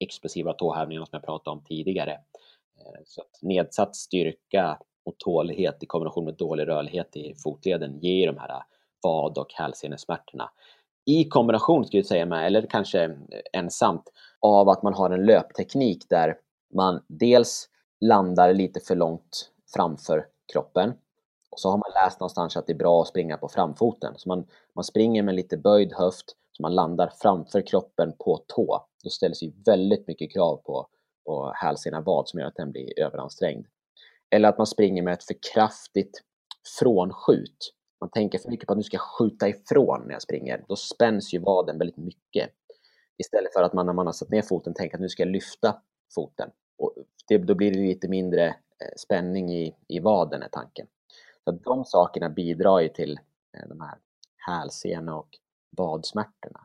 explosiva 0.00 0.52
tåhävningarna 0.52 1.06
som 1.06 1.16
jag 1.16 1.24
pratade 1.24 1.56
om 1.56 1.64
tidigare. 1.64 2.12
Eh, 2.12 3.00
så 3.04 3.20
att 3.20 3.42
nedsatt 3.42 3.96
styrka 3.96 4.78
och 5.04 5.18
tålighet 5.18 5.82
i 5.82 5.86
kombination 5.86 6.24
med 6.24 6.34
dålig 6.34 6.68
rörlighet 6.68 7.16
i 7.16 7.34
fotleden 7.34 7.98
ger 8.00 8.26
de 8.26 8.38
här 8.38 8.50
eh, 8.50 8.62
vad 9.02 9.38
och 9.38 9.52
hälsenesmärtorna. 9.52 10.50
I 11.04 11.24
kombination 11.24 11.84
skulle 11.84 11.98
jag 11.98 12.06
säga 12.06 12.26
med, 12.26 12.46
eller 12.46 12.66
kanske 12.66 13.04
eh, 13.04 13.12
ensamt, 13.52 14.12
av 14.40 14.68
att 14.68 14.82
man 14.82 14.94
har 14.94 15.10
en 15.10 15.26
löpteknik 15.26 16.08
där 16.08 16.36
man 16.74 17.04
dels 17.08 17.68
landar 18.00 18.54
lite 18.54 18.80
för 18.80 18.94
långt 18.94 19.50
framför 19.74 20.26
kroppen 20.52 20.92
och 21.54 21.60
så 21.60 21.70
har 21.70 21.78
man 21.78 22.04
läst 22.04 22.20
någonstans 22.20 22.56
att 22.56 22.66
det 22.66 22.72
är 22.72 22.76
bra 22.76 23.02
att 23.02 23.08
springa 23.08 23.36
på 23.36 23.48
framfoten. 23.48 24.14
Så 24.16 24.28
man, 24.28 24.46
man 24.74 24.84
springer 24.84 25.22
med 25.22 25.34
lite 25.34 25.56
böjd 25.56 25.92
höft 25.92 26.36
så 26.52 26.62
man 26.62 26.74
landar 26.74 27.12
framför 27.22 27.66
kroppen 27.66 28.12
på 28.18 28.44
tå. 28.46 28.86
Då 29.04 29.10
ställs 29.10 29.42
ju 29.42 29.52
väldigt 29.66 30.08
mycket 30.08 30.32
krav 30.32 30.56
på, 30.56 30.88
på 31.24 31.52
hälsena 31.54 32.00
vad 32.00 32.28
som 32.28 32.40
gör 32.40 32.46
att 32.46 32.56
den 32.56 32.72
blir 32.72 33.00
överansträngd. 33.00 33.66
Eller 34.30 34.48
att 34.48 34.58
man 34.58 34.66
springer 34.66 35.02
med 35.02 35.14
ett 35.14 35.24
för 35.24 35.36
kraftigt 35.54 36.22
frånskjut. 36.78 37.74
Man 38.00 38.10
tänker 38.10 38.38
för 38.38 38.50
mycket 38.50 38.66
på 38.66 38.72
att 38.72 38.78
nu 38.78 38.82
ska 38.82 38.94
jag 38.94 39.18
skjuta 39.18 39.48
ifrån 39.48 40.02
när 40.06 40.12
jag 40.12 40.22
springer. 40.22 40.64
Då 40.68 40.76
spänns 40.76 41.34
ju 41.34 41.38
vaden 41.38 41.78
väldigt 41.78 41.96
mycket. 41.96 42.50
Istället 43.18 43.52
för 43.52 43.62
att 43.62 43.72
man 43.72 43.86
när 43.86 43.92
man 43.92 44.06
har 44.06 44.12
satt 44.12 44.30
ner 44.30 44.42
foten 44.42 44.74
tänker 44.74 44.96
att 44.96 45.00
nu 45.00 45.08
ska 45.08 45.22
jag 45.22 45.32
lyfta 45.32 45.82
foten. 46.14 46.50
Och 46.78 46.92
det, 47.28 47.38
då 47.38 47.54
blir 47.54 47.70
det 47.70 47.78
lite 47.78 48.08
mindre 48.08 48.46
eh, 48.46 48.54
spänning 48.96 49.52
i, 49.52 49.74
i 49.88 50.00
vaden 50.00 50.42
är 50.42 50.48
tanken. 50.48 50.86
Så 51.44 51.50
de 51.50 51.84
sakerna 51.84 52.28
bidrar 52.28 52.80
ju 52.80 52.88
till 52.88 53.18
eh, 53.52 53.68
de 53.68 53.80
här 53.80 53.94
hälsena 54.36 55.16
och 55.16 55.28
vadsmärtorna. 55.76 56.60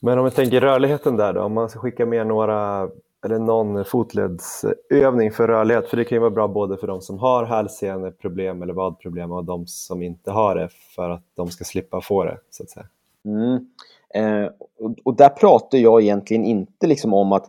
Men 0.00 0.18
om 0.18 0.24
vi 0.24 0.30
tänker 0.30 0.60
rörligheten 0.60 1.16
där 1.16 1.32
då, 1.32 1.42
om 1.42 1.52
man 1.52 1.68
ska 1.68 1.78
skicka 1.78 2.06
med 2.06 2.26
några 2.26 2.88
eller 3.24 3.38
någon 3.38 3.84
fotledsövning 3.84 5.32
för 5.32 5.48
rörlighet, 5.48 5.88
för 5.88 5.96
det 5.96 6.04
kan 6.04 6.16
ju 6.16 6.20
vara 6.20 6.30
bra 6.30 6.48
både 6.48 6.76
för 6.76 6.86
de 6.86 7.00
som 7.00 7.18
har 7.18 7.44
hälseneproblem 7.44 8.62
eller 8.62 8.74
vadproblem 8.74 9.32
och 9.32 9.44
de 9.44 9.66
som 9.66 10.02
inte 10.02 10.30
har 10.30 10.54
det 10.54 10.68
för 10.68 11.10
att 11.10 11.22
de 11.34 11.48
ska 11.48 11.64
slippa 11.64 12.00
få 12.00 12.24
det, 12.24 12.38
så 12.50 12.62
att 12.62 12.70
säga. 12.70 12.86
Mm. 13.24 13.66
Eh, 14.14 14.50
och, 14.78 14.94
och, 15.04 15.16
där 15.16 15.28
pratar 15.28 15.78
jag 15.78 16.02
egentligen 16.02 16.44
inte 16.44 16.86
liksom 16.86 17.14
om 17.14 17.32
att 17.32 17.46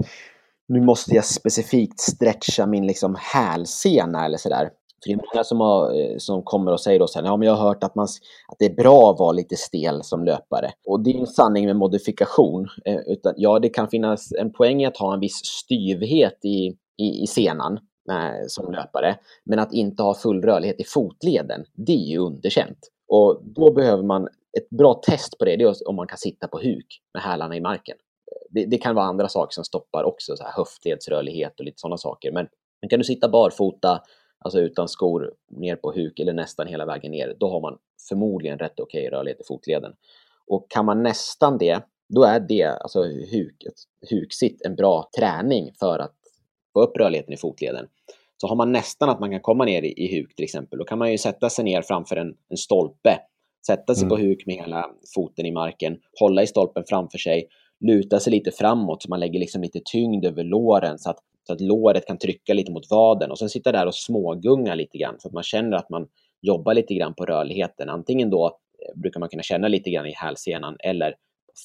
nu 0.68 0.82
måste 0.82 1.16
jag 1.16 1.26
specifikt 1.26 2.00
stretcha 2.00 2.66
min 2.66 2.88
liksom 2.88 3.16
hälsena 3.20 4.26
eller 4.26 4.38
sådär. 4.38 4.70
För 5.04 5.10
det 5.10 5.14
är 5.14 5.34
många 5.34 5.44
som, 5.44 5.60
har, 5.60 6.00
eh, 6.00 6.18
som 6.18 6.44
kommer 6.44 6.72
och 6.72 6.80
säger 6.80 7.00
då 7.00 7.08
sen, 7.08 7.26
ja 7.26 7.38
men 7.38 7.48
jag 7.48 7.56
har 7.56 7.68
hört 7.68 7.84
att, 7.84 7.96
man, 7.96 8.08
att 8.48 8.56
det 8.60 8.66
är 8.66 8.76
bra 8.76 9.12
att 9.12 9.20
vara 9.20 9.32
lite 9.32 9.56
stel 9.56 10.04
som 10.04 10.26
löpare. 10.26 10.72
Och 10.86 11.00
det 11.04 11.10
är 11.10 11.20
en 11.20 11.28
sanning 11.28 11.66
med 11.66 11.76
modifikation. 11.76 12.68
Eh, 12.86 12.98
utan, 13.08 13.34
ja, 13.38 13.60
det 13.60 13.70
kan 13.70 13.88
finnas 13.88 14.32
en 14.32 14.54
poäng 14.54 14.82
i 14.82 14.86
att 14.86 14.98
ha 14.98 15.14
en 15.14 15.20
viss 15.20 15.46
styvhet 15.46 16.40
i, 16.46 16.78
i, 16.98 17.24
i 17.24 17.28
senan 17.28 17.80
eh, 18.12 18.48
som 18.48 18.72
löpare. 18.72 19.16
Men 19.46 19.60
att 19.60 19.74
inte 19.74 20.04
ha 20.04 20.14
full 20.14 20.42
rörlighet 20.42 20.80
i 20.80 20.84
fotleden, 20.84 21.66
det 21.74 21.94
är 21.94 22.08
ju 22.08 22.18
underkänt. 22.18 22.80
Och 23.08 23.42
då 23.44 23.74
behöver 23.74 24.04
man, 24.04 24.28
ett 24.58 24.70
bra 24.70 24.94
test 24.94 25.38
på 25.38 25.46
det, 25.46 25.56
det 25.56 25.64
är 25.64 25.90
om 25.90 25.96
man 25.96 26.08
kan 26.08 26.18
sitta 26.18 26.48
på 26.48 26.58
huk 26.58 27.02
med 27.14 27.24
hälarna 27.24 27.56
i 27.56 27.62
marken. 27.62 27.98
Det, 28.50 28.66
det 28.66 28.78
kan 28.78 28.96
vara 28.96 29.06
andra 29.06 29.28
saker 29.28 29.54
som 29.54 29.64
stoppar 29.64 30.04
också, 30.04 30.38
så 30.38 30.44
här 30.44 30.52
höftledsrörlighet 30.52 31.60
och 31.60 31.66
lite 31.66 31.80
sådana 31.80 31.98
saker. 31.98 32.32
Men, 32.32 32.48
men 32.82 32.90
kan 32.90 33.00
du 33.00 33.06
sitta 33.06 33.30
barfota, 33.30 34.02
alltså 34.40 34.60
utan 34.60 34.88
skor, 34.88 35.34
ner 35.50 35.76
på 35.76 35.92
huk 35.92 36.20
eller 36.20 36.34
nästan 36.34 36.68
hela 36.68 36.86
vägen 36.86 37.12
ner, 37.12 37.36
då 37.40 37.50
har 37.50 37.62
man 37.62 37.78
förmodligen 38.10 38.60
rätt 38.60 38.80
okej 38.80 39.08
okay 39.08 39.18
rörlighet 39.18 39.42
i 39.42 39.44
fotleden. 39.48 39.94
Och 40.48 40.72
kan 40.72 40.86
man 40.86 41.04
nästan 41.04 41.58
det, 41.58 41.82
då 42.10 42.24
är 42.24 42.40
det, 42.40 42.64
alltså 42.64 43.04
huk, 43.04 43.64
huksitt, 44.10 44.62
en 44.66 44.76
bra 44.76 45.10
träning 45.18 45.72
för 45.80 46.00
att 46.00 46.16
få 46.74 46.82
upp 46.82 46.98
rörligheten 46.98 47.34
i 47.34 47.38
fotleden. 47.38 47.88
Så 48.38 48.48
har 48.48 48.56
man 48.56 48.72
nästan 48.72 49.10
att 49.10 49.20
man 49.20 49.32
kan 49.32 49.42
komma 49.42 49.66
ner 49.66 49.82
i, 49.82 49.94
i 49.98 50.20
huk 50.20 50.36
till 50.36 50.44
exempel, 50.44 50.80
då 50.80 50.86
kan 50.86 50.98
man 50.98 51.12
ju 51.12 51.18
sätta 51.18 51.50
sig 51.50 51.66
ner 51.66 51.82
framför 51.82 52.16
en, 52.16 52.36
en 52.50 52.58
stolpe, 52.58 53.20
sätta 53.68 53.96
sig 53.96 54.04
mm. 54.04 54.10
på 54.10 54.18
huk 54.18 54.46
med 54.46 54.56
hela 54.56 54.92
foten 55.16 55.46
i 55.46 55.52
marken, 55.52 55.98
hålla 56.20 56.44
i 56.44 56.48
stolpen 56.48 56.84
framför 56.88 57.18
sig, 57.18 57.48
luta 57.80 58.20
sig 58.20 58.32
lite 58.32 58.52
framåt 58.52 59.04
så 59.04 59.10
man 59.10 59.20
lägger 59.20 59.40
liksom 59.40 59.62
lite 59.62 59.80
tyngd 59.86 60.26
över 60.26 60.44
låren 60.44 61.00
så 61.00 61.10
att 61.10 61.20
så 61.48 61.54
att 61.54 61.62
låret 61.62 62.06
kan 62.06 62.18
trycka 62.18 62.54
lite 62.54 62.72
mot 62.72 62.92
vaden 62.92 63.32
och 63.32 63.40
sen 63.40 63.50
sitta 63.50 63.72
där 63.72 63.86
och 63.86 63.96
smågunga 63.96 64.76
lite 64.76 64.98
grann 64.98 65.16
så 65.20 65.28
att 65.28 65.34
man 65.34 65.44
känner 65.44 65.78
att 65.78 65.90
man 65.90 66.08
jobbar 66.42 66.74
lite 66.74 66.94
grann 66.94 67.14
på 67.14 67.26
rörligheten. 67.26 67.90
Antingen 67.90 68.30
då 68.30 68.46
eh, 68.46 69.00
brukar 69.00 69.20
man 69.20 69.30
kunna 69.30 69.44
känna 69.44 69.68
lite 69.68 69.90
grann 69.90 70.06
i 70.06 70.12
hälsenan 70.12 70.78
eller 70.80 71.16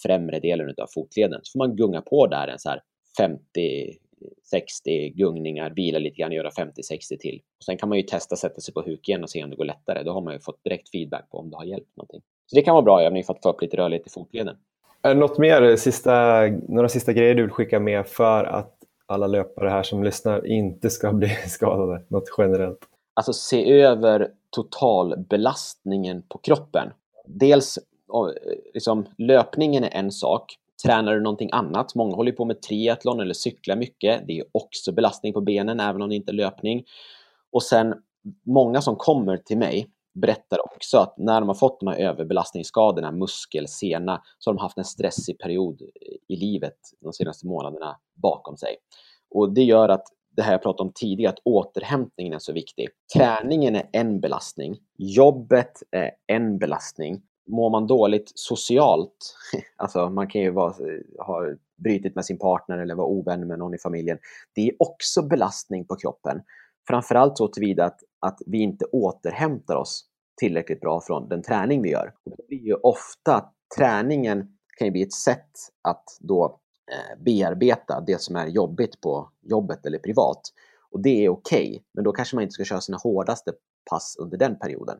främre 0.02 0.40
delen 0.40 0.74
av 0.82 0.86
fotleden. 0.94 1.40
Så 1.42 1.52
får 1.52 1.58
man 1.58 1.76
gunga 1.76 2.00
på 2.00 2.26
där 2.26 2.48
en 2.48 2.58
så 2.58 2.68
här 2.68 2.82
50-60 3.20 5.08
gungningar, 5.14 5.70
vila 5.70 5.98
lite 5.98 6.16
grann, 6.16 6.32
göra 6.32 6.50
50-60 6.50 7.16
till. 7.20 7.40
Och 7.58 7.64
sen 7.64 7.76
kan 7.76 7.88
man 7.88 7.98
ju 7.98 8.04
testa 8.04 8.36
sätta 8.36 8.60
sig 8.60 8.74
på 8.74 8.82
huk 8.82 9.08
igen 9.08 9.22
och 9.22 9.30
se 9.30 9.44
om 9.44 9.50
det 9.50 9.56
går 9.56 9.64
lättare. 9.64 10.02
Då 10.02 10.12
har 10.12 10.20
man 10.20 10.34
ju 10.34 10.40
fått 10.40 10.64
direkt 10.64 10.90
feedback 10.90 11.30
på 11.30 11.38
om 11.38 11.50
det 11.50 11.56
har 11.56 11.64
hjälpt 11.64 11.96
någonting. 11.96 12.20
Så 12.46 12.56
det 12.56 12.62
kan 12.62 12.74
vara 12.74 12.84
bra 12.84 13.02
övning 13.02 13.24
för 13.24 13.34
att 13.34 13.42
få 13.42 13.50
upp 13.50 13.62
lite 13.62 13.76
rörlighet 13.76 14.06
i 14.06 14.10
fotleden. 14.10 14.56
Är 15.02 15.14
det 15.14 15.20
något 15.20 15.38
mer, 15.38 15.62
eh, 15.62 15.76
sista, 15.76 16.42
några 16.68 16.88
sista 16.88 17.12
grejer 17.12 17.34
du 17.34 17.42
vill 17.42 17.50
skicka 17.50 17.80
med 17.80 18.06
för 18.06 18.44
att 18.44 18.74
alla 19.06 19.26
löpare 19.26 19.68
här 19.68 19.82
som 19.82 20.04
lyssnar 20.04 20.46
inte 20.46 20.90
ska 20.90 21.12
bli 21.12 21.28
skadade, 21.46 22.02
något 22.08 22.34
generellt? 22.38 22.78
Alltså 23.14 23.32
se 23.32 23.80
över 23.80 24.28
totalbelastningen 24.50 26.22
på 26.28 26.38
kroppen. 26.38 26.88
Dels 27.26 27.78
liksom, 28.74 29.06
löpningen 29.18 29.84
är 29.84 29.90
en 29.94 30.12
sak. 30.12 30.58
Tränar 30.84 31.14
du 31.14 31.20
någonting 31.20 31.50
annat? 31.52 31.94
Många 31.94 32.16
håller 32.16 32.32
på 32.32 32.44
med 32.44 32.62
triathlon 32.62 33.20
eller 33.20 33.34
cyklar 33.34 33.76
mycket. 33.76 34.26
Det 34.26 34.38
är 34.38 34.44
också 34.52 34.92
belastning 34.92 35.32
på 35.32 35.40
benen 35.40 35.80
även 35.80 36.02
om 36.02 36.08
det 36.08 36.16
inte 36.16 36.32
är 36.32 36.34
löpning. 36.34 36.84
Och 37.52 37.62
sen 37.62 37.94
många 38.46 38.80
som 38.80 38.96
kommer 38.96 39.36
till 39.36 39.58
mig 39.58 39.88
berättar 40.14 40.74
också 40.74 40.98
att 40.98 41.18
när 41.18 41.40
de 41.40 41.48
har 41.48 41.54
fått 41.54 41.80
de 41.80 41.86
här 41.88 41.96
överbelastningsskadorna, 41.96 43.12
muskel, 43.12 43.68
sena, 43.68 44.22
så 44.38 44.50
har 44.50 44.54
de 44.54 44.60
haft 44.60 44.78
en 44.78 44.84
stressig 44.84 45.38
period 45.38 45.82
i 46.28 46.36
livet 46.36 46.76
de 47.00 47.12
senaste 47.12 47.46
månaderna 47.46 47.96
bakom 48.14 48.56
sig. 48.56 48.76
Och 49.30 49.52
det 49.52 49.62
gör 49.62 49.88
att 49.88 50.04
det 50.36 50.42
här 50.42 50.52
jag 50.52 50.62
pratade 50.62 50.88
om 50.88 50.92
tidigare, 50.94 51.32
att 51.32 51.42
återhämtningen 51.44 52.32
är 52.32 52.38
så 52.38 52.52
viktig. 52.52 52.88
Träningen 53.16 53.76
är 53.76 53.88
en 53.92 54.20
belastning, 54.20 54.78
jobbet 54.98 55.82
är 55.90 56.10
en 56.26 56.58
belastning. 56.58 57.22
Mår 57.46 57.70
man 57.70 57.86
dåligt 57.86 58.32
socialt, 58.34 59.36
alltså 59.76 60.10
man 60.10 60.28
kan 60.28 60.40
ju 60.40 60.50
vara, 60.50 60.74
ha 61.18 61.46
brutit 61.76 62.14
med 62.14 62.24
sin 62.24 62.38
partner 62.38 62.78
eller 62.78 62.94
vara 62.94 63.06
ovän 63.06 63.46
med 63.46 63.58
någon 63.58 63.74
i 63.74 63.78
familjen, 63.78 64.18
det 64.54 64.68
är 64.68 64.74
också 64.78 65.22
belastning 65.22 65.86
på 65.86 65.96
kroppen. 65.96 66.42
Framförallt 66.88 67.38
så 67.38 67.48
tillvida 67.48 67.84
att, 67.84 68.00
att 68.20 68.38
vi 68.46 68.58
inte 68.58 68.84
återhämtar 68.84 69.76
oss 69.76 70.04
tillräckligt 70.40 70.80
bra 70.80 71.00
från 71.00 71.28
den 71.28 71.42
träning 71.42 71.82
vi 71.82 71.90
gör. 71.90 72.14
det 72.24 72.46
blir 72.48 72.66
ju 72.66 72.74
ofta 72.74 73.36
att 73.36 73.54
träningen 73.78 74.48
kan 74.78 74.86
ju 74.86 74.92
bli 74.92 75.02
ett 75.02 75.12
sätt 75.12 75.50
att 75.82 76.04
då 76.20 76.60
eh, 76.92 77.22
bearbeta 77.24 78.00
det 78.00 78.20
som 78.20 78.36
är 78.36 78.46
jobbigt 78.46 79.00
på 79.00 79.30
jobbet 79.42 79.86
eller 79.86 79.98
privat. 79.98 80.40
Och 80.90 81.02
det 81.02 81.24
är 81.24 81.28
okej, 81.28 81.68
okay, 81.68 81.80
men 81.94 82.04
då 82.04 82.12
kanske 82.12 82.36
man 82.36 82.42
inte 82.42 82.52
ska 82.52 82.64
köra 82.64 82.80
sina 82.80 82.98
hårdaste 82.98 83.52
pass 83.90 84.16
under 84.18 84.38
den 84.38 84.58
perioden. 84.58 84.98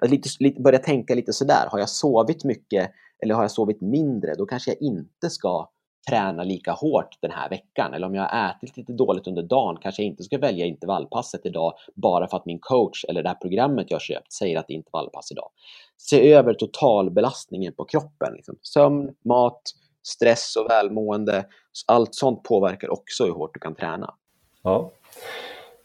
Att 0.00 0.10
lite, 0.10 0.28
lite, 0.40 0.60
börja 0.60 0.78
tänka 0.78 1.14
lite 1.14 1.32
sådär, 1.32 1.68
har 1.70 1.78
jag 1.78 1.88
sovit 1.88 2.44
mycket 2.44 2.90
eller 3.22 3.34
har 3.34 3.42
jag 3.42 3.50
sovit 3.50 3.80
mindre, 3.80 4.34
då 4.34 4.46
kanske 4.46 4.70
jag 4.70 4.82
inte 4.82 5.30
ska 5.30 5.70
träna 6.08 6.44
lika 6.44 6.72
hårt 6.72 7.18
den 7.20 7.30
här 7.30 7.50
veckan. 7.50 7.94
Eller 7.94 8.06
om 8.06 8.14
jag 8.14 8.22
har 8.22 8.50
ätit 8.50 8.76
lite 8.76 8.92
dåligt 8.92 9.26
under 9.26 9.42
dagen 9.42 9.78
kanske 9.82 10.02
jag 10.02 10.06
inte 10.06 10.22
ska 10.22 10.38
välja 10.38 10.66
intervallpasset 10.66 11.46
idag 11.46 11.72
bara 11.94 12.26
för 12.26 12.36
att 12.36 12.46
min 12.46 12.58
coach 12.58 13.04
eller 13.08 13.22
det 13.22 13.28
här 13.28 13.36
programmet 13.36 13.90
jag 13.90 14.00
köpt 14.00 14.32
säger 14.32 14.58
att 14.58 14.66
det 14.68 14.72
är 14.72 14.76
intervallpass 14.76 15.32
idag. 15.32 15.48
Se 15.96 16.32
över 16.32 16.54
totalbelastningen 16.54 17.72
på 17.72 17.84
kroppen. 17.84 18.34
Liksom. 18.34 18.56
Sömn, 18.62 19.14
mat, 19.24 19.62
stress 20.02 20.56
och 20.56 20.70
välmående. 20.70 21.44
Allt 21.86 22.14
sånt 22.14 22.42
påverkar 22.42 22.92
också 22.92 23.24
hur 23.24 23.32
hårt 23.32 23.54
du 23.54 23.60
kan 23.60 23.74
träna. 23.74 24.14
Ja. 24.62 24.90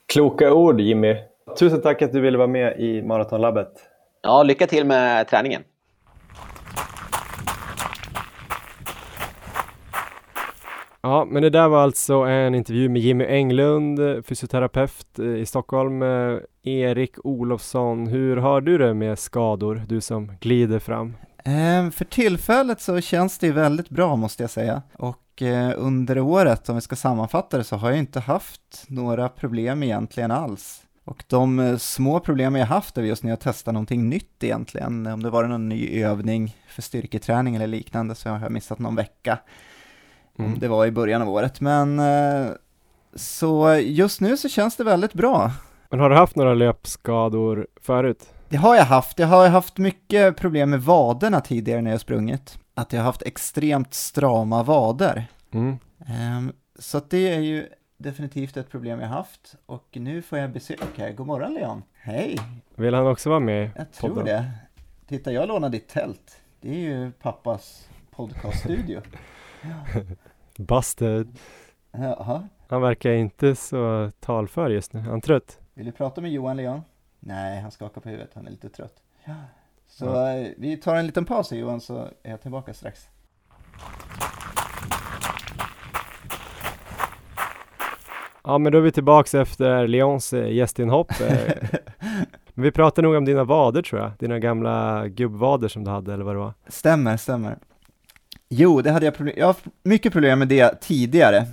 Kloka 0.05 0.53
ord 0.53 0.81
Jimmy. 0.81 1.15
Tusen 1.59 1.81
tack 1.81 2.01
att 2.01 2.13
du 2.13 2.21
ville 2.21 2.37
vara 2.37 2.47
med 2.47 2.79
i 2.79 3.01
Maratonlabbet. 3.01 3.71
Ja, 4.21 4.43
lycka 4.43 4.67
till 4.67 4.85
med 4.85 5.27
träningen. 5.27 5.63
Ja, 11.01 11.25
men 11.25 11.41
det 11.41 11.49
där 11.49 11.67
var 11.67 11.83
alltså 11.83 12.13
en 12.13 12.55
intervju 12.55 12.89
med 12.89 13.01
Jimmy 13.01 13.25
Englund, 13.25 13.99
fysioterapeut 14.25 15.19
eh, 15.19 15.25
i 15.25 15.45
Stockholm. 15.45 16.01
Eh, 16.01 16.37
Erik 16.63 17.25
Olofsson, 17.25 18.07
hur 18.07 18.37
har 18.37 18.61
du 18.61 18.77
det 18.77 18.93
med 18.93 19.19
skador, 19.19 19.83
du 19.87 20.01
som 20.01 20.31
glider 20.39 20.79
fram? 20.79 21.15
Ehm, 21.45 21.91
för 21.91 22.05
tillfället 22.05 22.81
så 22.81 23.01
känns 23.01 23.37
det 23.37 23.51
väldigt 23.51 23.89
bra 23.89 24.15
måste 24.15 24.43
jag 24.43 24.49
säga. 24.49 24.81
Och 24.93 25.41
eh, 25.41 25.73
under 25.77 26.19
året, 26.19 26.69
om 26.69 26.75
vi 26.75 26.81
ska 26.81 26.95
sammanfatta 26.95 27.57
det, 27.57 27.63
så 27.63 27.75
har 27.75 27.89
jag 27.89 27.99
inte 27.99 28.19
haft 28.19 28.85
några 28.87 29.29
problem 29.29 29.83
egentligen 29.83 30.31
alls. 30.31 30.81
Och 31.05 31.23
de 31.27 31.77
små 31.79 32.19
problem 32.19 32.55
jag 32.55 32.65
haft 32.65 32.97
är 32.97 33.01
just 33.01 33.23
när 33.23 33.29
jag 33.29 33.39
testar 33.39 33.71
någonting 33.71 34.09
nytt 34.09 34.43
egentligen. 34.43 35.07
Om 35.07 35.23
det 35.23 35.29
var 35.29 35.43
någon 35.43 35.69
ny 35.69 36.03
övning 36.03 36.55
för 36.67 36.81
styrketräning 36.81 37.55
eller 37.55 37.67
liknande 37.67 38.15
så 38.15 38.29
har 38.29 38.39
jag 38.39 38.51
missat 38.51 38.79
någon 38.79 38.95
vecka. 38.95 39.39
Mm. 40.39 40.59
Det 40.59 40.67
var 40.67 40.85
i 40.85 40.91
början 40.91 41.21
av 41.21 41.29
året, 41.29 41.61
men 41.61 41.99
eh, 41.99 42.51
så 43.15 43.75
just 43.75 44.21
nu 44.21 44.37
så 44.37 44.49
känns 44.49 44.75
det 44.75 44.83
väldigt 44.83 45.13
bra. 45.13 45.51
Men 45.89 45.99
har 45.99 46.09
du 46.09 46.15
haft 46.15 46.35
några 46.35 46.53
löpskador 46.53 47.67
förut? 47.81 48.33
Det 48.49 48.57
har 48.57 48.75
jag 48.75 48.83
haft. 48.85 49.19
Jag 49.19 49.27
har 49.27 49.47
haft 49.49 49.77
mycket 49.77 50.37
problem 50.37 50.69
med 50.69 50.81
vaderna 50.81 51.41
tidigare 51.41 51.81
när 51.81 51.91
jag 51.91 52.01
sprungit. 52.01 52.59
Att 52.73 52.93
jag 52.93 52.99
har 52.99 53.05
haft 53.05 53.21
extremt 53.21 53.93
strama 53.93 54.63
vader. 54.63 55.25
Mm. 55.51 55.77
Um, 56.37 56.51
så 56.79 57.01
det 57.09 57.33
är 57.33 57.39
ju 57.39 57.67
definitivt 57.97 58.57
ett 58.57 58.71
problem 58.71 58.99
jag 58.99 59.07
haft. 59.07 59.55
Och 59.65 59.87
nu 59.91 60.21
får 60.21 60.37
jag 60.39 60.51
besök 60.51 60.79
här. 60.97 61.11
God 61.11 61.27
morgon 61.27 61.53
Leon. 61.53 61.83
Hej! 61.93 62.39
Vill 62.75 62.93
han 62.93 63.07
också 63.07 63.29
vara 63.29 63.39
med 63.39 63.71
Jag 63.75 63.91
tror 63.91 64.09
podden? 64.09 64.25
det. 64.25 64.51
Titta, 65.07 65.31
jag 65.31 65.47
lånar 65.47 65.69
ditt 65.69 65.87
tält. 65.87 66.37
Det 66.61 66.69
är 66.69 66.79
ju 66.79 67.11
pappas 67.11 67.89
podcaststudio. 68.11 69.01
ja. 69.61 70.01
Busted. 70.59 71.37
Jaha. 71.91 72.47
Han 72.67 72.81
verkar 72.81 73.11
inte 73.11 73.55
så 73.55 74.11
talför 74.19 74.69
just 74.69 74.93
nu. 74.93 74.99
Är 74.99 75.03
han 75.03 75.21
trött? 75.21 75.59
Vill 75.73 75.85
du 75.85 75.91
prata 75.91 76.21
med 76.21 76.31
Johan 76.31 76.57
Leon? 76.57 76.81
Nej, 77.19 77.61
han 77.61 77.71
skakar 77.71 78.01
på 78.01 78.09
huvudet, 78.09 78.31
han 78.33 78.47
är 78.47 78.51
lite 78.51 78.69
trött. 78.69 78.93
Ja. 79.25 79.33
Så 79.87 80.05
ja. 80.05 80.37
Eh, 80.37 80.47
vi 80.57 80.77
tar 80.77 80.95
en 80.95 81.05
liten 81.05 81.25
paus 81.25 81.51
Johan, 81.51 81.81
så 81.81 82.07
är 82.23 82.31
jag 82.31 82.41
tillbaka 82.41 82.73
strax. 82.73 83.07
Ja, 88.43 88.57
men 88.57 88.71
då 88.71 88.77
är 88.77 88.81
vi 88.81 88.91
tillbaka 88.91 89.41
efter 89.41 89.87
Leons 89.87 90.33
eh, 90.33 90.51
gästinhopp. 90.51 91.11
Eh. 91.21 91.53
men 92.53 92.63
vi 92.63 92.71
pratar 92.71 93.03
nog 93.03 93.15
om 93.15 93.25
dina 93.25 93.43
vader 93.43 93.81
tror 93.81 94.01
jag, 94.01 94.11
dina 94.19 94.39
gamla 94.39 95.07
gubbvader 95.07 95.67
som 95.67 95.83
du 95.83 95.91
hade, 95.91 96.13
eller 96.13 96.23
vad 96.23 96.35
det 96.35 96.39
var? 96.39 96.53
Stämmer, 96.67 97.17
stämmer. 97.17 97.57
Jo, 98.49 98.81
det 98.81 98.91
hade 98.91 99.05
jag 99.05 99.15
problem, 99.15 99.35
jag 99.37 99.45
har 99.45 99.53
haft 99.53 99.65
mycket 99.83 100.13
problem 100.13 100.39
med 100.39 100.47
det 100.47 100.81
tidigare, 100.81 101.47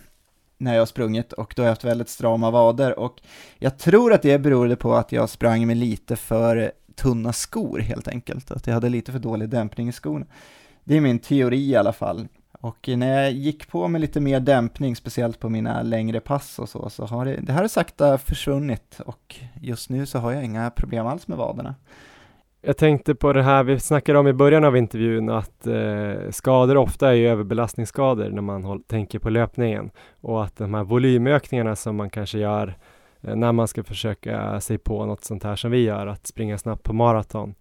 när 0.59 0.72
jag 0.72 0.80
har 0.80 0.86
sprungit 0.86 1.32
och 1.32 1.53
då 1.57 1.62
har 1.62 1.66
jag 1.66 1.72
haft 1.72 1.84
väldigt 1.84 2.09
strama 2.09 2.51
vader 2.51 2.99
och 2.99 3.20
jag 3.59 3.78
tror 3.78 4.12
att 4.12 4.22
det 4.22 4.38
berodde 4.38 4.76
på 4.76 4.94
att 4.94 5.12
jag 5.12 5.30
sprang 5.30 5.66
med 5.66 5.76
lite 5.76 6.16
för 6.16 6.72
tunna 6.94 7.32
skor 7.32 7.78
helt 7.78 8.09
enkelt, 8.09 8.51
att 8.51 8.66
jag 8.66 8.74
hade 8.74 8.88
lite 8.88 9.12
för 9.12 9.18
dålig 9.18 9.49
dämpning 9.49 9.88
i 9.88 9.92
skorna. 9.92 10.26
Det 10.84 10.97
är 10.97 11.01
min 11.01 11.18
teori 11.18 11.70
i 11.70 11.76
alla 11.76 11.92
fall. 11.92 12.28
Och 12.61 12.88
när 12.88 13.22
jag 13.22 13.32
gick 13.32 13.68
på 13.68 13.88
med 13.88 14.01
lite 14.01 14.20
mer 14.20 14.40
dämpning, 14.40 14.97
speciellt 14.97 15.40
på 15.40 15.49
mina 15.49 15.82
längre 15.82 16.20
pass 16.20 16.59
och 16.59 16.68
så, 16.68 16.90
så 16.90 17.07
har 17.07 17.24
det, 17.24 17.36
det 17.40 17.53
här 17.53 17.61
har 17.61 17.68
sakta 17.68 18.18
försvunnit 18.18 19.01
och 19.07 19.36
just 19.61 19.90
nu 19.90 20.07
så 20.07 20.18
har 20.18 20.32
jag 20.32 20.44
inga 20.44 20.70
problem 20.70 21.07
alls 21.07 21.28
med 21.28 21.38
vaderna. 21.38 21.74
Jag 22.67 22.77
tänkte 22.77 23.14
på 23.14 23.33
det 23.33 23.43
här 23.43 23.64
vi 23.64 23.81
snackade 23.81 24.19
om 24.19 24.29
i 24.29 24.33
början 24.33 24.64
av 24.64 24.77
intervjun 24.77 25.31
att 25.31 25.67
eh, 25.67 26.31
skador 26.31 26.77
ofta 26.77 27.09
är 27.09 27.12
ju 27.12 27.29
överbelastningsskador 27.29 28.31
när 28.31 28.43
man 28.43 28.64
håll, 28.64 28.83
tänker 28.83 29.19
på 29.19 29.31
löpningen 29.31 29.91
och 30.21 30.45
att 30.45 30.57
de 30.57 30.75
här 30.75 30.85
volymökningarna 30.85 31.77
som 31.77 31.97
man 31.97 32.11
kanske 32.11 32.39
gör 32.39 32.77
eh, 33.21 33.37
när 33.37 33.53
man 33.53 33.69
ska 33.69 33.85
försöka 33.85 34.61
sig 34.61 34.79
på 34.79 35.07
något 35.07 35.25
sånt 35.25 35.45
här 35.45 35.57
som 35.57 35.71
vi 35.71 35.83
gör, 35.83 36.07
att 36.07 36.27
springa 36.27 36.59
snabbt 36.59 36.83
på 36.83 36.93
maraton, 36.93 37.55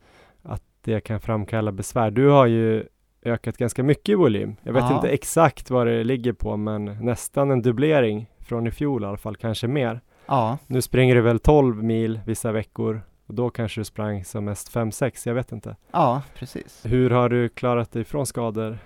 att 0.43 0.63
det 0.81 0.99
kan 0.99 1.19
framkalla 1.21 1.71
besvär. 1.71 2.11
Du 2.11 2.27
har 2.29 2.45
ju 2.45 2.83
ökat 3.25 3.57
ganska 3.57 3.83
mycket 3.83 4.09
i 4.09 4.15
volym. 4.15 4.55
Jag 4.63 4.73
vet 4.73 4.83
ja. 4.89 4.95
inte 4.95 5.09
exakt 5.09 5.69
vad 5.69 5.87
det 5.87 6.03
ligger 6.03 6.33
på, 6.33 6.57
men 6.57 6.85
nästan 6.85 7.51
en 7.51 7.61
dubblering 7.61 8.29
från 8.39 8.67
i 8.67 8.71
fjol 8.71 9.03
i 9.03 9.05
alla 9.05 9.17
fall, 9.17 9.35
kanske 9.35 9.67
mer. 9.67 10.01
Ja. 10.25 10.57
Nu 10.67 10.81
springer 10.81 11.15
du 11.15 11.21
väl 11.21 11.39
12 11.39 11.83
mil 11.83 12.19
vissa 12.25 12.51
veckor 12.51 13.01
och 13.27 13.33
då 13.33 13.49
kanske 13.49 13.81
du 13.81 13.85
sprang 13.85 14.25
som 14.25 14.45
mest 14.45 14.73
5-6, 14.73 15.27
jag 15.27 15.33
vet 15.33 15.51
inte. 15.51 15.75
Ja, 15.91 16.21
precis. 16.35 16.81
Hur 16.83 17.09
har 17.09 17.29
du 17.29 17.49
klarat 17.49 17.91
dig 17.91 18.03
från 18.03 18.25
skador? 18.25 18.77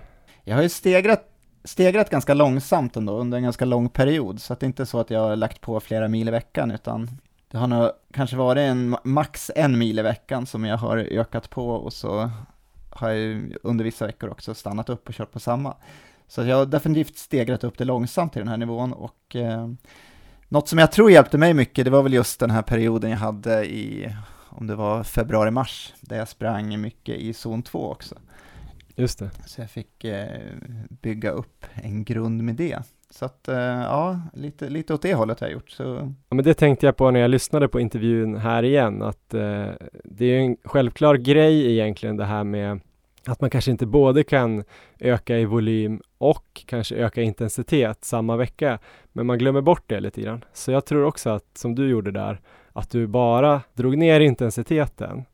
Jag 0.44 0.56
har 0.56 0.62
ju 0.62 0.68
stegrat, 0.68 1.24
stegrat 1.64 2.10
ganska 2.10 2.34
långsamt 2.34 2.96
ändå 2.96 3.18
under 3.18 3.36
en 3.38 3.44
ganska 3.44 3.64
lång 3.64 3.88
period, 3.88 4.40
så 4.40 4.52
att 4.52 4.60
det 4.60 4.64
är 4.64 4.68
inte 4.68 4.86
så 4.86 5.00
att 5.00 5.10
jag 5.10 5.20
har 5.20 5.36
lagt 5.36 5.60
på 5.60 5.80
flera 5.80 6.08
mil 6.08 6.28
i 6.28 6.30
veckan, 6.30 6.70
utan 6.70 7.08
det 7.50 7.58
har 7.58 7.66
nog 7.66 7.90
kanske 8.12 8.36
varit 8.36 8.60
en, 8.60 8.96
max 9.04 9.50
en 9.56 9.78
mil 9.78 9.98
i 9.98 10.02
veckan 10.02 10.46
som 10.46 10.64
jag 10.64 10.76
har 10.76 10.96
ökat 10.96 11.50
på 11.50 11.70
och 11.70 11.92
så 11.92 12.30
har 12.90 13.10
jag 13.10 13.56
under 13.62 13.84
vissa 13.84 14.06
veckor 14.06 14.30
också 14.30 14.54
stannat 14.54 14.88
upp 14.88 15.08
och 15.08 15.14
kört 15.14 15.32
på 15.32 15.40
samma. 15.40 15.76
Så 16.28 16.42
jag 16.42 16.56
har 16.56 16.66
definitivt 16.66 17.16
stegrat 17.16 17.64
upp 17.64 17.78
det 17.78 17.84
långsamt 17.84 18.32
till 18.32 18.40
den 18.40 18.48
här 18.48 18.56
nivån 18.56 18.92
och 18.92 19.36
eh, 19.36 19.68
något 20.50 20.68
som 20.68 20.78
jag 20.78 20.92
tror 20.92 21.10
hjälpte 21.10 21.38
mig 21.38 21.54
mycket, 21.54 21.84
det 21.84 21.90
var 21.90 22.02
väl 22.02 22.12
just 22.12 22.40
den 22.40 22.50
här 22.50 22.62
perioden 22.62 23.10
jag 23.10 23.18
hade 23.18 23.64
i, 23.66 24.14
om 24.48 24.66
det 24.66 24.74
var 24.74 25.04
februari-mars, 25.04 25.94
där 26.00 26.16
jag 26.16 26.28
sprang 26.28 26.80
mycket 26.80 27.16
i 27.16 27.32
zon 27.32 27.62
2 27.62 27.90
också. 27.90 28.14
Just 28.96 29.18
det. 29.18 29.30
Så 29.46 29.60
jag 29.60 29.70
fick 29.70 30.04
eh, 30.04 30.40
bygga 30.88 31.30
upp 31.30 31.66
en 31.74 32.04
grund 32.04 32.42
med 32.42 32.54
det. 32.54 32.78
Så 33.10 33.24
att, 33.24 33.48
eh, 33.48 33.56
ja, 33.56 34.20
lite, 34.34 34.68
lite 34.68 34.94
åt 34.94 35.02
det 35.02 35.14
hållet 35.14 35.40
har 35.40 35.46
jag 35.46 35.54
gjort. 35.54 35.70
Så. 35.70 36.14
Ja, 36.28 36.34
men 36.34 36.44
det 36.44 36.54
tänkte 36.54 36.86
jag 36.86 36.96
på 36.96 37.10
när 37.10 37.20
jag 37.20 37.30
lyssnade 37.30 37.68
på 37.68 37.80
intervjun 37.80 38.36
här 38.36 38.62
igen, 38.62 39.02
att 39.02 39.34
eh, 39.34 39.68
det 40.04 40.24
är 40.24 40.38
en 40.40 40.56
självklar 40.64 41.14
grej 41.14 41.72
egentligen 41.72 42.16
det 42.16 42.24
här 42.24 42.44
med 42.44 42.80
att 43.26 43.40
man 43.40 43.50
kanske 43.50 43.70
inte 43.70 43.86
både 43.86 44.22
kan 44.24 44.64
öka 44.98 45.38
i 45.38 45.44
volym 45.44 46.02
och 46.20 46.62
kanske 46.66 46.94
öka 46.94 47.22
intensitet 47.22 48.04
samma 48.04 48.36
vecka, 48.36 48.78
men 49.12 49.26
man 49.26 49.38
glömmer 49.38 49.60
bort 49.60 49.84
det 49.86 50.00
lite 50.00 50.20
grann. 50.20 50.44
Så 50.52 50.72
jag 50.72 50.84
tror 50.84 51.04
också 51.04 51.30
att, 51.30 51.44
som 51.54 51.74
du 51.74 51.88
gjorde 51.88 52.10
där, 52.10 52.40
att 52.72 52.90
du 52.90 53.06
bara 53.06 53.62
drog 53.74 53.98
ner 53.98 54.20
intensiteten 54.20 55.24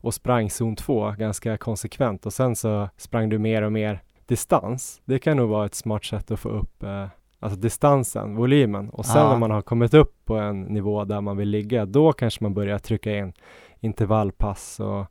och 0.00 0.14
sprang 0.14 0.50
zon 0.50 0.76
2 0.76 1.14
ganska 1.18 1.56
konsekvent 1.56 2.26
och 2.26 2.32
sen 2.32 2.56
så 2.56 2.88
sprang 2.96 3.28
du 3.28 3.38
mer 3.38 3.62
och 3.62 3.72
mer 3.72 4.02
distans. 4.26 5.00
Det 5.04 5.18
kan 5.18 5.36
nog 5.36 5.48
vara 5.48 5.66
ett 5.66 5.74
smart 5.74 6.04
sätt 6.04 6.30
att 6.30 6.40
få 6.40 6.48
upp 6.48 6.82
eh, 6.82 7.06
alltså 7.40 7.60
distansen, 7.60 8.36
volymen 8.36 8.90
och 8.90 9.06
sen 9.06 9.22
ja. 9.22 9.30
när 9.30 9.38
man 9.38 9.50
har 9.50 9.62
kommit 9.62 9.94
upp 9.94 10.24
på 10.24 10.36
en 10.36 10.62
nivå 10.62 11.04
där 11.04 11.20
man 11.20 11.36
vill 11.36 11.48
ligga, 11.48 11.86
då 11.86 12.12
kanske 12.12 12.44
man 12.44 12.54
börjar 12.54 12.78
trycka 12.78 13.16
in 13.16 13.32
intervallpass 13.80 14.80
och 14.80 15.06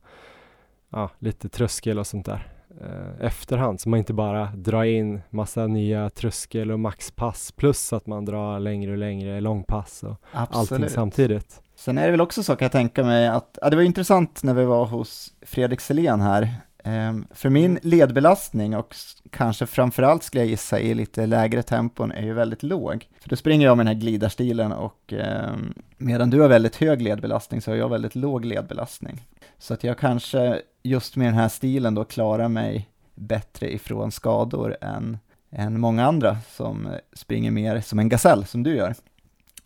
ja, 0.90 1.10
lite 1.18 1.48
tröskel 1.48 1.98
och 1.98 2.06
sånt 2.06 2.26
där 2.26 2.53
eh, 2.80 3.26
efterhand 3.26 3.80
så 3.80 3.88
man 3.88 3.98
inte 3.98 4.12
bara 4.12 4.46
drar 4.46 4.84
in 4.84 5.20
massa 5.30 5.66
nya 5.66 6.10
tröskel 6.10 6.70
och 6.70 6.80
maxpass 6.80 7.52
plus 7.52 7.92
att 7.92 8.06
man 8.06 8.24
drar 8.24 8.60
längre 8.60 8.92
och 8.92 8.98
längre 8.98 9.40
långpass 9.40 10.02
och 10.02 10.16
Absolut. 10.32 10.72
allting 10.72 10.88
samtidigt. 10.90 11.60
Sen 11.76 11.98
är 11.98 12.04
det 12.04 12.10
väl 12.10 12.20
också 12.20 12.42
så 12.42 12.56
kan 12.56 12.64
jag 12.64 12.72
tänka 12.72 13.04
mig 13.04 13.28
att, 13.28 13.58
ja, 13.62 13.70
det 13.70 13.76
var 13.76 13.82
intressant 13.82 14.42
när 14.42 14.54
vi 14.54 14.64
var 14.64 14.86
hos 14.86 15.32
Fredrik 15.42 15.80
Selén 15.80 16.20
här, 16.20 16.54
ehm, 16.84 17.26
för 17.30 17.50
min 17.50 17.78
ledbelastning 17.82 18.76
och 18.76 18.96
kanske 19.30 19.66
framförallt 19.66 20.22
skulle 20.22 20.40
jag 20.42 20.50
gissa 20.50 20.80
i 20.80 20.94
lite 20.94 21.26
lägre 21.26 21.62
tempon 21.62 22.12
är 22.12 22.22
ju 22.22 22.32
väldigt 22.32 22.62
låg. 22.62 23.08
För 23.20 23.28
då 23.28 23.36
springer 23.36 23.66
jag 23.66 23.76
med 23.76 23.86
den 23.86 23.94
här 23.94 24.00
glidarstilen 24.00 24.72
och 24.72 25.12
eh, 25.12 25.52
medan 25.98 26.30
du 26.30 26.40
har 26.40 26.48
väldigt 26.48 26.76
hög 26.76 27.02
ledbelastning 27.02 27.60
så 27.60 27.70
har 27.70 27.76
jag 27.76 27.88
väldigt 27.88 28.14
låg 28.14 28.44
ledbelastning. 28.44 29.22
Så 29.58 29.74
att 29.74 29.84
jag 29.84 29.98
kanske 29.98 30.60
just 30.84 31.16
med 31.16 31.26
den 31.26 31.34
här 31.34 31.48
stilen 31.48 31.94
då 31.94 32.04
klarar 32.04 32.48
mig 32.48 32.88
bättre 33.14 33.74
ifrån 33.74 34.12
skador 34.12 34.76
än, 34.80 35.18
än 35.50 35.80
många 35.80 36.06
andra 36.06 36.36
som 36.50 36.88
springer 37.12 37.50
mer 37.50 37.80
som 37.80 37.98
en 37.98 38.08
gasell 38.08 38.44
som 38.44 38.62
du 38.62 38.76
gör. 38.76 38.94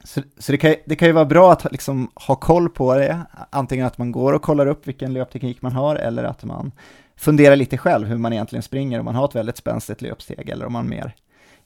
Så, 0.05 0.23
så 0.39 0.53
det, 0.53 0.59
kan, 0.59 0.75
det 0.87 0.97
kan 0.97 1.09
ju 1.09 1.13
vara 1.13 1.25
bra 1.25 1.53
att 1.53 1.73
liksom 1.73 2.11
ha 2.15 2.35
koll 2.35 2.69
på 2.69 2.95
det, 2.95 3.21
antingen 3.51 3.87
att 3.87 3.99
man 3.99 4.13
går 4.13 4.33
och 4.33 4.43
kollar 4.43 4.67
upp 4.67 4.87
vilken 4.87 5.13
löpteknik 5.13 5.63
man 5.63 5.73
har 5.73 5.97
eller 5.97 6.25
att 6.25 6.45
man 6.45 6.73
funderar 7.17 7.57
lite 7.57 7.79
själv 7.79 8.07
hur 8.07 8.19
man 8.19 8.33
egentligen 8.33 8.63
springer, 8.63 8.99
om 8.99 9.05
man 9.05 9.15
har 9.15 9.25
ett 9.25 9.35
väldigt 9.35 9.57
spänstigt 9.57 10.03
löpsteg 10.03 10.49
eller 10.49 10.67
om 10.67 10.73
man 10.73 10.89
mer 10.89 11.15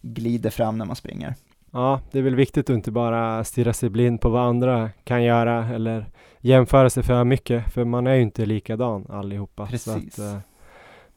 glider 0.00 0.50
fram 0.50 0.78
när 0.78 0.84
man 0.84 0.96
springer. 0.96 1.34
Ja, 1.70 2.00
det 2.10 2.18
är 2.18 2.22
väl 2.22 2.34
viktigt 2.34 2.70
att 2.70 2.74
inte 2.74 2.90
bara 2.90 3.44
stirra 3.44 3.72
sig 3.72 3.90
blind 3.90 4.20
på 4.20 4.28
vad 4.28 4.42
andra 4.42 4.90
kan 5.04 5.24
göra 5.24 5.68
eller 5.68 6.06
jämföra 6.42 6.90
sig 6.90 7.02
för 7.02 7.24
mycket, 7.24 7.72
för 7.72 7.84
man 7.84 8.06
är 8.06 8.14
ju 8.14 8.22
inte 8.22 8.46
likadan 8.46 9.06
allihopa. 9.08 9.66
Precis. 9.66 10.14
Så 10.14 10.22
att, 10.22 10.32
uh, 10.34 10.38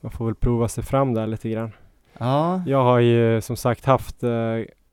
man 0.02 0.12
får 0.12 0.26
väl 0.26 0.36
prova 0.36 0.68
sig 0.68 0.84
fram 0.84 1.14
där 1.14 1.28
lite 1.28 1.50
grann. 1.50 1.72
Ja. 2.18 2.62
Jag 2.68 2.84
har 2.84 3.00
ju 3.00 3.42
som 3.42 3.56
sagt 3.56 3.86
haft 3.86 4.24
uh, 4.24 4.30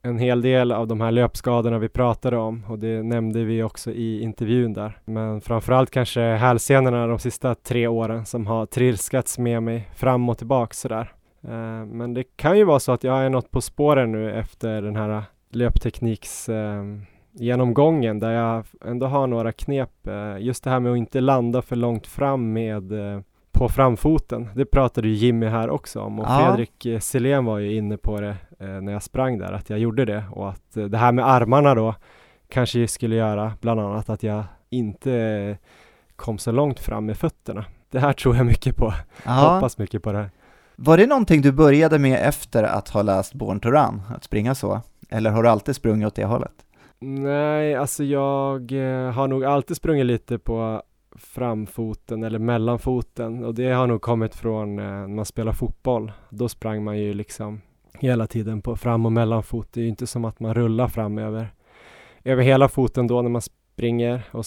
en 0.03 0.19
hel 0.19 0.43
del 0.43 0.73
av 0.73 0.87
de 0.87 1.01
här 1.01 1.11
löpskadorna 1.11 1.79
vi 1.79 1.89
pratade 1.89 2.37
om 2.37 2.65
och 2.69 2.79
det 2.79 3.03
nämnde 3.03 3.45
vi 3.45 3.63
också 3.63 3.91
i 3.91 4.23
intervjun 4.23 4.73
där. 4.73 4.99
Men 5.05 5.41
framförallt 5.41 5.91
kanske 5.91 6.21
hälsenorna 6.21 7.07
de 7.07 7.19
sista 7.19 7.55
tre 7.55 7.87
åren 7.87 8.27
som 8.27 8.47
har 8.47 8.67
trilskats 8.67 9.39
med 9.39 9.63
mig 9.63 9.89
fram 9.95 10.29
och 10.29 10.39
tillbaka 10.39 10.75
sådär. 10.75 11.13
Uh, 11.45 11.85
men 11.87 12.15
det 12.15 12.25
kan 12.37 12.59
ju 12.59 12.65
vara 12.65 12.81
så 12.81 12.93
att 12.93 13.05
jag 13.05 13.19
är 13.19 13.31
något 13.31 13.51
på 13.51 13.61
spåren 13.61 14.13
nu 14.13 14.33
efter 14.33 14.83
den 14.83 14.97
här 14.97 15.23
löptekniks 15.51 16.49
genomgången 17.33 18.19
där 18.19 18.31
jag 18.31 18.65
ändå 18.85 19.07
har 19.07 19.27
några 19.27 19.53
knep. 19.53 20.07
Eh, 20.07 20.39
just 20.39 20.65
det 20.65 20.71
här 20.71 20.81
med 20.81 20.93
att 20.93 20.99
inte 20.99 21.21
landa 21.21 21.63
för 21.63 21.77
långt 21.77 22.07
fram 22.07 22.53
med 22.53 22.93
eh, 22.93 23.21
på 23.53 23.69
framfoten. 23.69 24.49
Det 24.55 24.65
pratade 24.65 25.09
ju 25.09 25.15
Jimmy 25.15 25.47
här 25.47 25.71
också 25.71 26.01
om 26.01 26.21
och 26.21 26.27
ja. 26.29 26.39
Fredrik 26.39 26.87
eh, 26.87 26.99
Selén 26.99 27.45
var 27.45 27.59
ju 27.59 27.77
inne 27.77 27.97
på 27.97 28.21
det 28.21 28.37
när 28.59 28.93
jag 28.93 29.03
sprang 29.03 29.39
där, 29.39 29.53
att 29.53 29.71
jag 29.71 29.79
gjorde 29.79 30.05
det 30.05 30.25
och 30.31 30.49
att 30.49 30.73
det 30.73 30.99
här 30.99 31.13
med 31.13 31.29
armarna 31.29 31.75
då 31.75 31.95
kanske 32.49 32.89
skulle 32.89 33.17
göra 33.17 33.53
bland 33.61 33.81
annat 33.81 34.11
att 34.11 34.23
jag 34.23 34.45
inte 34.71 35.59
kom 36.17 36.39
så 36.39 36.53
långt 36.53 36.81
fram 36.81 37.07
med 37.07 37.17
fötterna. 37.17 37.65
Det 37.91 37.99
här 37.99 38.13
tror 38.23 38.37
jag 38.37 38.47
mycket 38.47 38.77
på. 38.77 38.95
Ja. 39.25 39.33
Hoppas 39.33 39.79
mycket 39.79 40.03
på 40.03 40.13
det 40.13 40.19
här. 40.19 40.31
Var 40.77 40.97
det 40.97 41.07
någonting 41.07 41.43
du 41.43 41.53
började 41.53 41.99
med 41.99 42.29
efter 42.29 42.63
att 42.63 42.89
ha 42.89 43.03
läst 43.03 43.35
Born 43.35 43.61
to 43.61 43.69
Run, 43.69 44.03
att 44.15 44.25
springa 44.25 44.55
så? 44.55 44.81
Eller 45.09 45.31
har 45.31 45.43
du 45.43 45.49
alltid 45.49 45.77
sprungit 45.77 46.07
åt 46.07 46.15
det 46.15 46.25
hållet? 46.25 46.53
Nej, 47.05 47.75
alltså 47.75 48.05
jag 48.05 48.73
eh, 48.73 49.11
har 49.11 49.29
nog 49.29 49.45
alltid 49.45 49.77
sprungit 49.77 50.07
lite 50.07 50.39
på 50.39 50.83
framfoten 51.17 52.23
eller 52.23 52.39
mellanfoten 52.39 53.45
och 53.45 53.55
det 53.55 53.71
har 53.71 53.87
nog 53.87 54.03
kommit 54.03 54.35
från 54.35 54.79
eh, 54.79 54.85
när 54.85 55.07
man 55.07 55.25
spelar 55.25 55.53
fotboll. 55.53 56.13
Då 56.31 56.49
sprang 56.49 56.85
man 56.85 56.99
ju 56.99 57.15
liksom 57.15 57.61
hela 57.99 58.27
tiden 58.27 58.63
på 58.63 58.77
fram 58.77 59.07
och 59.07 59.13
mellanfot. 59.13 59.73
Det 59.73 59.81
är 59.81 59.83
ju 59.83 59.89
inte 59.89 60.07
som 60.07 60.25
att 60.25 60.41
man 60.41 60.55
rullar 60.55 60.89
fram 60.89 61.19
över, 61.19 61.55
över 62.25 62.43
hela 62.43 62.69
foten 62.69 63.07
då 63.07 63.23
när 63.23 63.31
man 63.31 63.43
springer 63.43 64.23
och, 64.31 64.45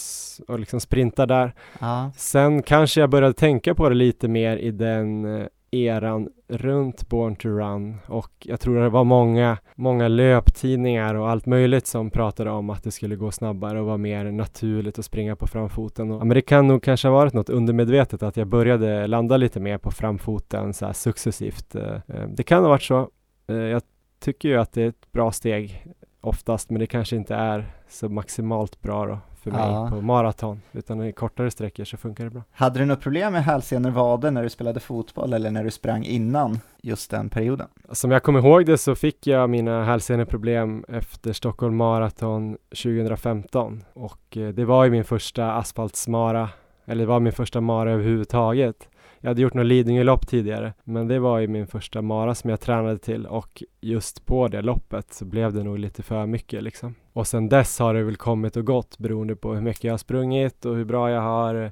och 0.47 0.59
liksom 0.59 0.79
sprintar 0.79 1.27
där. 1.27 1.55
Ja. 1.79 2.11
Sen 2.15 2.63
kanske 2.63 2.99
jag 2.99 3.09
började 3.09 3.33
tänka 3.33 3.75
på 3.75 3.89
det 3.89 3.95
lite 3.95 4.27
mer 4.27 4.57
i 4.57 4.71
den 4.71 5.25
eh, 5.25 5.47
eran 5.71 6.29
runt 6.47 7.09
Born 7.09 7.35
to 7.35 7.49
Run 7.49 7.97
och 8.07 8.31
jag 8.39 8.59
tror 8.59 8.75
det 8.79 8.89
var 8.89 9.03
många, 9.03 9.57
många 9.75 10.07
löptidningar 10.07 11.15
och 11.15 11.29
allt 11.29 11.45
möjligt 11.45 11.87
som 11.87 12.09
pratade 12.09 12.49
om 12.49 12.69
att 12.69 12.83
det 12.83 12.91
skulle 12.91 13.15
gå 13.15 13.31
snabbare 13.31 13.79
och 13.79 13.85
vara 13.85 13.97
mer 13.97 14.31
naturligt 14.31 14.99
att 14.99 15.05
springa 15.05 15.35
på 15.35 15.47
framfoten. 15.47 16.11
Och, 16.11 16.21
ja, 16.21 16.25
men 16.25 16.35
det 16.35 16.41
kan 16.41 16.67
nog 16.67 16.83
kanske 16.83 17.07
ha 17.07 17.15
varit 17.15 17.33
något 17.33 17.49
undermedvetet 17.49 18.23
att 18.23 18.37
jag 18.37 18.47
började 18.47 19.07
landa 19.07 19.37
lite 19.37 19.59
mer 19.59 19.77
på 19.77 19.91
framfoten 19.91 20.73
så 20.73 20.85
här 20.85 20.93
successivt. 20.93 21.75
Eh, 21.75 21.93
eh, 22.07 22.27
det 22.27 22.43
kan 22.43 22.63
ha 22.63 22.69
varit 22.69 22.83
så. 22.83 23.09
Eh, 23.47 23.55
jag 23.55 23.81
tycker 24.19 24.49
ju 24.49 24.57
att 24.57 24.73
det 24.73 24.83
är 24.83 24.87
ett 24.87 25.11
bra 25.11 25.31
steg 25.31 25.85
oftast, 26.21 26.69
men 26.69 26.79
det 26.79 26.87
kanske 26.87 27.15
inte 27.15 27.35
är 27.35 27.73
så 27.89 28.09
maximalt 28.09 28.81
bra 28.81 29.05
då 29.05 29.19
för 29.45 29.51
mig 29.51 29.71
ja. 29.71 29.89
på 29.89 30.01
maraton, 30.01 30.61
utan 30.71 31.03
i 31.03 31.11
kortare 31.11 31.51
sträckor 31.51 31.85
så 31.85 31.97
funkar 31.97 32.23
det 32.23 32.29
bra. 32.29 32.43
Hade 32.51 32.79
du 32.79 32.85
något 32.85 33.01
problem 33.01 33.33
med 33.33 33.43
hälsenor 33.43 33.89
vader 33.89 34.31
när 34.31 34.43
du 34.43 34.49
spelade 34.49 34.79
fotboll 34.79 35.33
eller 35.33 35.51
när 35.51 35.63
du 35.63 35.71
sprang 35.71 36.03
innan 36.03 36.59
just 36.81 37.11
den 37.11 37.29
perioden? 37.29 37.67
Som 37.91 38.11
jag 38.11 38.23
kommer 38.23 38.39
ihåg 38.39 38.65
det 38.65 38.77
så 38.77 38.95
fick 38.95 39.27
jag 39.27 39.49
mina 39.49 39.83
hälseneproblem 39.83 40.85
efter 40.87 41.33
Stockholm 41.33 41.77
Marathon 41.77 42.57
2015 42.69 43.83
och 43.93 44.37
eh, 44.37 44.47
det 44.49 44.65
var 44.65 44.85
ju 44.85 44.91
min 44.91 45.03
första 45.03 45.53
asfaltsmara, 45.53 46.49
eller 46.85 47.03
det 47.03 47.07
var 47.07 47.19
min 47.19 47.33
första 47.33 47.61
mara 47.61 47.91
överhuvudtaget. 47.91 48.89
Jag 49.25 49.29
hade 49.29 49.41
gjort 49.41 49.53
något 49.53 49.65
Lidingö-lopp 49.65 50.27
tidigare, 50.27 50.73
men 50.83 51.07
det 51.07 51.19
var 51.19 51.39
ju 51.39 51.47
min 51.47 51.67
första 51.67 52.01
mara 52.01 52.35
som 52.35 52.49
jag 52.49 52.59
tränade 52.59 52.97
till 52.97 53.25
och 53.25 53.63
just 53.81 54.25
på 54.25 54.47
det 54.47 54.61
loppet 54.61 55.13
så 55.13 55.25
blev 55.25 55.53
det 55.53 55.63
nog 55.63 55.79
lite 55.79 56.03
för 56.03 56.25
mycket 56.25 56.63
liksom. 56.63 56.95
Och 57.13 57.27
sen 57.27 57.49
dess 57.49 57.79
har 57.79 57.93
det 57.93 58.03
väl 58.03 58.15
kommit 58.15 58.57
och 58.57 58.65
gått 58.65 58.97
beroende 58.97 59.35
på 59.35 59.53
hur 59.53 59.61
mycket 59.61 59.83
jag 59.83 59.93
har 59.93 59.97
sprungit 59.97 60.65
och 60.65 60.75
hur 60.75 60.85
bra 60.85 61.11
jag 61.11 61.21
har 61.21 61.71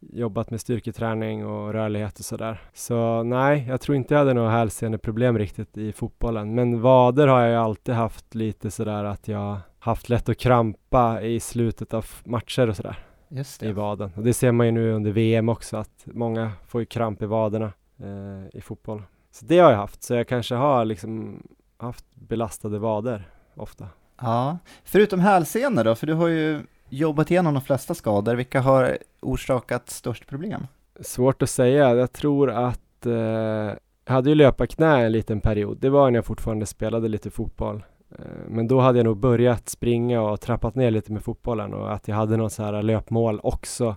jobbat 0.00 0.50
med 0.50 0.60
styrketräning 0.60 1.46
och 1.46 1.72
rörlighet 1.72 2.18
och 2.18 2.24
sådär. 2.24 2.60
Så 2.72 3.22
nej, 3.22 3.66
jag 3.68 3.80
tror 3.80 3.96
inte 3.96 4.14
jag 4.14 4.18
hade 4.18 4.34
några 4.34 4.50
hälseneproblem 4.50 5.38
riktigt 5.38 5.78
i 5.78 5.92
fotbollen. 5.92 6.54
Men 6.54 6.80
vader 6.80 7.26
har 7.26 7.40
jag 7.40 7.50
ju 7.50 7.56
alltid 7.56 7.94
haft 7.94 8.34
lite 8.34 8.70
sådär 8.70 9.04
att 9.04 9.28
jag 9.28 9.58
haft 9.78 10.08
lätt 10.08 10.28
att 10.28 10.38
krampa 10.38 11.22
i 11.22 11.40
slutet 11.40 11.94
av 11.94 12.06
matcher 12.24 12.68
och 12.68 12.76
sådär. 12.76 13.07
Just 13.28 13.60
det. 13.60 13.68
i 13.68 13.72
vaden. 13.72 14.12
Och 14.16 14.22
det 14.22 14.34
ser 14.34 14.52
man 14.52 14.66
ju 14.66 14.72
nu 14.72 14.92
under 14.92 15.10
VM 15.10 15.48
också 15.48 15.76
att 15.76 16.02
många 16.04 16.52
får 16.66 16.80
ju 16.80 16.86
kramp 16.86 17.22
i 17.22 17.26
vaderna 17.26 17.72
eh, 17.98 18.58
i 18.58 18.60
fotboll. 18.60 19.02
Så 19.30 19.44
det 19.44 19.58
har 19.58 19.70
jag 19.70 19.78
haft, 19.78 20.02
så 20.02 20.14
jag 20.14 20.28
kanske 20.28 20.54
har 20.54 20.84
liksom 20.84 21.42
haft 21.76 22.04
belastade 22.14 22.78
vader 22.78 23.30
ofta. 23.54 23.88
Ja, 24.20 24.58
förutom 24.84 25.20
hälsenor 25.20 25.84
då, 25.84 25.94
för 25.94 26.06
du 26.06 26.14
har 26.14 26.28
ju 26.28 26.60
jobbat 26.88 27.30
igenom 27.30 27.54
de 27.54 27.62
flesta 27.62 27.94
skador, 27.94 28.34
vilka 28.34 28.60
har 28.60 28.98
orsakat 29.20 29.90
störst 29.90 30.26
problem? 30.26 30.66
Svårt 31.00 31.42
att 31.42 31.50
säga, 31.50 31.94
jag 31.94 32.12
tror 32.12 32.50
att 32.50 33.06
eh, 33.06 33.12
jag 34.04 34.12
hade 34.14 34.28
ju 34.28 34.34
löparknä 34.34 35.04
en 35.04 35.12
liten 35.12 35.40
period, 35.40 35.78
det 35.80 35.90
var 35.90 36.10
när 36.10 36.18
jag 36.18 36.24
fortfarande 36.24 36.66
spelade 36.66 37.08
lite 37.08 37.30
fotboll. 37.30 37.82
Eh, 38.10 38.48
men 38.48 38.68
då 38.68 38.80
hade 38.80 38.98
jag 38.98 39.04
nog 39.04 39.16
börjat 39.16 39.68
springa 39.68 40.22
och 40.22 40.40
trappat 40.40 40.74
ner 40.74 40.90
lite 40.90 41.12
med 41.12 41.22
fotbollen 41.22 41.74
och 41.74 41.92
att 41.92 42.08
jag 42.08 42.16
hade 42.16 42.36
något 42.36 42.52
så 42.52 42.62
här 42.62 42.82
löpmål 42.82 43.40
också 43.42 43.96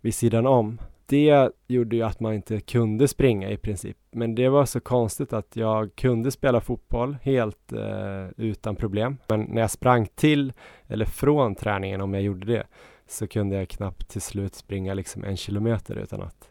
vid 0.00 0.14
sidan 0.14 0.46
om. 0.46 0.78
Det 1.06 1.50
gjorde 1.66 1.96
ju 1.96 2.02
att 2.02 2.20
man 2.20 2.34
inte 2.34 2.60
kunde 2.60 3.08
springa 3.08 3.50
i 3.50 3.56
princip. 3.56 3.96
Men 4.10 4.34
det 4.34 4.48
var 4.48 4.64
så 4.64 4.80
konstigt 4.80 5.32
att 5.32 5.56
jag 5.56 5.94
kunde 5.94 6.30
spela 6.30 6.60
fotboll 6.60 7.16
helt 7.22 7.72
eh, 7.72 8.28
utan 8.36 8.76
problem. 8.76 9.16
Men 9.28 9.40
när 9.40 9.60
jag 9.60 9.70
sprang 9.70 10.06
till 10.14 10.52
eller 10.86 11.04
från 11.04 11.54
träningen 11.54 12.00
om 12.00 12.14
jag 12.14 12.22
gjorde 12.22 12.46
det 12.46 12.66
så 13.08 13.26
kunde 13.26 13.56
jag 13.56 13.68
knappt 13.68 14.08
till 14.08 14.20
slut 14.20 14.54
springa 14.54 14.94
liksom 14.94 15.24
en 15.24 15.36
kilometer 15.36 15.96
utan 15.96 16.22
att 16.22 16.50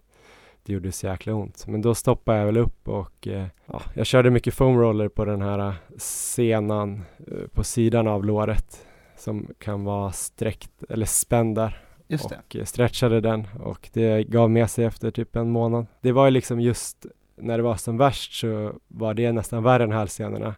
det 0.65 0.73
gjorde 0.73 0.91
så 0.91 1.07
jäkla 1.07 1.33
ont. 1.33 1.67
Men 1.67 1.81
då 1.81 1.95
stoppade 1.95 2.37
jag 2.37 2.45
väl 2.45 2.57
upp 2.57 2.87
och 2.87 3.27
eh, 3.27 3.47
ja, 3.65 3.81
jag 3.93 4.05
körde 4.05 4.31
mycket 4.31 4.53
foamroller 4.53 5.07
på 5.07 5.25
den 5.25 5.41
här 5.41 5.73
senan 5.97 7.01
eh, 7.27 7.47
på 7.53 7.63
sidan 7.63 8.07
av 8.07 8.25
låret 8.25 8.87
som 9.17 9.47
kan 9.59 9.83
vara 9.83 10.11
sträckt 10.11 10.83
eller 10.89 11.05
spänd 11.05 11.55
där. 11.55 11.81
Just 12.07 12.29
det. 12.29 12.39
Och 12.47 12.55
eh, 12.55 12.65
stretchade 12.65 13.21
den 13.21 13.47
och 13.59 13.89
det 13.93 14.23
gav 14.23 14.51
med 14.51 14.69
sig 14.69 14.85
efter 14.85 15.11
typ 15.11 15.35
en 15.35 15.49
månad. 15.49 15.85
Det 16.01 16.11
var 16.11 16.25
ju 16.25 16.31
liksom 16.31 16.61
just 16.61 17.05
när 17.35 17.57
det 17.57 17.63
var 17.63 17.75
som 17.75 17.97
värst 17.97 18.33
så 18.33 18.73
var 18.87 19.13
det 19.13 19.31
nästan 19.31 19.63
värre 19.63 19.83
än 19.83 19.91
hälsenorna. 19.91 20.55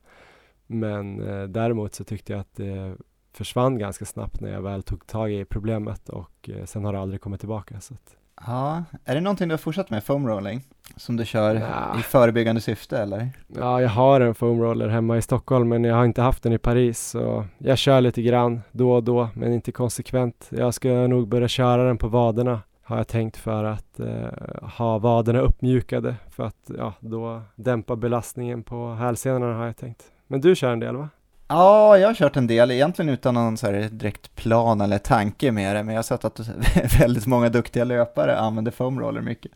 Men 0.68 1.28
eh, 1.28 1.43
däremot 1.43 1.95
så 1.95 2.03
tyckte 2.03 2.34
jag 2.34 2.39
att 2.39 2.55
det 2.55 2.95
försvann 3.34 3.78
ganska 3.78 4.05
snabbt 4.05 4.41
när 4.41 4.51
jag 4.51 4.62
väl 4.62 4.84
tog 4.84 5.08
tag 5.08 5.32
i 5.32 5.45
problemet 5.45 6.10
och 6.10 6.49
eh, 6.49 6.66
sen 6.66 6.86
har 6.86 6.93
det 6.93 6.99
aldrig 6.99 7.22
kommit 7.22 7.39
tillbaka. 7.39 7.82
Så 7.82 7.93
att 7.93 8.18
Ja, 8.45 8.83
är 9.05 9.15
det 9.15 9.21
någonting 9.21 9.47
du 9.47 9.53
har 9.53 9.57
fortsatt 9.57 9.89
med, 9.89 10.03
foamrolling? 10.03 10.61
Som 10.95 11.15
du 11.15 11.25
kör 11.25 11.55
ja. 11.55 11.99
i 11.99 12.01
förebyggande 12.01 12.61
syfte 12.61 12.97
eller? 12.97 13.29
Ja, 13.47 13.81
jag 13.81 13.89
har 13.89 14.21
en 14.21 14.35
foamroller 14.35 14.88
hemma 14.88 15.17
i 15.17 15.21
Stockholm 15.21 15.69
men 15.69 15.83
jag 15.83 15.95
har 15.95 16.05
inte 16.05 16.21
haft 16.21 16.43
den 16.43 16.53
i 16.53 16.57
Paris 16.57 16.99
så 16.99 17.45
jag 17.57 17.77
kör 17.77 18.01
lite 18.01 18.21
grann 18.21 18.61
då 18.71 18.91
och 18.91 19.03
då 19.03 19.29
men 19.33 19.53
inte 19.53 19.71
konsekvent. 19.71 20.47
Jag 20.49 20.73
ska 20.73 20.89
nog 20.89 21.27
börja 21.27 21.47
köra 21.47 21.83
den 21.83 21.97
på 21.97 22.07
vaderna 22.07 22.61
har 22.88 22.97
jag 22.97 23.07
tänkt 23.07 23.38
för 23.38 23.63
att 23.63 23.99
eh, 23.99 24.67
ha 24.77 24.97
vaderna 24.97 25.39
uppmjukade 25.39 26.15
för 26.29 26.43
att 26.43 26.71
ja, 26.77 26.93
då 26.99 27.41
dämpa 27.55 27.95
belastningen 27.95 28.63
på 28.63 28.93
hälsenorna 28.93 29.57
har 29.57 29.65
jag 29.65 29.77
tänkt. 29.77 30.11
Men 30.27 30.41
du 30.41 30.55
kör 30.55 30.73
en 30.73 30.79
del 30.79 30.95
va? 30.95 31.09
Ja, 31.50 31.98
jag 31.98 32.08
har 32.08 32.14
kört 32.14 32.36
en 32.36 32.48
del, 32.48 32.72
egentligen 32.72 33.10
utan 33.10 33.34
någon 33.34 33.58
så 33.58 33.66
här 33.68 33.89
direkt 33.91 34.36
plan 34.36 34.82
eller 34.82 34.98
tanke 34.98 35.52
med 35.52 35.76
det, 35.76 35.84
men 35.84 35.95
jag 35.95 36.00
har 36.00 36.04
sett 36.04 36.26
att 36.26 36.39
väldigt 37.00 37.28
många 37.28 37.50
duktiga 37.50 37.84
löpare 37.84 38.38
använder 38.38 38.72
foamroller 38.72 39.22
mycket. 39.22 39.52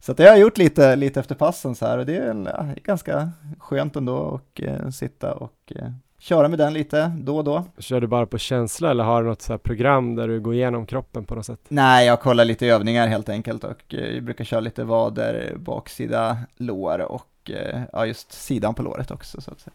Så 0.00 0.12
att 0.12 0.18
jag 0.18 0.30
har 0.30 0.36
gjort 0.36 0.58
lite, 0.58 0.96
lite 0.96 1.20
efter 1.20 1.34
passen 1.34 1.74
så 1.74 1.86
här 1.86 1.98
och 1.98 2.06
det 2.06 2.16
är 2.16 2.44
ja, 2.46 2.66
ganska 2.82 3.30
skönt 3.58 3.96
ändå 3.96 4.34
att 4.34 4.60
eh, 4.60 4.88
sitta 4.88 5.34
och 5.34 5.72
eh, 5.76 5.88
köra 6.18 6.48
med 6.48 6.58
den 6.58 6.72
lite 6.72 7.12
då 7.18 7.36
och 7.36 7.44
då. 7.44 7.64
Kör 7.78 8.00
du 8.00 8.06
bara 8.06 8.26
på 8.26 8.38
känsla 8.38 8.90
eller 8.90 9.04
har 9.04 9.22
du 9.22 9.28
något 9.28 9.42
så 9.42 9.58
program 9.58 10.14
där 10.14 10.28
du 10.28 10.40
går 10.40 10.54
igenom 10.54 10.86
kroppen 10.86 11.24
på 11.24 11.34
något 11.34 11.46
sätt? 11.46 11.60
Nej, 11.68 12.06
jag 12.06 12.20
kollar 12.20 12.44
lite 12.44 12.66
övningar 12.66 13.06
helt 13.06 13.28
enkelt 13.28 13.64
och 13.64 13.94
eh, 13.94 14.14
jag 14.14 14.24
brukar 14.24 14.44
köra 14.44 14.60
lite 14.60 14.84
vader, 14.84 15.54
baksida 15.56 16.38
lår 16.56 16.98
och 16.98 17.50
eh, 17.50 17.82
ja, 17.92 18.06
just 18.06 18.32
sidan 18.32 18.74
på 18.74 18.82
låret 18.82 19.10
också 19.10 19.40
så 19.40 19.50
att 19.50 19.60
säga 19.60 19.74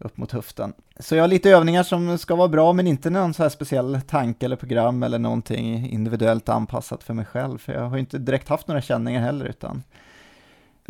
upp 0.00 0.16
mot 0.16 0.32
höften. 0.32 0.72
Så 0.98 1.16
jag 1.16 1.22
har 1.22 1.28
lite 1.28 1.50
övningar 1.50 1.82
som 1.82 2.18
ska 2.18 2.34
vara 2.34 2.48
bra, 2.48 2.72
men 2.72 2.86
inte 2.86 3.10
någon 3.10 3.34
så 3.34 3.42
här 3.42 3.50
speciell 3.50 4.00
tanke 4.00 4.46
eller 4.46 4.56
program 4.56 5.02
eller 5.02 5.18
någonting 5.18 5.90
individuellt 5.90 6.48
anpassat 6.48 7.02
för 7.02 7.14
mig 7.14 7.24
själv, 7.24 7.58
för 7.58 7.72
jag 7.72 7.88
har 7.88 7.98
inte 7.98 8.18
direkt 8.18 8.48
haft 8.48 8.68
några 8.68 8.80
känningar 8.80 9.20
heller, 9.20 9.44
utan 9.44 9.82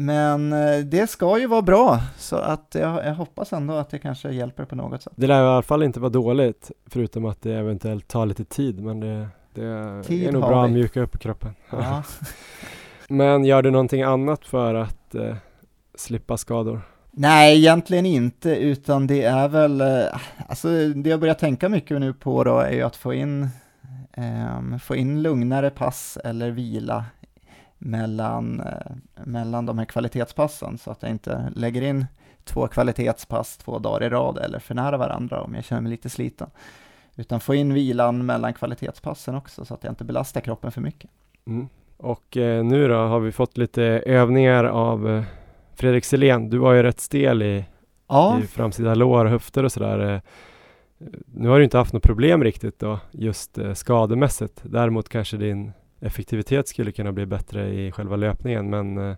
men 0.01 0.53
eh, 0.53 0.79
det 0.79 1.11
ska 1.11 1.39
ju 1.39 1.47
vara 1.47 1.63
bra, 1.63 2.01
så 2.17 2.37
att 2.37 2.77
jag, 2.81 3.07
jag, 3.07 3.15
hoppas 3.15 3.53
ändå 3.53 3.75
att 3.75 3.91
det 3.91 3.99
kanske 3.99 4.31
hjälper 4.31 4.65
på 4.65 4.77
något 4.77 5.03
sätt. 5.03 5.13
Det 5.17 5.27
lär 5.27 5.45
i 5.45 5.47
alla 5.47 5.63
fall 5.63 5.83
inte 5.83 6.01
vara 6.01 6.11
dåligt, 6.11 6.71
förutom 6.87 7.25
att 7.25 7.43
det 7.43 7.55
eventuellt 7.55 8.09
tar 8.09 8.27
lite 8.27 8.45
tid, 8.45 8.81
men 8.81 9.01
det, 9.01 9.29
det 9.55 9.65
är 9.65 10.33
nog 10.33 10.43
bra 10.43 10.63
vi. 10.63 10.67
att 10.67 10.73
mjuka 10.73 11.01
upp 11.01 11.19
kroppen. 11.19 11.55
Ja. 11.71 12.03
men 13.09 13.45
gör 13.45 13.63
du 13.63 13.71
någonting 13.71 14.03
annat 14.03 14.47
för 14.47 14.75
att 14.75 15.15
eh, 15.15 15.37
slippa 15.95 16.37
skador? 16.37 16.81
Nej, 17.11 17.59
egentligen 17.59 18.07
inte, 18.07 18.51
utan 18.57 19.07
det 19.07 19.23
är 19.23 19.49
väl, 19.49 19.81
eh, 19.81 20.21
alltså 20.49 20.69
det 20.89 21.11
jag 21.11 21.21
börjar 21.21 21.35
tänka 21.35 21.69
mycket 21.69 22.01
nu 22.01 22.13
på 22.13 22.45
då 22.45 22.59
är 22.59 22.73
ju 22.73 22.83
att 22.83 22.97
få 22.97 23.15
in, 23.15 23.49
eh, 24.13 24.79
få 24.79 24.97
in 24.97 25.23
lugnare 25.23 25.71
pass 25.71 26.19
eller 26.25 26.51
vila 26.51 27.05
mellan, 27.79 28.61
eh, 28.61 28.93
mellan 29.25 29.67
de 29.67 29.79
här 29.79 29.85
kvalitetspassen 29.85 30.79
så 30.79 30.91
att 30.91 31.03
jag 31.03 31.11
inte 31.11 31.53
lägger 31.57 31.83
in 31.83 32.07
två 32.45 32.69
kvalitetspass 32.69 33.57
två 33.57 33.79
dagar 33.79 34.07
i 34.07 34.09
rad 34.09 34.39
eller 34.39 34.59
för 34.59 34.75
nära 34.75 34.97
varandra 34.97 35.43
om 35.43 35.55
jag 35.55 35.65
känner 35.65 35.83
mig 35.83 35.91
lite 35.91 36.11
sliten. 36.11 36.51
Utan 37.17 37.41
få 37.41 37.55
in 37.55 37.75
vilan 37.75 38.27
mellan 38.27 38.55
kvalitetspassen 38.55 39.35
också 39.35 39.65
så 39.65 39.75
att 39.75 39.85
jag 39.85 39.91
inte 39.91 40.05
belastar 40.05 40.41
kroppen 40.41 40.73
för 40.73 40.81
mycket. 40.81 41.11
Mm. 41.47 41.69
Och 41.97 42.37
eh, 42.37 42.65
nu 42.65 42.89
då 42.89 42.95
har 42.95 43.21
vi 43.21 43.33
fått 43.33 43.57
lite 43.57 43.83
övningar 44.07 44.65
av 44.65 45.09
eh, 45.09 45.25
Fredrik 45.81 46.05
Selén, 46.05 46.51
du 46.51 46.59
var 46.59 46.73
ju 46.73 46.83
rätt 46.83 47.01
stel 47.01 47.43
i, 47.43 47.65
ja. 48.09 48.39
i 48.45 48.47
framsida 48.47 48.95
lår 48.95 49.25
och 49.25 49.31
höfter 49.31 49.65
och 49.65 49.73
sådär. 49.73 50.15
Eh, 50.15 50.21
nu 51.35 51.49
har 51.49 51.59
du 51.59 51.65
inte 51.65 51.79
haft 51.79 51.93
något 51.93 52.03
problem 52.03 52.45
riktigt 52.45 52.79
då, 52.79 52.99
just 53.11 53.59
eh, 53.59 53.73
skademässigt. 53.73 54.61
Däremot 54.63 55.09
kanske 55.09 55.37
din 55.37 55.73
effektivitet 56.01 56.69
skulle 56.69 56.93
kunna 56.93 57.13
bli 57.13 57.27
bättre 57.27 57.69
i 57.69 57.93
själva 57.93 58.17
löpningen, 58.17 58.71
men 58.71 59.11
eh, 59.11 59.17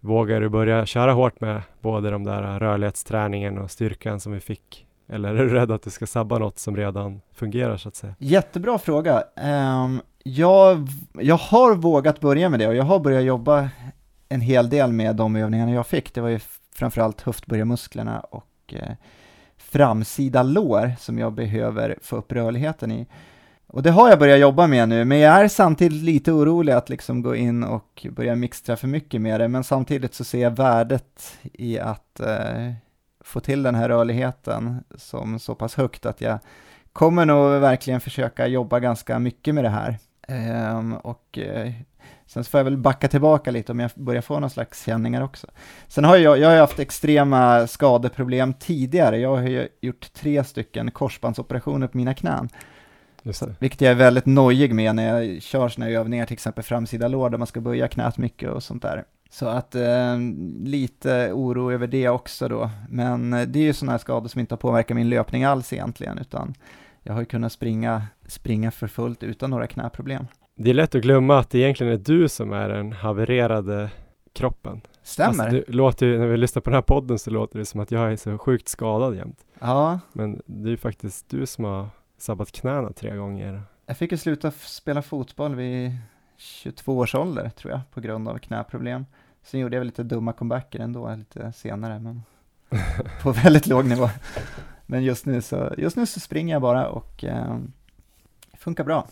vågar 0.00 0.40
du 0.40 0.48
börja 0.48 0.86
köra 0.86 1.12
hårt 1.12 1.40
med 1.40 1.62
både 1.80 2.10
de 2.10 2.24
där 2.24 2.60
rörlighetsträningen 2.60 3.58
och 3.58 3.70
styrkan 3.70 4.20
som 4.20 4.32
vi 4.32 4.40
fick? 4.40 4.86
Eller 5.08 5.34
är 5.34 5.44
du 5.44 5.48
rädd 5.48 5.70
att 5.70 5.82
du 5.82 5.90
ska 5.90 6.06
sabba 6.06 6.38
något 6.38 6.58
som 6.58 6.76
redan 6.76 7.20
fungerar 7.34 7.76
så 7.76 7.88
att 7.88 7.96
säga? 7.96 8.14
Jättebra 8.18 8.78
fråga. 8.78 9.22
Um, 9.84 10.00
jag, 10.24 10.88
jag 11.12 11.36
har 11.36 11.74
vågat 11.74 12.20
börja 12.20 12.48
med 12.48 12.60
det 12.60 12.68
och 12.68 12.74
jag 12.74 12.84
har 12.84 13.00
börjat 13.00 13.24
jobba 13.24 13.68
en 14.32 14.40
hel 14.40 14.68
del 14.68 14.92
med 14.92 15.16
de 15.16 15.36
övningarna 15.36 15.72
jag 15.72 15.86
fick. 15.86 16.14
Det 16.14 16.20
var 16.20 16.28
ju 16.28 16.40
framförallt 16.74 17.20
höftböjarmusklerna 17.20 18.20
och 18.20 18.74
eh, 18.74 18.92
framsida 19.56 20.42
lår 20.42 20.92
som 20.98 21.18
jag 21.18 21.32
behöver 21.32 21.98
få 22.02 22.16
upp 22.16 22.32
rörligheten 22.32 22.92
i. 22.92 23.06
Och 23.66 23.82
det 23.82 23.90
har 23.90 24.08
jag 24.08 24.18
börjat 24.18 24.40
jobba 24.40 24.66
med 24.66 24.88
nu, 24.88 25.04
men 25.04 25.18
jag 25.18 25.40
är 25.40 25.48
samtidigt 25.48 26.02
lite 26.02 26.32
orolig 26.32 26.72
att 26.72 26.88
liksom 26.88 27.22
gå 27.22 27.34
in 27.34 27.64
och 27.64 28.06
börja 28.10 28.34
mixtra 28.34 28.76
för 28.76 28.88
mycket 28.88 29.20
med 29.20 29.40
det, 29.40 29.48
men 29.48 29.64
samtidigt 29.64 30.14
så 30.14 30.24
ser 30.24 30.42
jag 30.42 30.56
värdet 30.56 31.38
i 31.42 31.78
att 31.78 32.20
eh, 32.20 32.72
få 33.20 33.40
till 33.40 33.62
den 33.62 33.74
här 33.74 33.88
rörligheten 33.88 34.84
som 34.94 35.38
så 35.38 35.54
pass 35.54 35.74
högt 35.74 36.06
att 36.06 36.20
jag 36.20 36.38
kommer 36.92 37.26
nog 37.26 37.60
verkligen 37.60 38.00
försöka 38.00 38.46
jobba 38.46 38.80
ganska 38.80 39.18
mycket 39.18 39.54
med 39.54 39.64
det 39.64 39.70
här. 39.70 39.98
Um, 40.28 40.92
och 40.92 41.38
eh, 41.38 41.72
Sen 42.26 42.44
så 42.44 42.50
får 42.50 42.60
jag 42.60 42.64
väl 42.64 42.76
backa 42.76 43.08
tillbaka 43.08 43.50
lite 43.50 43.72
om 43.72 43.80
jag 43.80 43.90
börjar 43.94 44.22
få 44.22 44.40
någon 44.40 44.50
slags 44.50 44.84
känningar 44.84 45.22
också. 45.22 45.46
Sen 45.88 46.04
har 46.04 46.16
jag, 46.16 46.38
jag 46.38 46.48
har 46.48 46.56
haft 46.56 46.78
extrema 46.78 47.66
skadeproblem 47.66 48.54
tidigare. 48.54 49.18
Jag 49.18 49.36
har 49.36 49.42
ju 49.42 49.68
gjort 49.80 50.12
tre 50.12 50.44
stycken 50.44 50.90
korsbandsoperationer 50.90 51.86
på 51.86 51.96
mina 51.96 52.14
knän. 52.14 52.48
Vilket 53.58 53.80
jag 53.80 53.90
är 53.90 53.94
väldigt 53.94 54.26
nojig 54.26 54.74
med 54.74 54.94
när 54.94 55.18
jag 55.18 55.42
kör 55.42 55.68
sådana 55.68 55.90
övningar, 55.90 56.26
till 56.26 56.34
exempel 56.34 56.64
framsida 56.64 57.08
lår, 57.08 57.30
där 57.30 57.38
man 57.38 57.46
ska 57.46 57.60
böja 57.60 57.88
knät 57.88 58.18
mycket 58.18 58.50
och 58.50 58.62
sånt 58.62 58.82
där. 58.82 59.04
Så 59.30 59.46
att 59.46 59.74
eh, 59.74 60.18
lite 60.60 61.32
oro 61.32 61.72
över 61.72 61.86
det 61.86 62.08
också 62.08 62.48
då. 62.48 62.70
Men 62.88 63.32
eh, 63.32 63.42
det 63.42 63.58
är 63.58 63.62
ju 63.62 63.72
sådana 63.72 63.92
här 63.92 63.98
skador 63.98 64.28
som 64.28 64.40
inte 64.40 64.54
har 64.54 64.58
påverkat 64.58 64.96
min 64.96 65.08
löpning 65.08 65.44
alls 65.44 65.72
egentligen, 65.72 66.18
utan 66.18 66.54
jag 67.02 67.12
har 67.12 67.20
ju 67.20 67.26
kunnat 67.26 67.52
springa, 67.52 68.06
springa 68.26 68.70
för 68.70 68.86
fullt 68.86 69.22
utan 69.22 69.50
några 69.50 69.66
knäproblem. 69.66 70.26
Det 70.62 70.70
är 70.70 70.74
lätt 70.74 70.94
att 70.94 71.02
glömma 71.02 71.38
att 71.38 71.50
det 71.50 71.58
egentligen 71.58 71.92
är 71.92 71.96
du 71.96 72.28
som 72.28 72.52
är 72.52 72.68
den 72.68 72.92
havererade 72.92 73.90
kroppen. 74.32 74.80
Stämmer. 75.02 75.44
Alltså, 75.44 75.50
det 75.50 75.72
låter 75.72 76.06
ju, 76.06 76.18
när 76.18 76.26
vi 76.26 76.36
lyssnar 76.36 76.62
på 76.62 76.70
den 76.70 76.74
här 76.74 76.82
podden 76.82 77.18
så 77.18 77.30
låter 77.30 77.58
det 77.58 77.66
som 77.66 77.80
att 77.80 77.90
jag 77.90 78.12
är 78.12 78.16
så 78.16 78.38
sjukt 78.38 78.68
skadad 78.68 79.16
jämt. 79.16 79.44
Ja. 79.60 80.00
Men 80.12 80.42
det 80.46 80.68
är 80.68 80.70
ju 80.70 80.76
faktiskt 80.76 81.28
du 81.28 81.46
som 81.46 81.64
har 81.64 81.88
sabbat 82.18 82.52
knäna 82.52 82.92
tre 82.92 83.16
gånger. 83.16 83.62
Jag 83.86 83.96
fick 83.96 84.12
ju 84.12 84.18
sluta 84.18 84.50
spela 84.50 85.02
fotboll 85.02 85.54
vid 85.54 85.96
22 86.36 86.98
års 86.98 87.14
ålder 87.14 87.50
tror 87.50 87.72
jag, 87.72 87.80
på 87.94 88.00
grund 88.00 88.28
av 88.28 88.38
knäproblem. 88.38 89.06
Sen 89.42 89.60
gjorde 89.60 89.76
jag 89.76 89.80
väl 89.80 89.86
lite 89.86 90.02
dumma 90.02 90.32
comebacker 90.32 90.80
ändå, 90.80 91.14
lite 91.14 91.52
senare, 91.52 91.98
men 91.98 92.22
på 93.22 93.32
väldigt 93.32 93.66
låg 93.66 93.84
nivå. 93.84 94.10
Men 94.86 95.04
just 95.04 95.26
nu 95.26 95.42
så, 95.42 95.74
just 95.78 95.96
nu 95.96 96.06
så 96.06 96.20
springer 96.20 96.54
jag 96.54 96.62
bara 96.62 96.88
och 96.88 97.24
eh, 97.24 97.56
funkar 98.54 98.84
bra. 98.84 99.06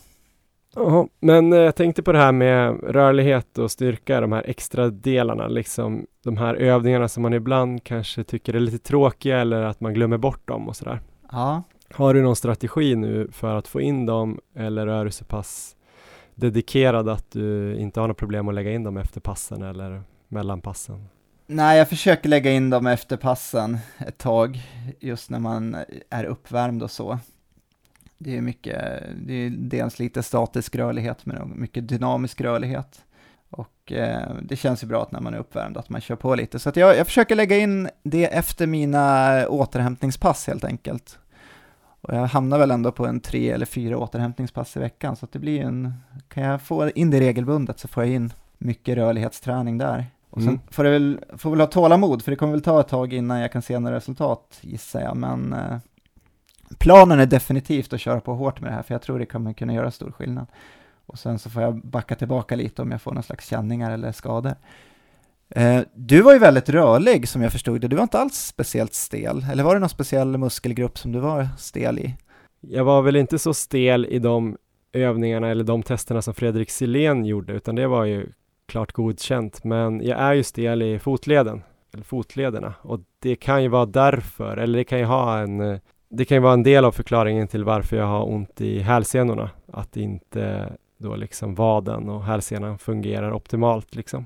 Jaha, 0.75 1.07
men 1.19 1.53
eh, 1.53 1.59
jag 1.59 1.75
tänkte 1.75 2.03
på 2.03 2.11
det 2.11 2.17
här 2.17 2.31
med 2.31 2.79
rörlighet 2.83 3.57
och 3.57 3.71
styrka, 3.71 4.21
de 4.21 4.31
här 4.31 4.43
extra 4.47 4.89
delarna, 4.89 5.47
liksom 5.47 6.05
de 6.23 6.37
här 6.37 6.55
övningarna 6.55 7.07
som 7.07 7.23
man 7.23 7.33
ibland 7.33 7.83
kanske 7.83 8.23
tycker 8.23 8.53
är 8.53 8.59
lite 8.59 8.77
tråkiga 8.77 9.39
eller 9.39 9.61
att 9.61 9.81
man 9.81 9.93
glömmer 9.93 10.17
bort 10.17 10.47
dem 10.47 10.69
och 10.69 10.75
sådär. 10.75 11.01
Ja. 11.31 11.63
Har 11.93 12.13
du 12.13 12.21
någon 12.21 12.35
strategi 12.35 12.95
nu 12.95 13.27
för 13.31 13.55
att 13.55 13.67
få 13.67 13.81
in 13.81 14.05
dem 14.05 14.39
eller 14.55 14.87
är 14.87 15.05
du 15.05 15.11
så 15.11 15.25
pass 15.25 15.75
dedikerad 16.35 17.09
att 17.09 17.31
du 17.31 17.75
inte 17.75 17.99
har 17.99 18.07
något 18.07 18.17
problem 18.17 18.47
att 18.47 18.55
lägga 18.55 18.71
in 18.71 18.83
dem 18.83 18.97
efter 18.97 19.21
passen 19.21 19.61
eller 19.61 20.03
mellan 20.27 20.61
passen? 20.61 21.07
Nej, 21.47 21.77
jag 21.77 21.89
försöker 21.89 22.29
lägga 22.29 22.51
in 22.51 22.69
dem 22.69 22.87
efter 22.87 23.17
passen 23.17 23.77
ett 23.97 24.17
tag, 24.17 24.59
just 24.99 25.29
när 25.29 25.39
man 25.39 25.77
är 26.09 26.23
uppvärmd 26.23 26.83
och 26.83 26.91
så. 26.91 27.19
Det 28.23 28.37
är 28.37 28.41
mycket, 28.41 29.03
det 29.15 29.33
är 29.33 29.49
dels 29.49 29.99
lite 29.99 30.23
statisk 30.23 30.75
rörlighet 30.75 31.25
men 31.25 31.53
mycket 31.55 31.87
dynamisk 31.87 32.41
rörlighet. 32.41 33.05
Och 33.49 33.91
eh, 33.91 34.35
det 34.41 34.55
känns 34.55 34.83
ju 34.83 34.87
bra 34.87 35.01
att 35.01 35.11
när 35.11 35.21
man 35.21 35.33
är 35.33 35.37
uppvärmd 35.37 35.77
att 35.77 35.89
man 35.89 36.01
kör 36.01 36.15
på 36.15 36.35
lite. 36.35 36.59
Så 36.59 36.71
jag, 36.75 36.97
jag 36.97 37.07
försöker 37.07 37.35
lägga 37.35 37.57
in 37.57 37.89
det 38.03 38.25
efter 38.25 38.67
mina 38.67 39.47
återhämtningspass 39.47 40.47
helt 40.47 40.63
enkelt. 40.63 41.19
Och 42.01 42.13
jag 42.15 42.25
hamnar 42.25 42.59
väl 42.59 42.71
ändå 42.71 42.91
på 42.91 43.05
en 43.05 43.19
tre 43.19 43.49
eller 43.49 43.65
fyra 43.65 43.97
återhämtningspass 43.97 44.77
i 44.77 44.79
veckan, 44.79 45.15
så 45.15 45.27
det 45.31 45.39
blir 45.39 45.61
en, 45.61 45.93
kan 46.27 46.43
jag 46.43 46.61
få 46.61 46.89
in 46.89 47.09
det 47.09 47.19
regelbundet 47.19 47.79
så 47.79 47.87
får 47.87 48.03
jag 48.03 48.13
in 48.13 48.33
mycket 48.57 48.95
rörlighetsträning 48.97 49.77
där. 49.77 50.05
Och 50.29 50.41
sen 50.41 50.49
mm. 50.49 50.61
får 50.69 50.85
jag 50.85 50.91
väl, 50.91 51.19
får 51.37 51.49
väl 51.49 51.59
ha 51.59 51.67
tålamod, 51.67 52.21
för 52.21 52.31
det 52.31 52.35
kommer 52.35 52.53
väl 52.53 52.61
ta 52.61 52.79
ett 52.79 52.87
tag 52.87 53.13
innan 53.13 53.39
jag 53.39 53.51
kan 53.51 53.61
se 53.61 53.79
några 53.79 53.95
resultat 53.95 54.59
gissar 54.61 55.01
jag, 55.01 55.17
men 55.17 55.53
eh, 55.53 55.77
planen 56.77 57.19
är 57.19 57.25
definitivt 57.25 57.93
att 57.93 58.01
köra 58.01 58.21
på 58.21 58.33
hårt 58.33 58.61
med 58.61 58.71
det 58.71 58.75
här, 58.75 58.83
för 58.83 58.93
jag 58.93 59.01
tror 59.01 59.19
det 59.19 59.25
kommer 59.25 59.53
kunna 59.53 59.73
göra 59.73 59.91
stor 59.91 60.11
skillnad. 60.11 60.47
Och 61.05 61.19
sen 61.19 61.39
så 61.39 61.49
får 61.49 61.61
jag 61.61 61.85
backa 61.85 62.15
tillbaka 62.15 62.55
lite 62.55 62.81
om 62.81 62.91
jag 62.91 63.01
får 63.01 63.13
någon 63.13 63.23
slags 63.23 63.47
känningar 63.47 63.91
eller 63.91 64.11
skador. 64.11 64.55
Eh, 65.49 65.81
du 65.93 66.21
var 66.21 66.33
ju 66.33 66.39
väldigt 66.39 66.69
rörlig 66.69 67.29
som 67.29 67.41
jag 67.41 67.51
förstod 67.51 67.81
det, 67.81 67.87
du 67.87 67.95
var 67.95 68.03
inte 68.03 68.19
alls 68.19 68.35
speciellt 68.35 68.93
stel, 68.93 69.45
eller 69.51 69.63
var 69.63 69.73
det 69.73 69.79
någon 69.79 69.89
speciell 69.89 70.37
muskelgrupp 70.37 70.97
som 70.97 71.11
du 71.11 71.19
var 71.19 71.47
stel 71.57 71.99
i? 71.99 72.15
Jag 72.61 72.83
var 72.83 73.01
väl 73.01 73.15
inte 73.15 73.39
så 73.39 73.53
stel 73.53 74.05
i 74.05 74.19
de 74.19 74.57
övningarna 74.93 75.47
eller 75.47 75.63
de 75.63 75.83
testerna 75.83 76.21
som 76.21 76.33
Fredrik 76.33 76.69
Silén 76.69 77.25
gjorde, 77.25 77.53
utan 77.53 77.75
det 77.75 77.87
var 77.87 78.05
ju 78.05 78.27
klart 78.67 78.91
godkänt, 78.91 79.63
men 79.63 80.01
jag 80.01 80.19
är 80.19 80.33
ju 80.33 80.43
stel 80.43 80.81
i 80.81 80.99
fotleden, 80.99 81.63
eller 81.93 82.03
fotlederna, 82.03 82.73
och 82.81 82.99
det 83.19 83.35
kan 83.35 83.63
ju 83.63 83.69
vara 83.69 83.85
därför, 83.85 84.57
eller 84.57 84.77
det 84.77 84.83
kan 84.83 84.99
ju 84.99 85.05
ha 85.05 85.39
en 85.39 85.61
eh, 85.61 85.79
det 86.11 86.25
kan 86.25 86.35
ju 86.35 86.41
vara 86.41 86.53
en 86.53 86.63
del 86.63 86.85
av 86.85 86.91
förklaringen 86.91 87.47
till 87.47 87.63
varför 87.63 87.97
jag 87.97 88.05
har 88.05 88.29
ont 88.29 88.61
i 88.61 88.79
hälsenorna. 88.79 89.49
Att 89.71 89.97
inte 89.97 90.73
då 90.97 91.15
liksom 91.15 91.55
vaden 91.55 92.09
och 92.09 92.23
hälsenan 92.23 92.77
fungerar 92.77 93.33
optimalt 93.33 93.95
liksom. 93.95 94.25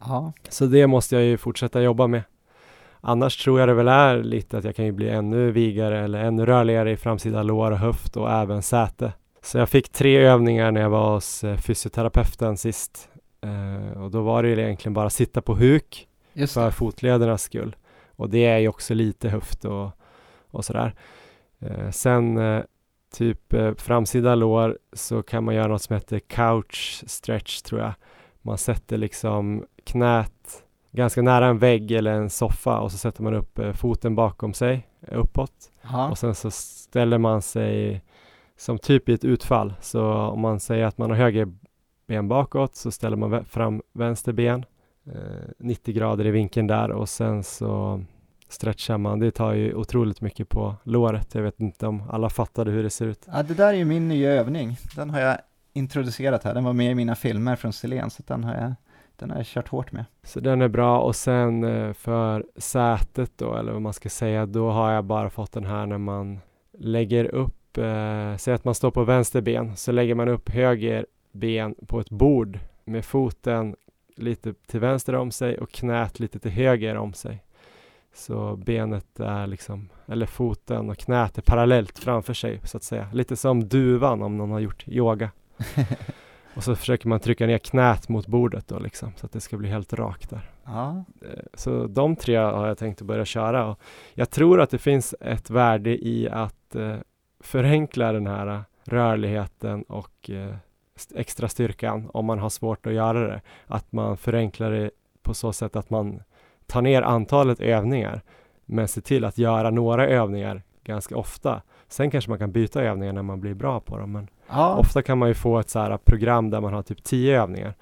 Ja. 0.00 0.32
Så 0.48 0.66
det 0.66 0.86
måste 0.86 1.14
jag 1.14 1.24
ju 1.24 1.36
fortsätta 1.36 1.82
jobba 1.82 2.06
med. 2.06 2.22
Annars 3.00 3.44
tror 3.44 3.60
jag 3.60 3.68
det 3.68 3.74
väl 3.74 3.88
är 3.88 4.22
lite 4.22 4.58
att 4.58 4.64
jag 4.64 4.76
kan 4.76 4.84
ju 4.84 4.92
bli 4.92 5.08
ännu 5.08 5.50
vigare 5.50 6.04
eller 6.04 6.24
ännu 6.24 6.46
rörligare 6.46 6.90
i 6.90 6.96
framsida 6.96 7.42
lår 7.42 7.70
och 7.70 7.78
höft 7.78 8.16
och 8.16 8.32
även 8.32 8.62
säte. 8.62 9.12
Så 9.42 9.58
jag 9.58 9.68
fick 9.68 9.88
tre 9.88 10.16
övningar 10.16 10.70
när 10.70 10.80
jag 10.80 10.90
var 10.90 11.14
hos 11.14 11.44
eh, 11.44 11.56
fysioterapeuten 11.56 12.56
sist. 12.56 13.08
Eh, 13.40 14.02
och 14.02 14.10
då 14.10 14.22
var 14.22 14.42
det 14.42 14.48
ju 14.48 14.60
egentligen 14.60 14.94
bara 14.94 15.10
sitta 15.10 15.42
på 15.42 15.54
huk 15.54 16.08
för 16.48 16.70
fotledernas 16.70 17.42
skull. 17.42 17.76
Och 18.16 18.30
det 18.30 18.44
är 18.44 18.58
ju 18.58 18.68
också 18.68 18.94
lite 18.94 19.28
höft 19.28 19.64
och, 19.64 19.90
och 20.50 20.64
sådär. 20.64 20.94
Eh, 21.70 21.90
sen 21.90 22.38
eh, 22.38 22.62
typ 23.14 23.52
eh, 23.52 23.74
framsida 23.74 24.34
lår 24.34 24.78
så 24.92 25.22
kan 25.22 25.44
man 25.44 25.54
göra 25.54 25.66
något 25.66 25.82
som 25.82 25.94
heter 25.94 26.18
couch 26.18 27.02
stretch 27.06 27.62
tror 27.62 27.80
jag. 27.80 27.92
Man 28.42 28.58
sätter 28.58 28.96
liksom 28.96 29.64
knät 29.84 30.62
ganska 30.92 31.22
nära 31.22 31.46
en 31.46 31.58
vägg 31.58 31.92
eller 31.92 32.12
en 32.12 32.30
soffa 32.30 32.80
och 32.80 32.92
så 32.92 32.98
sätter 32.98 33.22
man 33.22 33.34
upp 33.34 33.60
foten 33.74 34.14
bakom 34.14 34.54
sig 34.54 34.88
uppåt 35.12 35.52
Ja. 35.92 36.08
och 36.10 36.18
sen 36.18 36.34
så 36.34 36.50
ställer 36.50 37.18
man 37.18 37.42
sig 37.42 38.02
som 38.56 38.78
typ 38.78 39.08
i 39.08 39.12
ett 39.12 39.24
utfall. 39.24 39.74
Så 39.80 40.12
om 40.12 40.40
man 40.40 40.60
säger 40.60 40.84
att 40.84 40.98
man 40.98 41.10
har 41.10 41.16
höger 41.16 41.48
ben 42.06 42.28
bakåt 42.28 42.74
så 42.74 42.90
ställer 42.90 43.16
man 43.16 43.44
fram 43.44 43.82
vänster 43.92 44.32
ben 44.32 44.64
eh, 45.06 45.48
90 45.58 45.94
grader 45.94 46.26
i 46.26 46.30
vinkeln 46.30 46.66
där 46.66 46.90
och 46.90 47.08
sen 47.08 47.42
så 47.42 48.00
stretchar 48.48 48.98
man. 48.98 49.18
Det 49.18 49.30
tar 49.30 49.52
ju 49.52 49.74
otroligt 49.74 50.20
mycket 50.20 50.48
på 50.48 50.74
låret. 50.82 51.34
Jag 51.34 51.42
vet 51.42 51.60
inte 51.60 51.86
om 51.86 52.02
alla 52.10 52.30
fattade 52.30 52.70
hur 52.70 52.82
det 52.82 52.90
ser 52.90 53.06
ut. 53.06 53.26
ja, 53.32 53.42
det 53.42 53.54
där 53.54 53.68
är 53.68 53.72
ju 53.72 53.84
min 53.84 54.08
nya 54.08 54.30
övning. 54.30 54.76
Den 54.96 55.10
har 55.10 55.20
jag 55.20 55.38
introducerat 55.72 56.44
här. 56.44 56.54
Den 56.54 56.64
var 56.64 56.72
med 56.72 56.90
i 56.90 56.94
mina 56.94 57.14
filmer 57.14 57.56
från 57.56 57.72
Silén, 57.72 58.10
så 58.10 58.22
den 58.26 58.44
har 58.44 58.54
jag, 58.54 58.74
den 59.16 59.30
har 59.30 59.36
jag 59.36 59.46
kört 59.46 59.68
hårt 59.68 59.92
med. 59.92 60.04
Så 60.22 60.40
den 60.40 60.62
är 60.62 60.68
bra 60.68 61.00
och 61.00 61.16
sen 61.16 61.64
eh, 61.64 61.92
för 61.92 62.46
sätet 62.56 63.32
då, 63.36 63.56
eller 63.56 63.72
vad 63.72 63.82
man 63.82 63.92
ska 63.92 64.08
säga, 64.08 64.46
då 64.46 64.70
har 64.70 64.92
jag 64.92 65.04
bara 65.04 65.30
fått 65.30 65.52
den 65.52 65.64
här 65.64 65.86
när 65.86 65.98
man 65.98 66.40
lägger 66.78 67.24
upp, 67.24 67.78
eh, 67.78 68.36
säg 68.36 68.54
att 68.54 68.64
man 68.64 68.74
står 68.74 68.90
på 68.90 69.04
vänster 69.04 69.40
ben, 69.40 69.76
så 69.76 69.92
lägger 69.92 70.14
man 70.14 70.28
upp 70.28 70.50
höger 70.50 71.06
ben 71.32 71.74
på 71.86 72.00
ett 72.00 72.10
bord 72.10 72.58
med 72.84 73.04
foten 73.04 73.76
lite 74.16 74.54
till 74.66 74.80
vänster 74.80 75.14
om 75.14 75.30
sig 75.30 75.58
och 75.58 75.70
knät 75.70 76.20
lite 76.20 76.38
till 76.38 76.50
höger 76.50 76.96
om 76.96 77.12
sig. 77.12 77.42
Så 78.16 78.56
benet 78.56 79.20
är 79.20 79.46
liksom, 79.46 79.88
eller 80.06 80.26
foten 80.26 80.90
och 80.90 80.96
knät 80.98 81.38
är 81.38 81.42
parallellt 81.42 81.98
framför 81.98 82.34
sig 82.34 82.60
så 82.64 82.76
att 82.76 82.82
säga. 82.82 83.08
Lite 83.12 83.36
som 83.36 83.68
duvan 83.68 84.22
om 84.22 84.36
någon 84.36 84.50
har 84.50 84.60
gjort 84.60 84.88
yoga. 84.88 85.30
Och 86.56 86.64
så 86.64 86.76
försöker 86.76 87.08
man 87.08 87.20
trycka 87.20 87.46
ner 87.46 87.58
knät 87.58 88.08
mot 88.08 88.26
bordet 88.26 88.68
då 88.68 88.78
liksom, 88.78 89.12
så 89.16 89.26
att 89.26 89.32
det 89.32 89.40
ska 89.40 89.56
bli 89.56 89.68
helt 89.68 89.92
rakt 89.92 90.30
där. 90.30 90.50
Ja, 90.64 91.04
Eh, 91.22 91.42
Så 91.54 91.86
de 91.86 92.16
tre 92.16 92.36
har 92.36 92.66
jag 92.66 92.78
tänkt 92.78 93.00
att 93.00 93.06
börja 93.06 93.24
köra. 93.24 93.66
Och 93.66 93.80
jag 94.14 94.30
tror 94.30 94.60
att 94.60 94.70
det 94.70 94.78
finns 94.78 95.14
ett 95.20 95.50
värde 95.50 96.06
i 96.06 96.28
att 96.28 96.74
eh, 96.74 96.96
förenkla 97.40 98.12
den 98.12 98.26
här 98.26 98.46
eh, 98.46 98.60
rörligheten 98.84 99.82
och 99.82 100.30
eh, 100.30 100.54
extra 101.14 101.48
styrkan 101.48 102.10
om 102.14 102.24
man 102.26 102.38
har 102.38 102.48
svårt 102.50 102.86
att 102.86 102.92
göra 102.92 103.26
det. 103.28 103.40
Att 103.66 103.92
man 103.92 104.16
förenklar 104.16 104.70
det 104.70 104.90
på 105.22 105.34
så 105.34 105.52
sätt 105.52 105.76
att 105.76 105.90
man 105.90 106.22
tar 106.66 106.82
ner 106.82 107.02
antalet 107.02 107.60
övningar 107.60 108.22
men 108.64 108.88
ser 108.88 109.00
till 109.00 109.24
att 109.24 109.38
göra 109.38 109.70
några 109.70 110.06
övningar 110.06 110.62
ganska 110.84 111.16
ofta. 111.16 111.62
Sen 111.88 112.10
kanske 112.10 112.30
man 112.30 112.38
kan 112.38 112.52
byta 112.52 112.82
övningar 112.82 113.12
när 113.12 113.22
man 113.22 113.40
blir 113.40 113.54
bra 113.54 113.80
på 113.80 113.98
dem. 113.98 114.12
Men 114.12 114.28
ja. 114.48 114.76
Ofta 114.76 115.02
kan 115.02 115.18
man 115.18 115.28
ju 115.28 115.34
få 115.34 115.58
ett 115.58 115.70
så 115.70 115.78
här 115.78 115.96
program 115.96 116.50
där 116.50 116.60
man 116.60 116.72
har 116.72 116.82
typ 116.82 117.04
tio 117.04 117.42
övningar. 117.42 117.74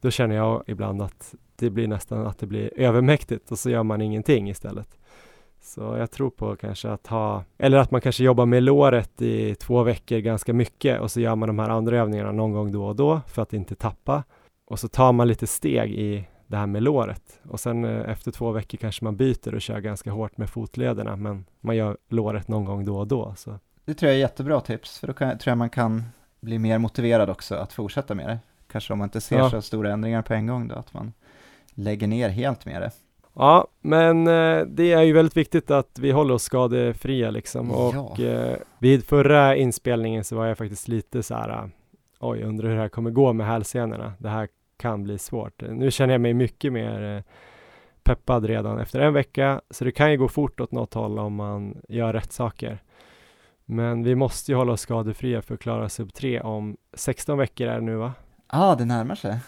Då 0.00 0.10
känner 0.10 0.36
jag 0.36 0.62
ibland 0.66 1.02
att 1.02 1.34
det 1.56 1.70
blir 1.70 1.86
nästan 1.86 2.26
att 2.26 2.38
det 2.38 2.46
blir 2.46 2.70
övermäktigt 2.76 3.50
och 3.50 3.58
så 3.58 3.70
gör 3.70 3.82
man 3.82 4.00
ingenting 4.00 4.48
istället. 4.50 4.98
Så 5.60 5.80
jag 5.80 6.10
tror 6.10 6.30
på 6.30 6.56
kanske 6.56 6.90
att 6.90 7.06
ha, 7.06 7.44
eller 7.58 7.78
att 7.78 7.90
man 7.90 8.00
kanske 8.00 8.24
jobbar 8.24 8.46
med 8.46 8.62
låret 8.62 9.22
i 9.22 9.54
två 9.54 9.82
veckor 9.82 10.18
ganska 10.18 10.52
mycket 10.52 11.00
och 11.00 11.10
så 11.10 11.20
gör 11.20 11.36
man 11.36 11.46
de 11.46 11.58
här 11.58 11.68
andra 11.68 11.98
övningarna 11.98 12.32
någon 12.32 12.52
gång 12.52 12.72
då 12.72 12.86
och 12.86 12.96
då 12.96 13.20
för 13.26 13.42
att 13.42 13.52
inte 13.52 13.74
tappa. 13.74 14.24
Och 14.66 14.78
så 14.78 14.88
tar 14.88 15.12
man 15.12 15.28
lite 15.28 15.46
steg 15.46 15.92
i 15.92 16.28
det 16.48 16.56
här 16.56 16.66
med 16.66 16.82
låret 16.82 17.40
och 17.48 17.60
sen 17.60 17.84
eh, 17.84 18.10
efter 18.10 18.30
två 18.30 18.50
veckor 18.52 18.78
kanske 18.78 19.04
man 19.04 19.16
byter 19.16 19.54
och 19.54 19.60
kör 19.62 19.80
ganska 19.80 20.10
hårt 20.10 20.36
med 20.36 20.50
fotlederna 20.50 21.16
men 21.16 21.44
man 21.60 21.76
gör 21.76 21.96
låret 22.08 22.48
någon 22.48 22.64
gång 22.64 22.84
då 22.84 22.98
och 22.98 23.06
då. 23.06 23.34
Så 23.36 23.58
Det 23.84 23.94
tror 23.94 24.08
jag 24.08 24.16
är 24.16 24.20
jättebra 24.20 24.60
tips, 24.60 24.98
för 24.98 25.06
då 25.06 25.12
kan, 25.12 25.38
tror 25.38 25.50
jag 25.50 25.58
man 25.58 25.70
kan 25.70 26.04
bli 26.40 26.58
mer 26.58 26.78
motiverad 26.78 27.30
också 27.30 27.54
att 27.54 27.72
fortsätta 27.72 28.14
med 28.14 28.28
det. 28.28 28.38
Kanske 28.72 28.92
om 28.92 28.98
man 28.98 29.06
inte 29.06 29.20
ser 29.20 29.38
Ja. 29.38 29.50
så 29.50 29.62
stora 29.62 29.92
ändringar 29.92 30.22
på 30.22 30.34
en 30.34 30.46
gång 30.46 30.68
då, 30.68 30.74
att 30.74 30.94
man 30.94 31.12
lägger 31.70 32.06
ner 32.06 32.28
helt 32.28 32.66
med 32.66 32.82
det. 32.82 32.90
Ja, 33.34 33.66
men 33.80 34.26
eh, 34.26 34.60
det 34.66 34.92
är 34.92 35.02
ju 35.02 35.12
väldigt 35.12 35.36
viktigt 35.36 35.70
att 35.70 35.98
vi 35.98 36.10
håller 36.10 36.34
oss 36.34 36.42
skadefria 36.42 37.30
liksom. 37.30 37.70
Ja. 37.70 38.00
Och 38.00 38.20
eh, 38.20 38.56
vid 38.78 39.04
förra 39.04 39.56
inspelningen 39.56 40.24
så 40.24 40.36
var 40.36 40.46
jag 40.46 40.58
faktiskt 40.58 40.88
lite 40.88 41.22
så 41.22 41.34
här, 41.34 41.70
oj, 42.20 42.42
undrar 42.42 42.68
hur 42.68 42.74
det 42.74 42.80
här 42.82 42.88
kommer 42.88 43.10
gå 43.10 43.32
med 43.32 43.46
hälsenorna. 43.46 44.12
Det 44.18 44.28
här 44.28 44.48
kan 44.78 45.02
bli 45.02 45.18
svårt. 45.18 45.62
Nu 45.70 45.90
känner 45.90 46.14
jag 46.14 46.20
mig 46.20 46.34
mycket 46.34 46.72
mer 46.72 47.16
eh, 47.16 47.22
peppad 48.02 48.44
redan 48.44 48.78
efter 48.78 49.00
en 49.00 49.12
vecka, 49.14 49.60
så 49.70 49.84
det 49.84 49.92
kan 49.92 50.10
ju 50.10 50.16
gå 50.18 50.28
fort 50.28 50.60
åt 50.60 50.72
något 50.72 50.94
håll 50.94 51.18
om 51.18 51.34
man 51.34 51.76
gör 51.88 52.12
rätt 52.12 52.32
saker. 52.32 52.78
Men 53.64 54.02
vi 54.02 54.14
måste 54.14 54.52
ju 54.52 54.56
hålla 54.56 54.72
oss 54.72 54.80
skadefria 54.80 55.42
för 55.42 55.54
att 55.54 55.60
klara 55.60 55.88
sub 55.88 56.12
3 56.14 56.40
om 56.40 56.76
16 56.94 57.38
veckor 57.38 57.66
är 57.66 57.74
det 57.74 57.80
nu 57.80 57.96
va? 57.96 58.12
Ja, 58.52 58.66
ah, 58.66 58.74
det 58.74 58.84
närmar 58.84 59.14
sig. 59.14 59.38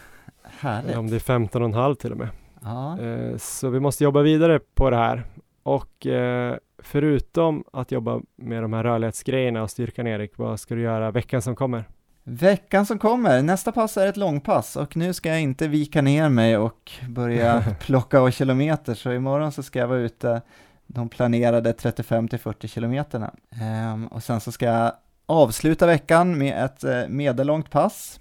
Härligt. 0.43 0.97
Om 0.97 1.07
det 1.09 1.15
är 1.15 1.19
15 1.19 1.61
och 1.61 1.67
en 1.67 1.73
halv 1.73 1.95
till 1.95 2.11
och 2.11 2.17
med. 2.17 2.29
Ja, 2.61 2.99
Eh, 2.99 3.37
Så 3.37 3.69
vi 3.69 3.79
måste 3.79 4.03
jobba 4.03 4.21
vidare 4.21 4.59
på 4.75 4.89
det 4.89 4.95
här. 4.97 5.23
Och 5.63 6.07
eh, 6.07 6.55
förutom 6.79 7.63
att 7.73 7.91
jobba 7.91 8.21
med 8.35 8.63
de 8.63 8.73
här 8.73 8.83
rörlighetsgrejerna 8.83 9.63
och 9.63 9.69
styrkan 9.69 10.07
Erik, 10.07 10.37
vad 10.37 10.59
ska 10.59 10.75
du 10.75 10.81
göra 10.81 11.11
veckan 11.11 11.41
som 11.41 11.55
kommer? 11.55 11.83
Veckan 12.23 12.85
som 12.85 12.99
kommer, 12.99 13.41
nästa 13.41 13.71
pass 13.71 13.97
är 13.97 14.07
ett 14.07 14.17
långpass 14.17 14.75
och 14.75 14.97
nu 14.97 15.13
ska 15.13 15.29
jag 15.29 15.41
inte 15.41 15.67
vika 15.67 16.01
ner 16.01 16.29
mig 16.29 16.57
och 16.57 16.91
börja 17.09 17.63
plocka 17.79 18.19
av 18.19 18.31
kilometer, 18.31 18.93
så 18.93 19.11
imorgon 19.11 19.51
så 19.51 19.63
ska 19.63 19.79
jag 19.79 19.87
vara 19.87 19.99
ute 19.99 20.41
de 20.87 21.09
planerade 21.09 21.73
35 21.73 22.27
till 22.27 22.39
40 22.39 22.67
kilometerna. 22.67 23.33
Ehm, 23.61 24.07
och 24.07 24.23
sen 24.23 24.41
så 24.41 24.51
ska 24.51 24.65
jag 24.65 24.93
avsluta 25.25 25.87
veckan 25.87 26.37
med 26.37 26.65
ett 26.65 26.83
eh, 26.83 27.07
medellångt 27.07 27.69
pass 27.69 28.19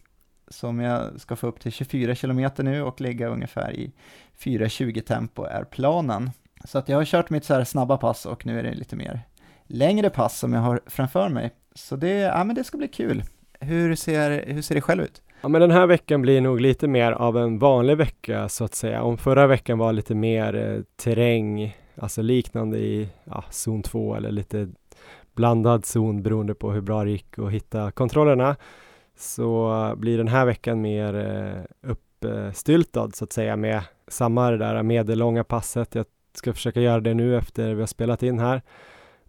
som 0.48 0.80
jag 0.80 1.20
ska 1.20 1.36
få 1.36 1.46
upp 1.46 1.61
till 1.61 1.72
24 1.72 2.14
kilometer 2.14 2.64
nu 2.64 2.82
och 2.82 3.01
ligga 3.01 3.28
ungefär 3.28 3.72
i 3.72 3.92
4.20 4.38 5.01
tempo 5.01 5.44
är 5.44 5.64
planen. 5.64 6.30
Så 6.64 6.78
att 6.78 6.88
jag 6.88 6.96
har 6.96 7.05
kört 7.05 7.30
mitt 7.30 7.44
så 7.44 7.55
här 7.55 7.64
snabba 7.64 7.96
pass 7.96 8.26
och 8.26 8.46
nu 8.46 8.59
är 8.59 8.62
det 8.62 8.74
lite 8.74 8.96
mer 8.96 9.20
längre 9.66 10.11
pass 10.11 10.38
som 10.38 10.53
jag 10.53 10.61
har 10.61 10.80
framför 10.86 11.28
mig. 11.28 11.51
Så 11.74 11.96
det, 11.96 12.11
ja, 12.11 12.44
men 12.44 12.57
det 12.57 12.64
ska 12.64 12.78
bli 12.78 12.88
kul. 12.88 13.24
Hur 13.61 13.94
ser, 13.94 14.44
hur 14.46 14.62
ser 14.62 14.74
det 14.74 14.80
själv 14.80 15.02
ut? 15.02 15.22
Ja, 15.40 15.48
men 15.48 15.61
den 15.61 15.70
här 15.70 15.86
veckan 15.86 16.22
blir 16.22 16.40
nog 16.40 16.61
lite 16.61 16.88
mer 16.88 17.12
av 17.12 17.38
en 17.38 17.58
vanlig 17.58 17.96
vecka 17.96 18.48
så 18.48 18.64
att 18.64 18.74
säga. 18.74 19.02
Om 19.02 19.18
förra 19.18 19.46
veckan 19.46 19.78
var 19.78 19.92
lite 19.92 20.14
mer 20.14 20.54
eh, 20.54 20.82
terräng, 20.96 21.76
alltså 21.96 22.22
liknande 22.22 22.78
i 22.78 23.08
ja, 23.24 23.44
zon 23.50 23.82
2 23.82 24.14
eller 24.14 24.30
lite 24.30 24.68
blandad 25.34 25.86
zon 25.86 26.22
beroende 26.22 26.54
på 26.54 26.72
hur 26.72 26.80
bra 26.80 27.04
det 27.04 27.11
gick 27.11 27.38
att 27.38 27.50
hitta 27.50 27.90
kontrollerna 27.90 28.56
så 29.16 29.94
blir 29.96 30.18
den 30.18 30.28
här 30.28 30.46
veckan 30.46 30.80
mer 30.80 31.14
eh, 31.14 31.90
uppstyltad 31.90 33.11
så 33.14 33.24
att 33.24 33.32
säga 33.32 33.56
med 33.56 33.82
samma 34.08 34.50
det 34.50 34.58
där 34.58 34.82
medellånga 34.82 35.44
passet. 35.44 35.94
Jag 35.94 36.06
ska 36.34 36.52
försöka 36.52 36.80
göra 36.80 37.00
det 37.00 37.14
nu 37.14 37.36
efter 37.36 37.74
vi 37.74 37.80
har 37.80 37.86
spelat 37.86 38.22
in 38.22 38.38
här. 38.38 38.62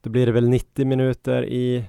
Då 0.01 0.09
blir 0.09 0.25
det 0.25 0.31
väl 0.31 0.49
90 0.49 0.85
minuter 0.85 1.45
i 1.45 1.85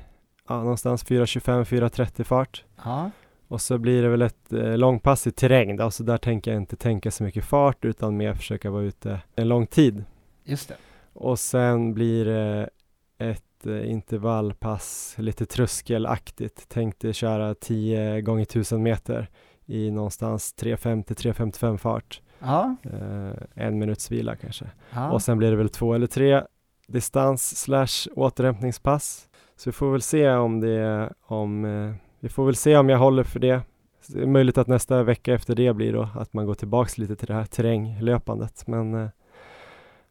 ja, 0.48 0.62
någonstans 0.62 1.04
4.25-4.30 1.06 2.24
fart. 2.24 2.64
Ja, 2.84 3.10
Och 3.48 3.60
så 3.60 3.78
blir 3.78 4.02
det 4.02 4.08
väl 4.08 4.22
ett 4.22 4.52
eh, 4.52 4.76
långpass 4.78 5.26
i 5.26 5.30
terräng 5.32 5.76
då, 5.76 5.90
så 5.90 6.02
där 6.02 6.18
tänker 6.18 6.50
jag 6.52 6.60
inte 6.60 6.76
tänka 6.76 7.10
så 7.10 7.24
mycket 7.24 7.44
fart 7.44 7.84
utan 7.84 8.16
mer 8.16 8.34
försöka 8.34 8.70
vara 8.70 8.82
ute 8.82 9.20
en 9.36 9.48
lång 9.48 9.66
tid. 9.66 10.04
just 10.44 10.68
det. 10.68 10.76
Och 11.14 11.38
sen 11.38 11.94
blir 11.94 12.24
det 12.24 12.70
ett 13.18 13.66
eh, 13.66 13.90
intervallpass, 13.90 15.14
lite 15.18 15.46
tröskelaktigt. 15.46 16.68
Tänkte 16.68 17.12
köra 17.12 17.54
10 17.54 18.20
gånger 18.20 18.42
1000 18.42 18.82
meter 18.82 19.30
i 19.66 19.90
någonstans 19.90 20.54
3.50-3.55 20.60 21.76
fart. 21.76 22.20
Ja, 22.38 22.76
Eh, 22.82 23.32
en 23.54 23.78
minuts 23.78 24.10
vila 24.10 24.36
kanske. 24.36 24.64
ja. 24.94 25.10
Och 25.12 25.22
sen 25.22 25.38
blir 25.38 25.50
det 25.50 25.56
väl 25.56 25.68
två 25.68 25.94
eller 25.94 26.06
tre 26.06 26.42
distans 26.88 27.56
slash 27.60 28.08
återhämtningspass. 28.16 29.28
Så 29.62 29.70
vi 29.70 29.72
får 29.72 29.92
väl 29.92 30.02
se 30.02 30.30
om 30.30 30.60
det, 30.60 31.12
om, 31.22 31.64
eh, 31.64 31.94
vi 32.20 32.28
får 32.28 32.46
väl 32.46 32.56
se 32.56 32.76
om 32.76 32.88
jag 32.88 32.98
håller 32.98 33.24
för 33.24 33.40
det. 33.40 33.60
Det 34.06 34.22
är 34.22 34.26
möjligt 34.26 34.58
att 34.58 34.66
nästa 34.66 35.02
vecka 35.02 35.34
efter 35.34 35.54
det 35.54 35.72
blir 35.72 35.92
då 35.92 36.08
att 36.14 36.32
man 36.32 36.46
går 36.46 36.54
tillbaks 36.54 36.98
lite 36.98 37.16
till 37.16 37.26
det 37.26 37.34
här 37.34 37.44
terränglöpandet. 37.44 38.66
Men 38.66 38.94
eh, 38.94 39.08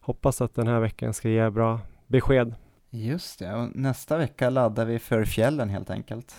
hoppas 0.02 0.42
att 0.42 0.56
den 0.56 0.68
här 0.68 0.80
veckan 0.80 1.14
ska 1.14 1.30
ge 1.30 1.50
bra 1.50 1.80
besked. 2.08 2.56
Just 2.90 3.40
det, 3.40 3.56
och 3.56 3.76
nästa 3.76 4.18
vecka 4.18 4.50
laddar 4.50 4.86
vi 4.86 5.00
för 5.00 5.26
fjällen 5.26 5.70
helt 5.70 5.90
enkelt. 5.90 6.36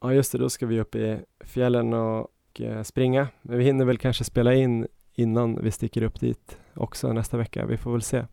Ja 0.00 0.12
just 0.12 0.32
det, 0.32 0.38
då 0.38 0.50
ska 0.50 0.66
vi 0.66 0.80
upp 0.80 0.94
i 0.94 1.18
fjällen 1.40 1.94
och 1.94 2.28
eh, 2.60 2.82
springa. 2.82 3.28
Men 3.42 3.58
vi 3.58 3.64
hinner 3.64 3.84
väl 3.84 3.98
kanske 3.98 4.24
spela 4.24 4.54
in 4.54 4.86
innan 5.14 5.58
vi 5.62 5.70
sticker 5.70 6.02
upp 6.02 6.20
dit 6.20 6.58
också 6.74 7.12
nästa 7.12 7.36
vecka. 7.36 7.66
Vi 7.66 7.76
får 7.76 7.92
väl 7.92 8.02
se. 8.02 8.24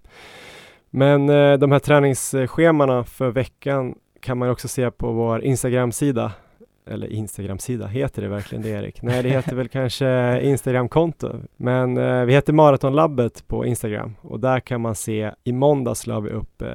Men 0.89 1.27
de 1.59 1.71
här 1.71 1.79
träningsschemana 1.79 3.03
för 3.03 3.31
veckan 3.31 3.95
kan 4.21 4.37
man 4.37 4.49
också 4.49 4.67
se 4.67 4.91
på 4.91 5.11
vår 5.11 5.43
Instagram-sida. 5.43 6.31
Eller 6.85 7.07
Instagram-sida, 7.07 7.87
heter 7.87 8.21
det 8.21 8.27
verkligen 8.27 8.61
det 8.61 8.69
Erik? 8.69 9.01
Nej, 9.01 9.23
det 9.23 9.29
heter 9.29 9.55
väl 9.55 9.67
kanske 9.79 10.39
Instagram-konto. 10.41 11.35
Men 11.57 11.97
eh, 11.97 12.25
vi 12.25 12.33
heter 12.33 12.53
Maratonlabbet 12.53 13.47
på 13.47 13.65
Instagram 13.65 14.15
och 14.21 14.39
där 14.39 14.59
kan 14.59 14.81
man 14.81 14.95
se, 14.95 15.31
i 15.43 15.51
måndags 15.51 16.07
la 16.07 16.19
vi 16.19 16.29
upp 16.29 16.61
eh, 16.61 16.67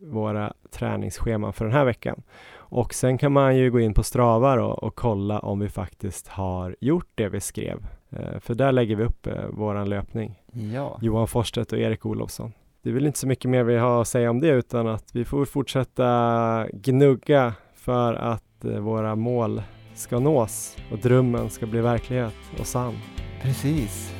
våra 0.00 0.52
träningsscheman 0.70 1.52
för 1.52 1.64
den 1.64 1.74
här 1.74 1.84
veckan. 1.84 2.22
Och 2.54 2.94
sen 2.94 3.18
kan 3.18 3.32
man 3.32 3.56
ju 3.56 3.70
gå 3.70 3.80
in 3.80 3.94
på 3.94 4.02
Strava 4.02 4.56
då 4.56 4.66
och 4.66 4.94
kolla 4.94 5.38
om 5.38 5.58
vi 5.60 5.68
faktiskt 5.68 6.28
har 6.28 6.76
gjort 6.80 7.08
det 7.14 7.28
vi 7.28 7.40
skrev. 7.40 7.86
Eh, 8.10 8.38
för 8.40 8.54
där 8.54 8.72
lägger 8.72 8.96
vi 8.96 9.04
upp 9.04 9.26
eh, 9.26 9.46
våran 9.50 9.88
löpning. 9.88 10.42
Ja. 10.52 10.98
Johan 11.00 11.28
Forsstedt 11.28 11.72
och 11.72 11.78
Erik 11.78 12.06
Olofsson. 12.06 12.52
Det 12.82 12.90
är 12.90 12.94
väl 12.94 13.06
inte 13.06 13.18
så 13.18 13.26
mycket 13.26 13.50
mer 13.50 13.62
vi 13.62 13.76
har 13.76 14.00
att 14.00 14.08
säga 14.08 14.30
om 14.30 14.40
det 14.40 14.48
utan 14.48 14.86
att 14.86 15.14
vi 15.14 15.24
får 15.24 15.44
fortsätta 15.44 16.66
gnugga 16.72 17.54
för 17.74 18.14
att 18.14 18.64
eh, 18.64 18.78
våra 18.78 19.14
mål 19.14 19.62
ska 19.94 20.18
nås 20.18 20.76
och 20.92 20.98
drömmen 20.98 21.50
ska 21.50 21.66
bli 21.66 21.80
verklighet 21.80 22.34
och 22.58 22.66
sann. 22.66 22.94
Precis. 23.42 24.14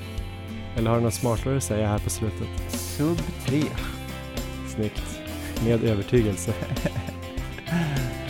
Eller 0.76 0.90
har 0.90 0.96
du 0.96 1.02
något 1.02 1.14
smartare 1.14 1.56
att 1.56 1.62
säga 1.62 1.88
här 1.88 1.98
på 1.98 2.10
slutet? 2.10 2.48
Sub 2.68 3.18
3. 3.46 3.62
Snyggt. 4.68 5.20
Med 5.64 5.84
övertygelse. 5.84 6.54